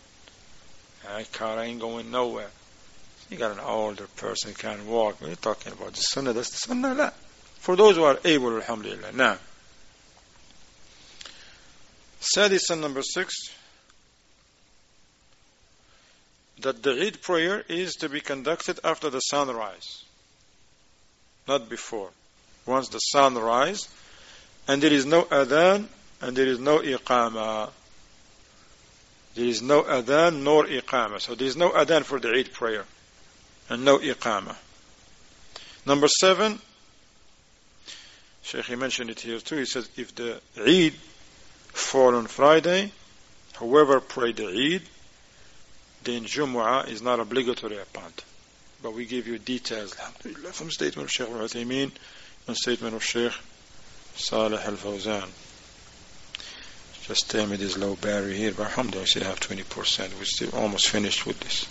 That 1.04 1.32
car 1.32 1.64
ain't 1.64 1.80
going 1.80 2.12
nowhere. 2.12 2.50
You 3.30 3.38
got 3.38 3.51
an 3.51 3.59
older 3.59 4.07
person 4.15 4.51
who 4.51 4.55
can't 4.55 4.86
walk. 4.86 5.21
We're 5.21 5.36
talking 5.36 5.73
about 5.73 5.93
the 5.93 6.01
sunnah. 6.01 6.34
That's 6.34 6.49
the 6.49 6.57
sunnah. 6.57 6.93
La. 6.93 7.09
For 7.59 7.75
those 7.75 7.97
who 7.97 8.03
are 8.03 8.17
able, 8.23 8.55
alhamdulillah. 8.55 9.11
Now, 9.11 9.38
Sadis 12.21 12.69
number 12.80 13.01
six, 13.01 13.36
that 16.61 16.82
the 16.82 17.01
Eid 17.05 17.21
prayer 17.21 17.63
is 17.67 17.95
to 17.95 18.09
be 18.09 18.21
conducted 18.21 18.80
after 18.84 19.09
the 19.09 19.19
sunrise, 19.19 20.03
not 21.47 21.69
before. 21.69 22.09
Once 22.65 22.89
the 22.89 22.99
sun 22.99 23.36
rise, 23.36 23.89
and 24.67 24.82
there 24.82 24.91
is 24.91 25.05
no 25.05 25.23
adhan, 25.23 25.86
and 26.21 26.36
there 26.36 26.47
is 26.47 26.59
no 26.59 26.80
iqama. 26.80 27.69
There 29.36 29.45
is 29.45 29.61
no 29.61 29.84
adhan 29.84 30.43
nor 30.43 30.65
iqama. 30.65 31.19
So 31.19 31.36
there 31.36 31.47
is 31.47 31.57
no 31.57 31.71
adhan 31.71 32.03
for 32.03 32.19
the 32.19 32.30
Eid 32.30 32.53
prayer 32.53 32.86
and 33.70 33.84
no 33.84 33.99
iqama. 33.99 34.55
Number 35.86 36.07
seven, 36.07 36.59
Sheikh 38.43 38.65
he 38.65 38.76
mentioned 38.76 39.09
it 39.09 39.20
here 39.20 39.39
too. 39.39 39.57
He 39.57 39.65
says 39.65 39.89
if 39.97 40.15
the 40.15 40.39
Eid 40.57 40.93
fall 41.74 42.15
on 42.15 42.28
Friday, 42.28 42.91
whoever 43.57 43.99
prayed 43.99 44.38
the 44.38 44.47
Eid, 44.47 44.82
then 46.03 46.24
Jumu'ah 46.26 46.88
is 46.88 47.01
not 47.01 47.20
obligatory 47.20 47.80
upon. 47.80 48.13
But 48.82 48.93
we 48.93 49.05
give 49.05 49.28
you 49.28 49.38
details, 49.38 49.93
from 49.93 50.72
statement 50.72 51.09
of 51.09 51.11
Sheikh 51.11 51.30
al-Uthaymeen 51.30 51.91
and 52.47 52.55
statement 52.55 52.95
of 52.95 53.03
Sheikh 53.03 53.34
Salih 54.15 54.59
al-Fawzan. 54.63 55.28
Just 57.07 57.30
tell 57.32 57.47
me 57.47 57.55
this 57.55 57.78
low 57.78 57.95
barrier 57.95 58.34
here, 58.34 58.51
but 58.51 58.68
alhamdulillah, 58.68 59.03
I 59.03 59.05
still 59.05 59.24
have 59.24 59.39
20%. 59.39 60.18
We're 60.18 60.26
still 60.26 60.55
almost 60.59 60.89
finished 60.89 61.26
with 61.26 61.39
this. 61.39 61.65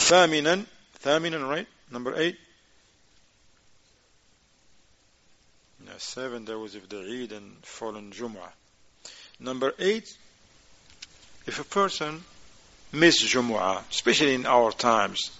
Thaminan, 0.00 0.66
Thaminan, 1.04 1.48
right? 1.48 1.66
Number 1.90 2.14
eight. 2.16 2.36
Yeah, 5.86 5.92
seven, 5.98 6.44
That 6.46 6.58
was 6.58 6.74
if 6.74 6.88
the 6.88 6.98
Eid 7.00 7.32
and 7.32 7.56
fallen 7.62 8.10
Jum'ah. 8.10 8.50
Number 9.38 9.72
eight, 9.78 10.08
if 11.46 11.60
a 11.60 11.64
person 11.64 12.22
miss 12.92 13.22
Jumu'ah, 13.22 13.82
especially 13.90 14.34
in 14.34 14.46
our 14.46 14.72
times, 14.72 15.30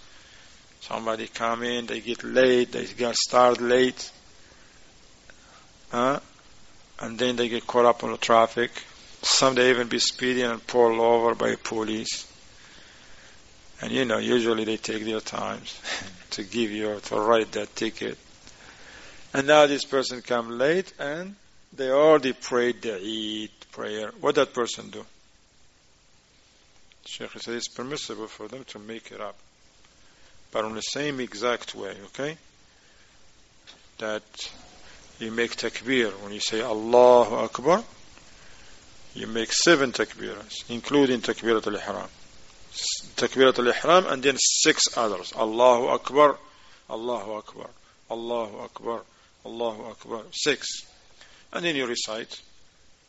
somebody 0.81 1.27
come 1.27 1.63
in, 1.63 1.85
they 1.85 1.99
get 1.99 2.23
late, 2.23 2.71
they 2.71 2.85
get 2.85 3.15
started 3.15 3.61
late, 3.61 4.11
huh? 5.91 6.19
and 6.99 7.17
then 7.17 7.35
they 7.35 7.49
get 7.49 7.67
caught 7.67 7.85
up 7.85 8.03
on 8.03 8.11
the 8.11 8.17
traffic. 8.17 8.71
Some 9.21 9.55
they 9.55 9.69
even 9.69 9.87
be 9.87 9.99
speeding 9.99 10.45
and 10.45 10.65
pulled 10.65 10.99
over 10.99 11.35
by 11.35 11.55
police. 11.55 12.30
And 13.81 13.91
you 13.91 14.05
know, 14.05 14.19
usually 14.19 14.63
they 14.63 14.77
take 14.77 15.05
their 15.05 15.19
times 15.19 15.81
to 16.31 16.43
give 16.43 16.71
you, 16.71 16.91
or 16.91 16.99
to 16.99 17.15
write 17.19 17.51
that 17.53 17.75
ticket. 17.75 18.17
And 19.33 19.47
now 19.47 19.65
this 19.65 19.85
person 19.85 20.21
come 20.21 20.57
late 20.57 20.93
and 20.99 21.35
they 21.73 21.89
already 21.89 22.33
prayed 22.33 22.81
the 22.81 22.95
Eid 22.95 23.71
prayer. 23.71 24.11
What 24.19 24.35
that 24.35 24.53
person 24.53 24.89
do? 24.89 25.05
Sheikh 27.05 27.31
said 27.39 27.55
it's 27.55 27.69
permissible 27.69 28.27
for 28.27 28.47
them 28.47 28.63
to 28.65 28.79
make 28.79 29.11
it 29.11 29.19
up. 29.19 29.35
But 30.51 30.65
in 30.65 30.75
the 30.75 30.81
same 30.81 31.19
exact 31.19 31.73
way, 31.73 31.95
okay? 32.07 32.37
That 33.99 34.23
you 35.19 35.31
make 35.31 35.55
takbir. 35.55 36.11
When 36.23 36.33
you 36.33 36.39
say 36.39 36.61
Allahu 36.61 37.35
Akbar, 37.35 37.83
you 39.13 39.27
make 39.27 39.51
seven 39.51 39.91
takbiras, 39.91 40.69
including 40.69 41.21
takbirat 41.21 41.67
al-ihram. 41.67 42.09
Takbirat 43.15 43.59
al-ihram 43.59 44.05
and 44.07 44.23
then 44.23 44.37
six 44.37 44.97
others. 44.97 45.33
Allahu 45.35 45.87
Akbar, 45.87 46.37
Allahu 46.89 47.33
Akbar, 47.33 47.69
Allahu 48.09 48.59
Akbar, 48.59 49.01
Allahu 49.45 49.83
Akbar. 49.91 50.21
Six. 50.31 50.67
And 51.53 51.65
then 51.65 51.75
you 51.75 51.85
recite 51.85 52.41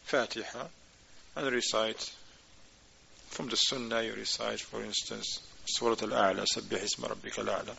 Fatiha 0.05 0.67
and 1.37 1.53
recite 1.53 2.11
from 3.29 3.49
the 3.49 3.57
Sunnah 3.57 4.03
you 4.03 4.13
recite, 4.15 4.61
for 4.61 4.83
instance, 4.83 5.41
Surah 5.65 5.97
Al-A'la, 6.03 6.45
Sabbih 6.45 6.83
Isma 6.83 7.09
Rabbika. 7.09 7.75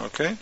Okay? 0.00 0.36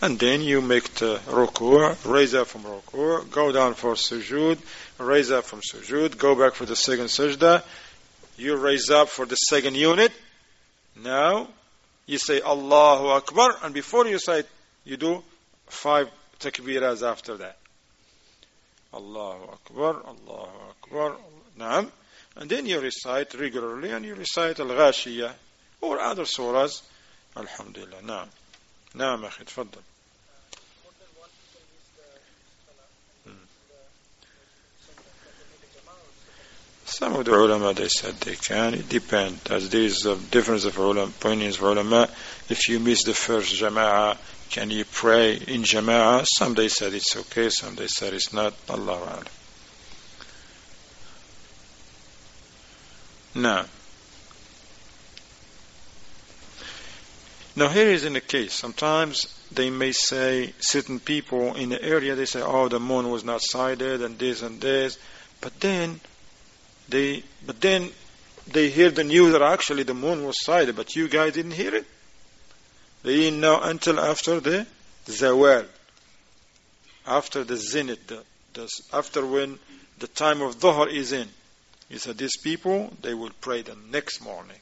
And 0.00 0.18
then 0.18 0.40
you 0.40 0.62
make 0.62 0.94
the 0.94 1.20
ruku', 1.26 1.96
raise 2.10 2.34
up 2.34 2.46
from 2.46 2.62
ruku', 2.62 3.30
go 3.30 3.52
down 3.52 3.74
for 3.74 3.94
sujood, 3.94 4.58
raise 4.98 5.30
up 5.30 5.44
from 5.44 5.60
sujood, 5.60 6.16
go 6.16 6.34
back 6.34 6.54
for 6.54 6.64
the 6.64 6.74
second 6.74 7.06
sajda, 7.06 7.62
you 8.37 8.55
raise 8.55 8.89
up 8.89 9.09
for 9.09 9.25
the 9.25 9.35
second 9.35 9.75
unit. 9.75 10.11
Now, 10.95 11.47
you 12.05 12.17
say 12.17 12.41
Allahu 12.41 13.07
Akbar, 13.07 13.57
and 13.63 13.73
before 13.73 14.07
you 14.07 14.19
say, 14.19 14.43
you 14.85 14.97
do 14.97 15.23
five 15.67 16.09
takbiras 16.39 17.03
after 17.03 17.37
that. 17.37 17.57
Allahu 18.93 19.51
Akbar, 19.51 20.01
Allahu 20.05 20.57
Akbar, 20.69 21.17
Naam. 21.57 21.89
And 22.35 22.49
then 22.49 22.65
you 22.65 22.79
recite 22.79 23.33
regularly 23.33 23.91
and 23.91 24.05
you 24.05 24.13
recite 24.15 24.59
Al-Ghashiyah 24.59 25.33
or 25.81 25.99
other 25.99 26.23
surahs. 26.23 26.81
Alhamdulillah. 27.35 28.01
Naam. 28.03 28.27
Naam, 28.95 29.25
أخي 29.25 29.45
تفضل. 29.45 29.81
Some 36.94 37.14
of 37.14 37.24
the 37.24 37.32
ulama 37.34 37.72
they 37.72 37.88
said 37.88 38.16
they 38.20 38.36
can. 38.36 38.74
It 38.74 38.90
depends. 38.90 39.50
As 39.50 39.70
there 39.70 39.80
is 39.80 40.04
a 40.04 40.14
difference 40.14 40.66
of 40.66 40.76
ulama, 40.76 41.04
opinions 41.04 41.56
of 41.56 41.62
ulama. 41.62 42.06
If 42.50 42.68
you 42.68 42.80
miss 42.80 43.04
the 43.04 43.14
first 43.14 43.54
jama'ah, 43.54 44.18
can 44.50 44.68
you 44.68 44.84
pray 44.84 45.36
in 45.36 45.62
jama'ah? 45.62 46.26
Some 46.36 46.52
they 46.52 46.68
said 46.68 46.92
it's 46.92 47.16
okay. 47.16 47.48
Some 47.48 47.76
they 47.76 47.86
said 47.86 48.12
it's 48.12 48.34
not. 48.34 48.52
Allah 48.68 48.98
Alam. 48.98 49.24
Now, 53.34 53.64
now 57.56 57.68
here 57.68 57.88
is 57.88 58.04
in 58.04 58.12
the 58.12 58.20
case. 58.20 58.52
Sometimes 58.52 59.34
they 59.50 59.70
may 59.70 59.92
say 59.92 60.52
certain 60.60 61.00
people 61.00 61.54
in 61.54 61.70
the 61.70 61.82
area 61.82 62.14
they 62.14 62.26
say, 62.26 62.42
"Oh, 62.42 62.68
the 62.68 62.78
moon 62.78 63.08
was 63.08 63.24
not 63.24 63.40
sighted 63.40 64.02
and 64.02 64.18
this 64.18 64.42
and 64.42 64.60
this," 64.60 64.98
but 65.40 65.58
then 65.60 65.98
they, 66.88 67.22
but 67.46 67.60
then 67.60 67.90
they 68.46 68.68
hear 68.68 68.90
the 68.90 69.04
news 69.04 69.32
that 69.32 69.42
actually 69.42 69.82
the 69.82 69.94
moon 69.94 70.24
was 70.24 70.42
sighted, 70.42 70.76
but 70.76 70.94
you 70.94 71.08
guys 71.08 71.34
didn't 71.34 71.52
hear 71.52 71.74
it. 71.74 71.86
They 73.02 73.16
didn't 73.16 73.40
know 73.40 73.60
until 73.60 73.98
after 73.98 74.40
the 74.40 74.66
zawal, 75.06 75.66
after 77.06 77.44
the 77.44 77.56
zenith, 77.56 78.06
the, 78.06 78.22
the, 78.54 78.68
after 78.92 79.24
when 79.26 79.58
the 79.98 80.06
time 80.06 80.40
of 80.42 80.58
dhuhr 80.58 80.88
is 80.88 81.12
in. 81.12 81.28
He 81.88 81.98
said, 81.98 82.16
these 82.18 82.36
people, 82.36 82.92
they 83.02 83.14
will 83.14 83.32
pray 83.40 83.62
the 83.62 83.76
next 83.90 84.22
morning. 84.22 84.56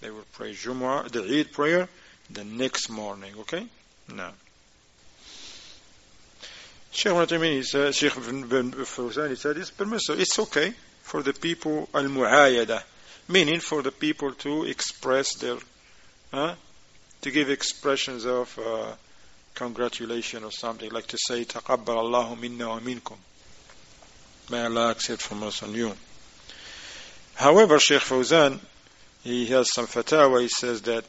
They 0.00 0.10
will 0.10 0.26
pray 0.32 0.52
Jumu'ah, 0.52 1.10
the 1.10 1.24
Eid 1.24 1.52
prayer, 1.52 1.88
the 2.30 2.44
next 2.44 2.90
morning, 2.90 3.32
okay? 3.40 3.66
Now. 4.12 4.32
Sheikh 6.90 7.12
Ibn 7.12 7.42
he 7.42 7.62
said, 7.62 7.94
Sheikh 7.94 8.16
Ibn 8.16 8.72
Fawzan, 8.72 9.30
he 9.30 9.36
said, 9.36 9.56
it's 9.56 9.70
permissible, 9.70 10.20
it's 10.20 10.38
okay 10.38 10.74
for 11.08 11.22
the 11.22 11.32
people 11.32 11.88
al-mu'ayyada, 11.94 12.82
meaning 13.28 13.60
for 13.60 13.82
the 13.82 13.90
people 13.90 14.30
to 14.32 14.64
express 14.64 15.36
their, 15.36 15.56
to 16.32 17.30
give 17.30 17.48
expressions 17.48 18.26
of 18.26 18.58
uh, 18.58 18.92
congratulation 19.54 20.44
or 20.44 20.52
something, 20.52 20.90
like 20.90 21.06
to 21.06 21.16
say 21.18 21.46
taqabbal 21.46 21.96
Allahu 21.96 22.36
minna 22.36 22.68
wa 22.68 22.78
minkum. 22.78 23.16
May 24.50 24.62
Allah 24.62 24.90
accept 24.90 25.22
from 25.22 25.42
us 25.44 25.62
and 25.62 25.74
you. 25.74 25.94
However, 27.36 27.78
Sheikh 27.78 28.02
Fawzan, 28.02 28.58
he 29.24 29.46
has 29.46 29.72
some 29.72 29.86
fatwa, 29.86 30.42
he 30.42 30.48
says 30.48 30.82
that 30.82 31.04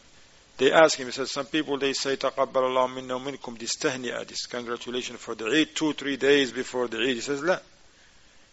they 0.57 0.71
ask 0.71 0.97
him, 0.97 1.07
he 1.07 1.11
says, 1.11 1.29
some 1.29 1.45
people 1.45 1.77
they 1.77 1.91
say 1.91 2.15
taqabbal 2.15 2.69
Allahu 2.69 2.95
minna 2.95 3.17
wa 3.17 3.23
minkum 3.25 3.59
this 3.59 3.75
this 3.75 4.45
congratulation 4.45 5.17
for 5.17 5.35
the 5.35 5.47
Eid, 5.47 5.75
two, 5.75 5.91
three 5.91 6.15
days 6.15 6.53
before 6.53 6.87
the 6.87 6.99
Eid. 6.99 7.15
He 7.15 7.19
says, 7.19 7.43
la. 7.43 7.57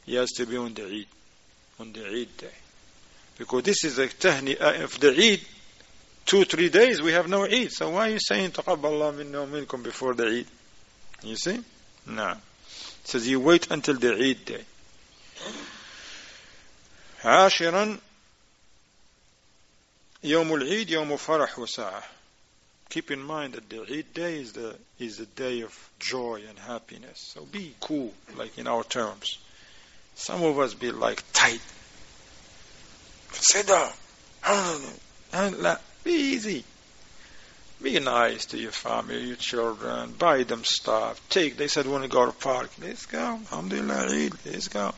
He 0.04 0.16
has 0.16 0.30
to 0.32 0.46
be 0.46 0.56
on 0.56 0.74
the 0.74 0.84
Eid 0.84 1.06
on 1.79 1.93
the 1.93 2.05
Eid 2.05 2.37
day. 2.37 2.47
Because 3.37 3.63
this 3.63 3.83
is 3.83 3.97
a 3.97 4.07
tahni'ah 4.07 4.83
of 4.83 4.99
the 4.99 5.09
Eid, 5.09 5.41
two, 6.25 6.45
three 6.45 6.69
days, 6.69 7.01
we 7.01 7.13
have 7.13 7.27
no 7.27 7.45
Eid. 7.45 7.71
So 7.71 7.89
why 7.91 8.09
are 8.09 8.11
you 8.13 8.19
saying 8.19 8.51
تقبل 8.51 8.83
الله 8.83 9.11
منا 9.23 9.65
ومنكم 9.65 9.83
before 9.83 10.13
the 10.13 10.27
Eid? 10.27 10.47
You 11.23 11.35
see? 11.35 11.59
No. 12.05 12.31
It 12.31 12.37
says 13.07 13.27
you 13.27 13.39
wait 13.39 13.69
until 13.71 13.95
the 13.95 14.13
Eid 14.13 14.45
day. 14.45 14.65
عاشرا 17.23 17.99
يوم 20.23 20.53
العيد 20.53 20.89
يوم 20.89 21.17
فرح 21.17 21.59
وسعة 21.59 22.03
keep 22.89 23.09
in 23.11 23.21
mind 23.21 23.53
that 23.53 23.69
the 23.69 23.81
Eid 23.81 24.13
day 24.13 24.39
is 24.39 24.53
the 24.53 24.75
is 24.99 25.17
the 25.17 25.25
day 25.25 25.61
of 25.61 25.89
joy 25.99 26.43
and 26.47 26.59
happiness 26.59 27.19
so 27.19 27.45
be 27.45 27.73
cool 27.79 28.13
like 28.35 28.57
in 28.57 28.67
our 28.67 28.83
terms 28.83 29.37
some 30.16 30.42
of 30.42 30.58
us 30.58 30.74
be 30.74 30.90
like 30.90 31.22
tight 31.32 31.60
sit 33.32 33.66
down 33.66 33.92
be 36.04 36.10
easy 36.10 36.64
be 37.82 38.00
nice 38.00 38.46
to 38.46 38.58
your 38.58 38.72
family, 38.72 39.22
your 39.26 39.36
children, 39.36 40.12
buy 40.12 40.44
them 40.44 40.64
stuff, 40.64 41.20
take, 41.28 41.58
they 41.58 41.68
said 41.68 41.86
want 41.86 42.04
to 42.04 42.08
go 42.08 42.24
to 42.24 42.32
park, 42.32 42.70
let's 42.80 43.04
go, 43.04 43.18
alhamdulillah, 43.18 44.30
let's 44.46 44.68
go. 44.68 44.94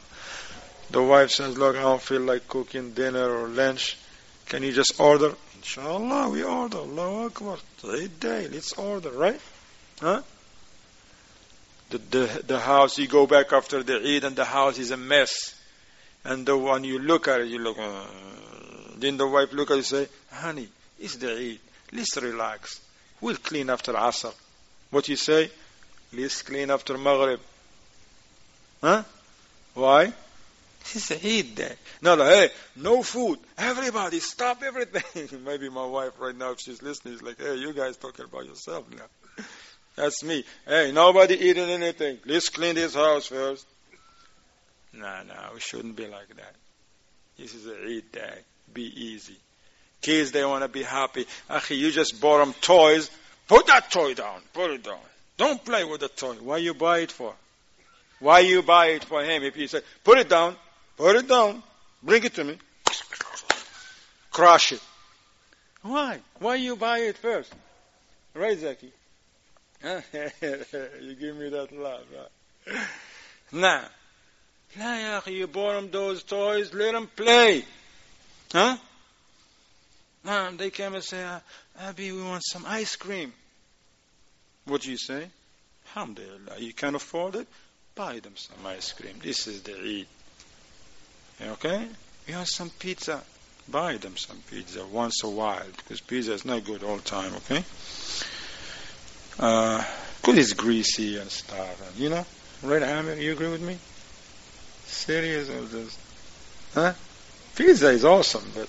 The 0.90 1.02
wife 1.02 1.30
says, 1.30 1.58
look, 1.58 1.76
I 1.76 1.82
don't 1.82 2.00
feel 2.00 2.22
like 2.22 2.48
cooking 2.48 2.92
dinner 2.92 3.28
or 3.28 3.48
lunch. 3.48 3.98
Can 4.46 4.62
you 4.62 4.72
just 4.72 4.98
order? 4.98 5.34
Inshallah, 5.56 6.30
we 6.30 6.42
order. 6.42 6.78
Allahu 6.78 7.26
Akbar. 7.26 7.58
Eid 7.84 8.18
day, 8.18 8.48
let's 8.48 8.72
order, 8.72 9.10
right? 9.10 9.40
Huh? 10.00 10.22
The, 11.90 11.98
the, 11.98 12.42
the 12.46 12.58
house, 12.58 12.98
you 12.98 13.08
go 13.08 13.26
back 13.26 13.52
after 13.52 13.82
the 13.82 13.96
Eid 13.96 14.24
and 14.24 14.36
the 14.36 14.44
house 14.44 14.78
is 14.78 14.90
a 14.90 14.96
mess. 14.96 15.54
And 16.24 16.44
the 16.44 16.56
one 16.56 16.84
you 16.84 16.98
look 16.98 17.28
at 17.28 17.40
it, 17.40 17.48
you 17.48 17.58
look, 17.58 17.78
uh, 17.78 18.04
then 18.98 19.16
the 19.16 19.26
wife 19.26 19.52
look 19.52 19.70
at 19.70 19.76
and 19.76 19.86
say, 19.86 20.08
honey, 20.30 20.68
it's 20.98 21.16
the 21.16 21.32
Eid. 21.32 21.60
Let's 21.92 22.16
relax. 22.18 22.80
We'll 23.20 23.36
clean 23.36 23.70
after 23.70 23.92
Asr. 23.92 24.34
What 24.90 25.08
you 25.08 25.16
say? 25.16 25.50
Let's 26.12 26.42
clean 26.42 26.70
after 26.70 26.98
Maghrib. 26.98 27.40
Huh? 28.80 29.02
Why? 29.74 30.12
It's 30.94 31.10
Eid 31.10 31.54
day. 31.54 31.74
No, 32.00 32.14
no, 32.14 32.24
hey, 32.24 32.48
no 32.76 33.02
food. 33.02 33.38
Everybody, 33.58 34.20
stop 34.20 34.62
everything. 34.62 35.42
Maybe 35.44 35.68
my 35.68 35.84
wife 35.84 36.12
right 36.18 36.34
now, 36.34 36.52
if 36.52 36.60
she's 36.60 36.82
listening, 36.82 37.14
is 37.14 37.22
like, 37.22 37.38
hey, 37.38 37.56
you 37.56 37.72
guys 37.72 37.96
talking 37.96 38.24
about 38.24 38.46
yourself 38.46 38.84
now. 38.90 39.04
That's 39.98 40.22
me. 40.22 40.44
Hey, 40.66 40.92
nobody 40.92 41.34
eating 41.34 41.68
anything. 41.68 42.18
Let's 42.24 42.48
clean 42.48 42.76
this 42.76 42.94
house 42.94 43.26
first. 43.26 43.66
No, 44.92 45.22
no, 45.26 45.34
we 45.54 45.60
shouldn't 45.60 45.96
be 45.96 46.06
like 46.06 46.28
that. 46.28 46.54
This 47.36 47.54
is 47.54 47.66
a 47.66 47.74
Eid 47.74 48.12
day. 48.12 48.38
Be 48.72 48.84
easy. 48.84 49.36
Kids, 50.00 50.30
they 50.30 50.44
want 50.44 50.62
to 50.62 50.68
be 50.68 50.84
happy. 50.84 51.26
Akhi, 51.50 51.76
you 51.76 51.90
just 51.90 52.20
bought 52.20 52.38
them 52.38 52.54
toys. 52.60 53.10
Put 53.48 53.66
that 53.66 53.90
toy 53.90 54.14
down. 54.14 54.40
Put 54.52 54.70
it 54.70 54.84
down. 54.84 55.00
Don't 55.36 55.64
play 55.64 55.84
with 55.84 56.00
the 56.00 56.08
toy. 56.08 56.34
Why 56.34 56.58
you 56.58 56.74
buy 56.74 57.00
it 57.00 57.10
for? 57.10 57.34
Why 58.20 58.40
you 58.40 58.62
buy 58.62 58.86
it 58.86 59.04
for 59.04 59.24
him? 59.24 59.42
If 59.42 59.56
you 59.56 59.66
say, 59.66 59.80
put 60.04 60.18
it 60.18 60.28
down, 60.28 60.54
Put 60.98 61.14
it 61.14 61.28
down. 61.28 61.62
Bring 62.02 62.24
it 62.24 62.34
to 62.34 62.44
me. 62.44 62.58
Crush 64.32 64.72
it. 64.72 64.80
Why? 65.82 66.18
Why 66.40 66.56
you 66.56 66.74
buy 66.74 66.98
it 66.98 67.16
first? 67.16 67.52
Right, 68.34 68.58
Zaki? 68.58 68.92
you 69.82 71.14
give 71.14 71.36
me 71.36 71.48
that 71.50 71.68
love. 71.72 72.04
right? 72.66 72.76
Now, 73.52 73.84
play, 74.74 75.20
you 75.26 75.46
bought 75.46 75.74
them 75.74 75.90
those 75.90 76.22
toys, 76.22 76.74
let 76.74 76.92
them 76.92 77.08
play. 77.14 77.64
Huh? 78.52 78.76
Now 80.24 80.50
they 80.50 80.70
came 80.70 80.94
and 80.94 81.04
say, 81.04 81.22
uh, 81.22 81.40
Abby, 81.80 82.12
we 82.12 82.22
want 82.22 82.42
some 82.44 82.64
ice 82.66 82.96
cream. 82.96 83.32
What 84.64 84.82
do 84.82 84.90
you 84.90 84.98
say? 84.98 85.28
Alhamdulillah, 85.86 86.58
you 86.58 86.72
can 86.72 86.94
afford 86.94 87.36
it? 87.36 87.46
Buy 87.94 88.20
them 88.20 88.36
some 88.36 88.66
ice 88.66 88.92
cream. 88.92 89.14
This 89.22 89.46
is 89.46 89.62
the 89.62 89.72
Eid. 89.72 90.06
Okay? 91.50 91.86
We 92.26 92.34
want 92.34 92.48
some 92.48 92.70
pizza. 92.70 93.22
Buy 93.68 93.96
them 93.96 94.16
some 94.16 94.38
pizza 94.50 94.84
once 94.86 95.22
a 95.24 95.28
while 95.28 95.66
because 95.76 96.00
pizza 96.00 96.32
is 96.32 96.44
not 96.44 96.64
good 96.64 96.82
all 96.82 96.96
the 96.96 97.02
time, 97.02 97.32
okay? 97.36 97.64
Uh, 99.38 99.84
because 100.20 100.38
it's 100.38 100.52
greasy 100.52 101.16
and 101.18 101.30
stuff, 101.30 101.80
and, 101.86 101.96
you 101.96 102.10
know? 102.10 102.26
Right, 102.62 102.82
Amir, 102.82 103.16
you 103.16 103.32
agree 103.32 103.48
with 103.48 103.62
me? 103.62 103.78
Serious 104.86 105.48
or 105.48 105.64
just, 105.66 105.98
huh? 106.74 106.92
Pizza 107.54 107.90
is 107.90 108.04
awesome, 108.04 108.44
but 108.54 108.68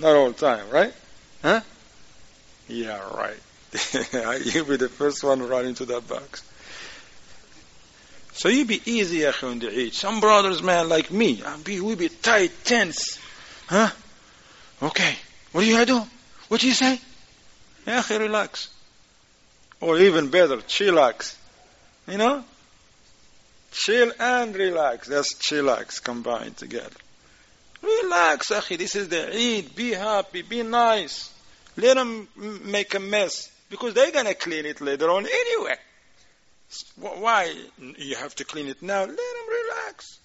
not 0.00 0.16
all 0.16 0.30
the 0.30 0.38
time, 0.38 0.70
right? 0.70 0.92
Huh? 1.42 1.60
Yeah, 2.68 2.98
right. 3.14 3.36
You'll 4.44 4.64
be 4.64 4.76
the 4.76 4.88
first 4.88 5.22
one 5.22 5.40
to 5.74 5.84
that 5.86 6.08
box. 6.08 6.42
So 8.32 8.48
you 8.48 8.64
be 8.64 8.80
easy, 8.86 9.26
on 9.26 9.58
the 9.58 9.68
Eid. 9.68 9.92
Some 9.92 10.20
brothers, 10.20 10.62
man, 10.62 10.88
like 10.88 11.10
me, 11.10 11.42
be, 11.62 11.80
we 11.80 11.94
be 11.94 12.08
tight, 12.08 12.52
tense. 12.64 13.18
Huh? 13.66 13.90
Okay. 14.82 15.14
What 15.52 15.62
are 15.62 15.66
you 15.66 15.74
gonna 15.74 15.86
do? 15.86 16.02
What 16.48 16.60
do 16.60 16.66
you 16.66 16.72
say? 16.72 17.00
Yeah, 17.86 18.02
relax. 18.18 18.68
Or 19.80 19.98
even 19.98 20.28
better, 20.28 20.58
chillax. 20.58 21.36
You 22.06 22.18
know? 22.18 22.44
Chill 23.72 24.12
and 24.18 24.54
relax. 24.54 25.08
That's 25.08 25.34
chillax 25.34 26.02
combined 26.02 26.56
together. 26.56 26.90
Relax, 27.82 28.50
akhi. 28.50 28.76
This 28.76 28.94
is 28.94 29.08
the 29.08 29.28
Eid. 29.28 29.74
Be 29.74 29.92
happy. 29.92 30.42
Be 30.42 30.62
nice. 30.62 31.32
Let 31.76 31.94
them 31.94 32.28
make 32.64 32.94
a 32.94 33.00
mess. 33.00 33.50
Because 33.70 33.94
they're 33.94 34.10
going 34.10 34.26
to 34.26 34.34
clean 34.34 34.66
it 34.66 34.80
later 34.80 35.08
on 35.08 35.26
anyway. 35.26 35.76
Why 36.96 37.54
you 37.96 38.16
have 38.16 38.34
to 38.36 38.44
clean 38.44 38.68
it 38.68 38.82
now? 38.82 39.00
Let 39.00 39.08
them 39.08 39.16
relax. 39.48 40.18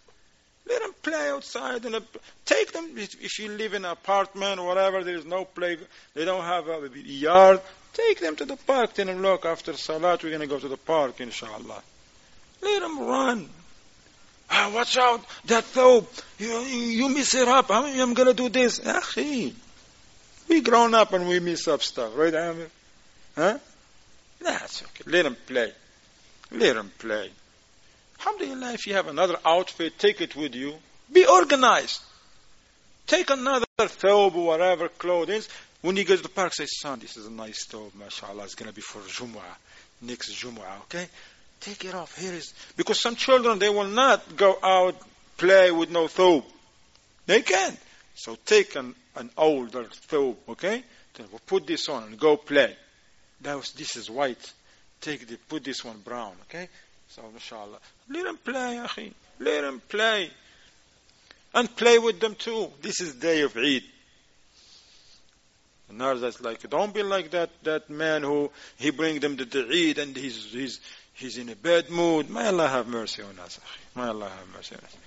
Let 0.68 0.82
them 0.82 0.94
play 1.02 1.30
outside. 1.30 1.86
And 1.86 2.04
take 2.44 2.74
them. 2.74 2.92
If 2.98 3.40
you 3.40 3.50
live 3.50 3.74
in 3.74 3.86
an 3.86 3.92
apartment 3.92 4.60
or 4.60 4.68
whatever, 4.68 5.04
there 5.04 5.16
is 5.16 5.26
no 5.26 5.46
play. 5.46 5.78
They 6.14 6.26
don't 6.26 6.44
have 6.44 6.68
a 6.68 6.90
yard. 6.94 7.62
Take 7.96 8.20
them 8.20 8.36
to 8.36 8.46
the 8.46 8.58
park. 8.58 8.94
Tell 8.94 9.06
them, 9.06 9.22
look, 9.22 9.46
after 9.46 9.74
Salat, 9.74 10.24
we're 10.24 10.30
going 10.30 10.42
to 10.42 10.48
go 10.48 10.60
to 10.60 10.68
the 10.68 10.78
park, 10.78 11.22
inshallah. 11.22 11.82
Let 12.62 12.80
them 12.82 13.00
run. 13.00 13.50
Ah, 14.50 14.72
watch 14.74 14.98
out, 14.98 15.26
that 15.46 15.64
thobe. 15.64 16.06
You, 16.38 16.60
you 16.60 17.10
miss 17.10 17.34
it 17.34 17.48
up. 17.48 17.68
I'm, 17.70 18.14
going 18.14 18.28
to 18.28 18.34
do 18.34 18.50
this. 18.50 18.80
We 20.48 20.62
grown 20.62 20.94
up 20.94 21.14
and 21.14 21.28
we 21.28 21.40
miss 21.40 21.68
up 21.68 21.82
stuff, 21.82 22.12
right, 22.16 22.34
Amir? 22.34 22.70
Huh? 23.36 23.58
That's 24.42 24.84
okay. 24.84 25.04
Let 25.08 25.24
them 25.24 25.38
play. 25.48 25.72
Let 26.52 26.76
them 26.76 26.92
play. 27.00 27.32
Alhamdulillah, 28.20 28.74
if 28.74 28.88
you 28.88 28.94
have 28.94 29.08
another 29.08 29.38
outfit, 29.46 29.98
take 29.98 30.22
it 30.22 30.36
with 30.36 30.54
you. 30.54 30.76
Be 31.12 31.26
organized. 31.26 32.02
Take 33.08 33.30
another 33.30 33.66
thobe 33.78 34.36
or 34.36 34.46
whatever 34.46 34.90
clothing. 34.90 35.42
When 35.86 35.98
you 35.98 36.04
go 36.04 36.16
to 36.16 36.24
the 36.24 36.30
park, 36.30 36.52
say, 36.52 36.66
son, 36.66 36.98
this 36.98 37.16
is 37.16 37.28
a 37.28 37.32
nice 37.32 37.68
thobe, 37.68 37.94
mashallah. 37.94 38.46
It's 38.46 38.56
going 38.56 38.70
to 38.70 38.74
be 38.74 38.82
for 38.82 39.02
Jumu'ah, 39.02 39.56
next 40.02 40.34
Jumu'ah, 40.34 40.80
okay? 40.86 41.08
Take 41.60 41.86
it 41.86 41.94
off. 41.94 42.18
Here 42.18 42.34
is 42.34 42.56
because 42.76 43.00
some 43.00 43.16
children 43.16 43.60
they 43.60 43.70
will 43.70 43.86
not 43.86 44.36
go 44.36 44.58
out 44.64 44.96
play 45.38 45.72
with 45.72 45.92
no 45.92 46.08
thobe. 46.08 46.44
They 47.28 47.44
can. 47.44 47.78
So 48.16 48.36
take 48.48 48.76
an, 48.76 48.96
an 49.16 49.30
older 49.38 49.84
thobe, 50.10 50.38
okay? 50.50 50.84
Then 51.14 51.28
we'll 51.30 51.40
put 51.46 51.68
this 51.68 51.88
on 51.88 52.06
and 52.06 52.20
go 52.20 52.36
play. 52.36 52.76
That 53.42 53.56
was 53.56 53.72
this 53.74 53.96
is 53.96 54.10
white. 54.10 54.54
Take 55.02 55.28
the 55.28 55.38
put 55.38 55.64
this 55.64 55.86
one 55.86 56.00
brown, 56.00 56.34
okay? 56.50 56.68
So 57.10 57.22
mashallah. 57.32 57.78
Let 58.10 58.24
them 58.24 58.38
play, 58.38 58.82
akhi. 58.84 59.14
Let 59.38 59.62
them 59.62 59.84
play. 59.88 60.32
And 61.54 61.76
play 61.76 62.00
with 62.00 62.20
them 62.20 62.34
too. 62.34 62.72
This 62.82 63.02
is 63.02 63.14
day 63.14 63.42
of 63.42 63.56
Eid. 63.56 63.84
And 65.98 66.22
that's 66.22 66.42
like, 66.42 66.70
don't 66.70 66.94
be 66.94 67.04
like 67.04 67.32
that, 67.32 67.50
that 67.64 67.90
man 67.90 68.22
who, 68.22 68.52
he 68.76 68.92
bring 68.92 69.20
them 69.20 69.38
to 69.38 69.46
the 69.46 69.66
Eid 69.66 69.98
and 69.98 70.16
he's, 70.16 70.52
he's, 70.52 70.82
he's 71.14 71.38
in 71.38 71.48
a 71.48 71.56
bad 71.56 71.90
mood. 71.90 72.30
May 72.30 72.48
Allah 72.48 72.68
have 72.68 72.88
mercy 72.88 73.24
on 73.24 73.40
us. 73.40 73.60
May 73.96 74.04
Allah 74.04 74.30
have 74.30 74.48
mercy 74.54 74.76
on 74.76 74.84
us. 74.84 74.98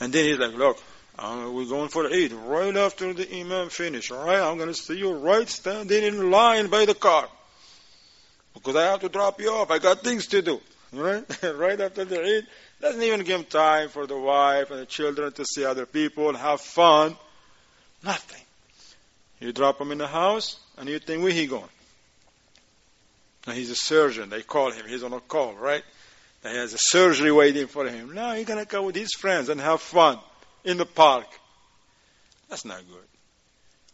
And 0.00 0.12
then 0.12 0.24
he's 0.24 0.38
like, 0.38 0.54
look, 0.54 0.80
um, 1.18 1.54
we're 1.54 1.66
going 1.66 1.88
for 1.88 2.06
Eid. 2.06 2.32
Right 2.32 2.76
after 2.76 3.12
the 3.12 3.28
Imam 3.34 3.68
finish, 3.68 4.12
alright? 4.12 4.40
I'm 4.40 4.58
to 4.58 4.74
see 4.74 4.98
you 4.98 5.12
right 5.14 5.48
standing 5.48 6.04
in 6.04 6.30
line 6.30 6.68
by 6.68 6.84
the 6.84 6.94
car. 6.94 7.28
Because 8.54 8.76
I 8.76 8.84
have 8.84 9.00
to 9.00 9.08
drop 9.08 9.40
you 9.40 9.50
off. 9.50 9.72
I 9.72 9.78
got 9.78 10.02
things 10.02 10.28
to 10.28 10.42
do. 10.42 10.60
Right? 10.90 11.22
right 11.56 11.78
after 11.78 12.06
the 12.06 12.22
Eid. 12.22 12.46
Doesn't 12.80 13.02
even 13.02 13.22
give 13.22 13.50
time 13.50 13.90
for 13.90 14.06
the 14.06 14.16
wife 14.16 14.70
and 14.70 14.80
the 14.80 14.86
children 14.86 15.30
to 15.32 15.44
see 15.44 15.66
other 15.66 15.84
people, 15.84 16.32
have 16.32 16.62
fun. 16.62 17.14
Nothing. 18.02 18.40
You 19.40 19.52
drop 19.52 19.80
him 19.80 19.92
in 19.92 19.98
the 19.98 20.06
house, 20.06 20.58
and 20.76 20.88
you 20.88 20.98
think, 20.98 21.22
where 21.22 21.32
he 21.32 21.46
going? 21.46 21.68
Now 23.46 23.52
he's 23.52 23.70
a 23.70 23.76
surgeon. 23.76 24.30
They 24.30 24.42
call 24.42 24.72
him. 24.72 24.84
He's 24.86 25.02
on 25.02 25.12
a 25.12 25.20
call, 25.20 25.54
right? 25.54 25.82
He 26.42 26.48
has 26.48 26.74
a 26.74 26.78
surgery 26.78 27.32
waiting 27.32 27.66
for 27.66 27.86
him. 27.86 28.14
Now 28.14 28.34
he's 28.34 28.46
going 28.46 28.64
to 28.64 28.70
go 28.70 28.82
with 28.82 28.94
his 28.94 29.12
friends 29.12 29.48
and 29.48 29.60
have 29.60 29.80
fun 29.80 30.18
in 30.64 30.76
the 30.76 30.86
park. 30.86 31.26
That's 32.48 32.64
not 32.64 32.78
good. 32.88 33.06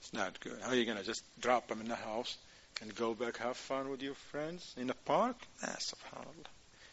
It's 0.01 0.13
not 0.13 0.39
good. 0.41 0.59
How 0.63 0.71
are 0.71 0.75
you 0.75 0.85
going 0.85 0.99
to 0.99 1.05
just 1.05 1.23
drop 1.41 1.71
him 1.71 1.81
in 1.81 1.89
the 1.89 1.97
house 1.97 2.37
and 2.81 2.95
go 2.95 3.15
back 3.15 3.37
have 3.39 3.57
fun 3.57 3.91
with 3.91 4.03
your 4.03 4.15
friends 4.15 4.75
in 4.77 4.89
the 4.89 4.95
park? 5.05 5.37
That's. 5.61 5.95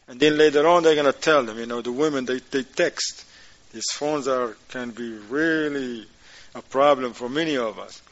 And 0.08 0.18
then 0.18 0.36
later 0.36 0.66
on 0.66 0.82
they're 0.82 0.94
going 0.94 1.12
to 1.12 1.18
tell 1.18 1.42
them, 1.44 1.58
you 1.58 1.66
know, 1.66 1.80
the 1.80 1.92
women, 1.92 2.24
they, 2.24 2.38
they 2.38 2.62
text. 2.62 3.24
These 3.72 3.90
phones 3.92 4.28
are 4.28 4.56
can 4.68 4.90
be 4.90 5.12
really 5.30 6.06
a 6.54 6.62
problem 6.62 7.12
for 7.12 7.28
many 7.28 7.56
of 7.56 7.78
us. 7.78 8.02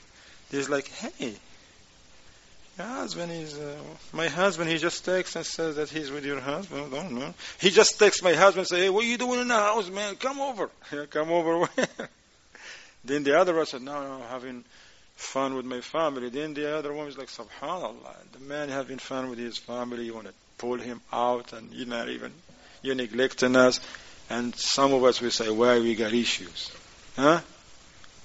He's 0.51 0.69
like, 0.69 0.89
hey, 0.89 1.35
your 2.77 2.87
husband 2.87 3.31
is, 3.31 3.59
uh, 3.59 3.77
my 4.13 4.29
husband, 4.29 4.71
he 4.71 4.79
just 4.79 5.05
texts 5.05 5.37
and 5.37 5.45
says 5.45 5.77
that 5.77 5.91
he's 5.91 6.11
with 6.11 6.25
your 6.25 6.41
husband. 6.41 6.95
I 6.95 7.03
don't 7.03 7.19
know. 7.19 7.35
He 7.61 7.71
just 7.71 7.99
texts 7.99 8.23
my 8.23 8.33
husband 8.33 8.61
and 8.61 8.69
say, 8.69 8.81
hey, 8.85 8.91
what 8.91 9.05
are 9.05 9.09
you 9.09 9.19
doing 9.19 9.41
in 9.41 9.49
the 9.49 9.55
house, 9.55 9.91
man? 9.91 10.17
Come 10.17 10.41
over. 10.41 10.71
Come 11.11 11.31
over 11.31 11.69
then 13.05 13.23
the 13.23 13.39
other 13.39 13.55
one 13.55 13.67
said, 13.67 13.83
no, 13.83 14.03
no, 14.03 14.15
I'm 14.15 14.29
having 14.31 14.65
fun 15.17 15.55
with 15.55 15.67
my 15.67 15.81
family. 15.81 16.31
Then 16.31 16.55
the 16.55 16.77
other 16.77 16.93
one 16.93 17.07
is 17.07 17.19
like, 17.19 17.29
subhanallah, 17.29 18.15
the 18.33 18.41
man 18.41 18.69
having 18.69 18.99
fun 18.99 19.31
with 19.31 19.39
his 19.39 19.59
family, 19.59 20.07
you 20.07 20.15
want 20.15 20.29
to 20.29 20.35
pull 20.59 20.79
him 20.79 21.01
out 21.13 21.53
and 21.53 21.71
you're 21.73 21.87
not 21.87 22.09
even, 22.09 22.33
you're 22.83 22.95
neglecting 22.95 23.57
us. 23.57 23.79
And 24.31 24.55
some 24.57 24.95
of 24.95 25.05
us 25.05 25.21
will 25.21 25.31
say, 25.31 25.51
why 25.51 25.81
we 25.81 25.95
got 25.95 26.13
issues? 26.13 26.71
Huh? 27.17 27.41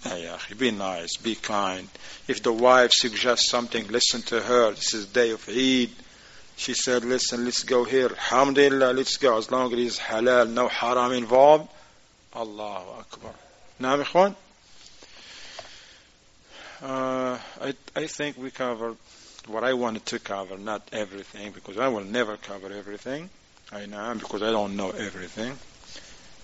Yeah, 0.06 0.38
be 0.58 0.72
nice, 0.72 1.18
be 1.18 1.36
kind. 1.36 1.90
If 2.28 2.44
the 2.44 2.54
wife 2.54 2.92
suggests 2.92 3.50
something, 3.50 3.88
listen 3.88 4.22
to 4.24 4.40
her. 4.40 4.72
This 4.72 4.94
is 4.94 5.08
day 5.08 5.32
of 5.32 5.48
Eid. 5.50 5.90
She 6.58 6.74
said, 6.74 7.04
listen, 7.04 7.44
let's 7.44 7.64
go 7.64 7.84
here. 7.84 8.10
Alhamdulillah, 8.10 8.94
let's 8.94 9.18
go. 9.18 9.38
As 9.38 9.52
long 9.52 9.68
as 9.68 9.74
it 9.74 9.80
is 9.80 10.00
halal, 10.00 10.50
no 10.50 10.68
haram 10.68 11.12
involved. 11.12 11.70
Allahu 12.36 13.00
Akbar. 13.00 13.32
Now? 13.80 14.04
Uh, 16.82 17.40
I, 17.62 17.74
I 17.96 18.08
think 18.08 18.38
we 18.38 18.52
covered 18.52 18.98
what 19.48 19.64
I 19.64 19.74
wanted 19.74 20.06
to 20.08 20.20
cover, 20.20 20.58
not 20.58 20.88
everything, 20.92 21.52
because 21.52 21.78
I 21.78 21.88
will 21.88 22.04
never 22.04 22.38
cover 22.38 22.72
everything. 22.72 23.30
I 23.72 23.86
know, 23.86 24.16
because 24.20 24.44
I 24.44 24.52
don't 24.52 24.76
know 24.76 24.92
everything. 24.92 25.58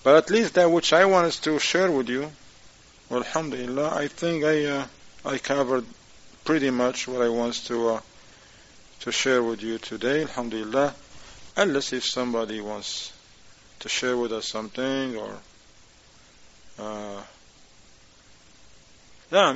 But 0.03 0.16
at 0.18 0.30
least 0.30 0.55
that 0.55 0.72
which 0.72 0.93
I 0.93 1.05
wanted 1.05 1.34
to 1.43 1.59
share 1.59 1.91
with 1.91 2.09
you, 2.09 2.32
well, 3.12 3.24
alhamdulillah, 3.26 3.93
I 3.93 4.07
think 4.07 4.45
I 4.45 4.66
uh, 4.66 4.86
I 5.26 5.38
covered 5.38 5.84
pretty 6.45 6.70
much 6.70 7.09
what 7.09 7.22
I 7.22 7.28
want 7.28 7.55
to 7.66 7.89
uh, 7.89 7.99
to 9.01 9.12
share 9.12 9.43
with 9.43 9.62
you 9.62 9.80
today. 9.80 10.22
Alhamdulillah, 10.22 10.95
unless 11.57 11.91
if 11.91 12.05
somebody 12.05 12.62
wants 12.62 13.12
to 13.80 13.89
share 13.89 14.16
with 14.16 14.32
us 14.32 14.47
something 14.47 15.18
or. 15.18 15.38
Uh, 16.80 17.22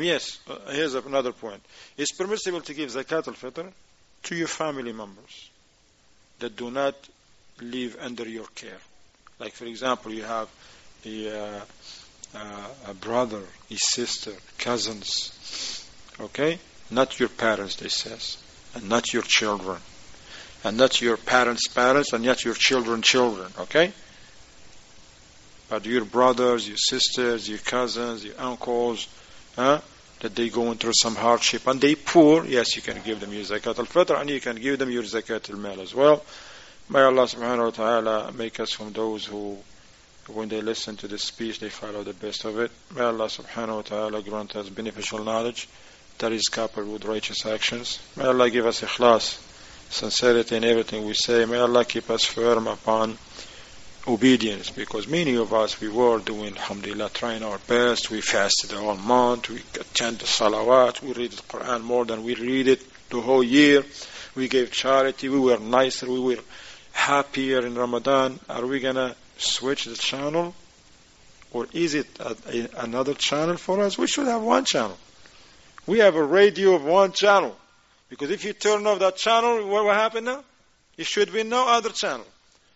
yes, 0.02 0.38
uh, 0.50 0.72
here's 0.72 0.94
another 0.96 1.32
point. 1.32 1.64
It's 1.98 2.12
permissible 2.12 2.60
to 2.60 2.74
give 2.74 2.90
zakat 2.90 3.26
al-fitr 3.28 3.72
to 4.24 4.36
your 4.36 4.48
family 4.50 4.92
members 4.92 5.50
that 6.40 6.58
do 6.58 6.72
not 6.72 6.96
live 7.62 7.96
under 8.02 8.28
your 8.28 8.48
care. 8.48 8.82
Like, 9.40 9.54
for 9.54 9.66
example, 9.66 10.12
you 10.14 10.24
have 10.24 10.50
the 11.04 11.30
uh, 11.30 11.62
uh, 12.36 12.92
a 12.92 12.94
brother, 12.94 13.42
a 13.72 13.76
sister, 13.76 14.32
cousins. 14.58 15.88
Okay? 16.20 16.60
Not 16.92 17.20
your 17.20 17.30
parents, 17.30 17.76
they 17.78 17.90
says. 17.90 18.38
And 18.74 18.90
not 18.90 19.14
your 19.14 19.24
children. 19.24 19.80
And 20.64 20.78
not 20.78 21.02
your 21.02 21.18
parents' 21.18 21.68
parents, 21.68 22.14
and 22.14 22.24
not 22.24 22.44
your 22.44 22.56
children' 22.56 23.02
children. 23.02 23.52
Okay? 23.60 23.94
But 25.70 25.86
your 25.86 26.06
brothers, 26.06 26.68
your 26.68 26.78
sisters, 26.78 27.50
your 27.50 27.60
cousins, 27.60 28.24
your 28.24 28.40
uncles, 28.40 29.08
huh? 29.56 29.82
that 30.20 30.36
they 30.36 30.50
go 30.50 30.74
through 30.74 30.94
some 30.94 31.16
hardship 31.16 31.68
and 31.68 31.82
they 31.82 31.96
poor, 31.96 32.46
yes, 32.46 32.76
you 32.76 32.82
can 32.82 33.02
give 33.04 33.20
them 33.20 33.34
your 33.34 33.44
zakat 33.44 33.78
al-fitr 33.78 34.20
and 34.20 34.30
you 34.30 34.40
can 34.40 34.56
give 34.56 34.80
them 34.80 34.90
your 34.90 35.04
zakat 35.04 35.50
al-mal 35.50 35.82
as 35.82 35.94
well. 35.94 36.24
May 36.90 37.02
Allah 37.02 37.24
subhanahu 37.24 37.66
wa 37.66 37.70
ta'ala 37.72 38.32
make 38.32 38.60
us 38.60 38.72
from 38.72 38.94
those 38.94 39.26
who, 39.26 39.58
when 40.28 40.50
they 40.50 40.62
listen 40.62 40.98
to 40.98 41.08
this 41.08 41.24
speech, 41.24 41.60
they 41.60 41.70
follow 41.70 42.04
the 42.04 42.14
best 42.14 42.46
of 42.46 42.60
it. 42.60 42.72
May 42.96 43.04
Allah 43.04 43.28
subhanahu 43.28 43.76
wa 43.76 43.82
ta'ala 43.82 44.22
grant 44.22 44.56
us 44.56 44.70
beneficial 44.70 45.24
knowledge 45.24 45.68
that 46.18 46.32
is 46.32 46.48
coupled 46.48 46.88
with 46.88 47.06
righteous 47.06 47.46
actions. 47.46 48.00
May 48.16 48.26
Allah 48.26 48.50
give 48.50 48.66
us 48.66 48.82
ikhlas, 48.82 49.38
sincerity 49.92 50.56
in 50.56 50.64
everything 50.64 51.06
we 51.06 51.14
say. 51.14 51.46
May 51.46 51.60
Allah 51.60 51.86
keep 51.86 52.10
us 52.10 52.26
firm 52.26 52.68
upon 52.68 53.18
obedience 54.08 54.70
because 54.70 55.08
many 55.08 55.36
of 55.36 55.54
us 55.54 55.82
we 55.82 55.90
were 55.90 56.20
doing 56.20 56.56
alhamdulillah 56.56 57.10
trying 57.14 57.44
our 57.44 57.58
best. 57.68 58.10
We 58.12 58.22
fasted 58.22 58.72
the 58.72 58.78
whole 58.78 58.96
month. 58.96 59.50
We 59.50 59.58
attend 59.80 60.20
the 60.20 60.26
salawat. 60.26 61.02
We 61.02 61.14
read 61.14 61.32
the 61.32 61.42
quran 61.44 61.82
more 61.82 62.06
than 62.06 62.24
we 62.24 62.36
read 62.36 62.68
it 62.68 62.82
the 63.10 63.22
whole 63.22 63.44
year. 63.44 63.84
We 64.36 64.48
gave 64.48 64.72
charity. 64.72 65.30
We 65.30 65.40
were 65.40 65.60
nicer. 65.60 66.08
We 66.08 66.20
were 66.20 66.40
happier 66.94 67.66
in 67.66 67.76
ramadan. 67.76 68.40
Are 68.50 68.66
we 68.66 68.80
gonna 68.80 69.16
switch 69.38 69.86
the 69.86 69.96
channel 69.96 70.54
or 71.52 71.68
is 71.74 71.94
it 71.94 72.08
a, 72.20 72.36
a, 72.48 72.84
another 72.84 73.14
channel 73.14 73.58
for 73.58 73.82
us 73.82 73.98
we 73.98 74.08
should 74.08 74.28
have 74.28 74.42
one 74.42 74.66
channel 74.66 74.98
we 75.88 76.00
have 76.00 76.16
a 76.16 76.24
radio 76.24 76.74
of 76.76 76.84
one 76.84 77.12
channel 77.12 77.56
because 78.10 78.32
if 78.32 78.44
you 78.44 78.54
turn 78.54 78.86
off 78.88 79.00
that 79.00 79.16
channel 79.16 79.68
what 79.68 79.86
will 79.86 79.94
happen 79.94 80.24
now 80.26 80.44
it 80.98 81.06
should 81.06 81.32
be 81.32 81.44
no 81.44 81.68
other 81.68 81.90
channel 81.90 82.26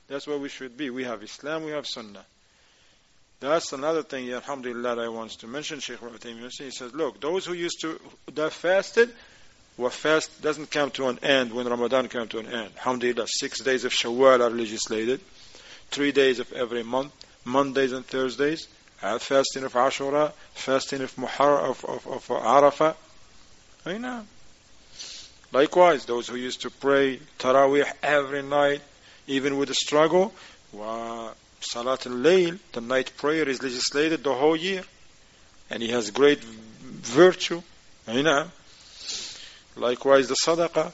that's 0.09 0.25
where 0.25 0.39
we 0.39 0.49
should 0.49 0.75
be. 0.75 0.89
We 0.89 1.03
have 1.03 1.23
Islam, 1.23 1.63
we 1.63 1.71
have 1.71 1.85
Sunnah. 1.85 2.25
That's 3.39 3.71
another 3.71 4.03
thing, 4.03 4.29
alhamdulillah, 4.33 5.01
I 5.01 5.07
want 5.07 5.31
to 5.39 5.47
mention. 5.47 5.79
Shaykh 5.79 6.01
Rabi 6.01 6.17
he 6.33 6.71
says, 6.71 6.93
look, 6.93 7.21
those 7.21 7.45
who 7.45 7.53
used 7.53 7.79
to, 7.81 7.97
that 8.33 8.51
fasted, 8.51 9.11
what 9.77 9.93
fast 9.93 10.41
doesn't 10.41 10.71
come 10.71 10.91
to 10.91 11.07
an 11.07 11.19
end 11.19 11.53
when 11.53 11.67
Ramadan 11.67 12.09
comes 12.09 12.29
to 12.31 12.39
an 12.39 12.47
end. 12.47 12.71
Alhamdulillah, 12.77 13.27
six 13.27 13.61
days 13.61 13.85
of 13.85 13.93
Shawwal 13.93 14.41
are 14.41 14.49
legislated, 14.49 15.21
three 15.91 16.11
days 16.11 16.39
of 16.39 16.51
every 16.53 16.83
month, 16.83 17.13
Mondays 17.45 17.91
and 17.91 18.05
Thursdays, 18.05 18.67
uh, 19.01 19.17
fasting 19.19 19.63
of 19.63 19.73
Ashura, 19.73 20.31
fasting 20.53 21.01
of 21.01 21.15
Muharram, 21.15 21.69
of, 21.69 21.85
of, 21.85 22.07
of 22.07 22.27
Arafah. 22.27 22.95
I 23.85 23.97
know. 23.97 24.25
Likewise, 25.51 26.05
those 26.05 26.27
who 26.27 26.35
used 26.35 26.61
to 26.61 26.69
pray 26.69 27.19
Taraweeh 27.39 27.91
every 28.03 28.43
night, 28.43 28.81
even 29.27 29.57
with 29.57 29.69
the 29.69 29.75
struggle. 29.75 30.33
Salat 31.61 32.05
al-Layl, 32.05 32.59
the 32.71 32.81
night 32.81 33.11
prayer 33.17 33.47
is 33.49 33.61
legislated 33.61 34.23
the 34.23 34.33
whole 34.33 34.55
year. 34.55 34.83
And 35.69 35.81
he 35.81 35.89
has 35.89 36.11
great 36.11 36.43
virtue. 36.43 37.61
Likewise 39.75 40.27
the 40.27 40.35
sadaqah. 40.45 40.91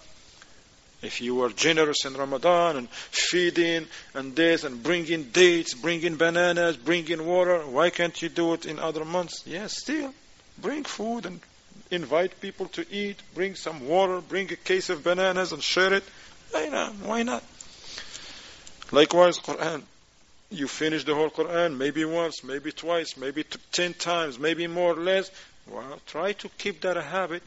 If 1.06 1.22
you 1.22 1.36
were 1.36 1.50
generous 1.50 2.04
in 2.04 2.16
Ramadan 2.16 2.78
and 2.78 2.90
feeding 2.90 3.88
and 4.16 4.36
this 4.36 4.64
and 4.64 4.82
bringing 4.82 5.26
dates, 5.26 5.74
bringing 5.76 6.16
bananas, 6.16 6.78
bringing 6.78 7.26
water, 7.26 7.60
why 7.60 7.92
can't 7.92 8.20
you 8.22 8.30
do 8.30 8.54
it 8.54 8.66
in 8.66 8.80
other 8.80 9.06
months? 9.06 9.44
Yes, 9.46 9.78
still. 9.78 10.14
Bring 10.58 10.84
food 10.84 11.26
and 11.26 11.40
invite 11.92 12.42
people 12.42 12.68
to 12.70 12.86
eat, 12.92 13.22
bring 13.34 13.56
some 13.56 13.88
water, 13.88 14.20
bring 14.20 14.52
a 14.52 14.56
case 14.56 14.90
of 14.90 15.04
bananas 15.04 15.52
and 15.52 15.62
share 15.62 15.94
it. 15.94 16.04
Why 16.52 17.22
not? 17.24 17.44
Likewise, 18.92 19.38
Quran. 19.40 19.84
You 20.50 20.68
finish 20.68 21.04
the 21.04 21.16
whole 21.16 21.30
Quran, 21.30 21.76
maybe 21.76 22.06
once, 22.06 22.44
maybe 22.44 22.72
twice, 22.72 23.18
maybe 23.18 23.44
ten 23.72 23.94
times, 23.94 24.40
maybe 24.40 24.68
more 24.68 24.94
or 24.94 25.02
less. 25.02 25.30
Well, 25.68 26.00
try 26.06 26.34
to 26.34 26.50
keep 26.58 26.82
that 26.82 26.96
a 26.98 27.02
habit. 27.02 27.42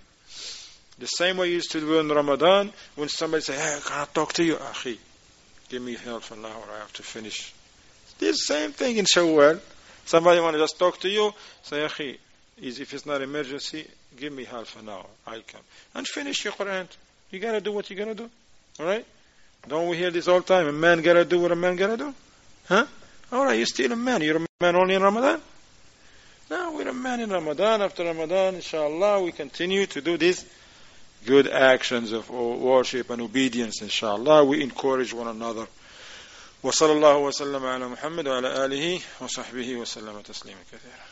The 0.99 1.07
same 1.07 1.36
way 1.36 1.49
you 1.49 1.55
used 1.55 1.70
to 1.72 1.80
do 1.80 1.99
in 1.99 2.09
Ramadan, 2.09 2.72
when 2.96 3.09
somebody 3.09 3.42
say, 3.42 3.55
hey, 3.55 3.78
can 3.84 4.01
I 4.01 4.05
talk 4.07 4.32
to 4.34 4.44
you? 4.44 4.57
Akhi, 4.57 4.99
give 5.68 5.82
me 5.82 5.94
half 5.94 6.32
an 6.32 6.44
hour, 6.44 6.64
I 6.74 6.78
have 6.78 6.92
to 6.94 7.03
finish. 7.03 7.53
The 8.18 8.32
same 8.32 8.72
thing 8.72 8.96
in 8.96 9.05
Shawwal. 9.05 9.61
Somebody 10.07 10.40
want 10.40 10.55
to 10.55 10.59
just 10.59 10.78
talk 10.78 10.99
to 11.01 11.09
you, 11.09 11.32
say, 11.62 11.78
Akhi, 11.78 12.16
if 12.61 12.94
it's 12.94 13.07
not 13.07 13.16
an 13.16 13.24
emergency, 13.24 13.86
give 14.16 14.32
me 14.32 14.44
half 14.44 14.78
an 14.80 14.88
hour, 14.88 15.07
I'll 15.26 15.42
come. 15.46 15.61
And 15.94 16.07
finish 16.07 16.44
your 16.44 16.55
Quran. 16.55 16.88
You 17.30 17.38
gotta 17.38 17.61
do 17.61 17.72
what 17.72 17.90
you 17.90 17.96
gotta 17.96 18.14
do. 18.14 18.28
Alright? 18.80 19.05
Don't 19.68 19.88
we 19.88 19.96
hear 19.96 20.11
this 20.11 20.26
all 20.26 20.40
the 20.40 20.46
time? 20.46 20.66
A 20.66 20.72
man 20.72 21.03
gotta 21.03 21.24
do 21.24 21.40
what 21.40 21.53
a 21.53 21.57
man 21.57 21.76
gotta 21.76 21.96
do? 21.96 22.14
Huh? 22.68 22.86
Alright, 23.32 23.59
you're 23.59 23.66
still 23.66 23.92
a 23.92 23.96
man. 23.96 24.22
You're 24.22 24.38
a 24.38 24.46
man 24.61 24.74
only 24.76 24.94
in 24.94 25.03
Ramadan? 25.03 25.40
No, 26.51 26.72
we're 26.72 26.88
a 26.88 26.94
man 26.94 27.20
in 27.20 27.30
Ramadan. 27.30 27.82
After 27.82 28.05
Ramadan, 28.05 28.55
inshallah, 28.55 29.22
we 29.22 29.32
continue 29.32 29.84
to 29.86 30.01
do 30.01 30.16
these 30.16 30.46
good 31.28 31.47
actions 31.47 32.12
of 32.12 32.30
worship 32.30 33.10
and 33.10 33.22
obedience, 33.22 33.82
inshallah. 33.82 34.43
We 34.43 34.62
encourage 34.62 35.14
one 35.14 35.28
another. 35.28 35.68
وصلى 36.64 36.91
الله 36.91 37.18
وسلم 37.18 37.66
على 37.66 37.88
محمد 37.88 38.28
وعلى 38.28 38.66
آله 38.66 38.99
وصحبه 39.22 39.76
وسلم 39.76 40.22
تسليما 40.22 40.60
كثيرا 40.72 41.07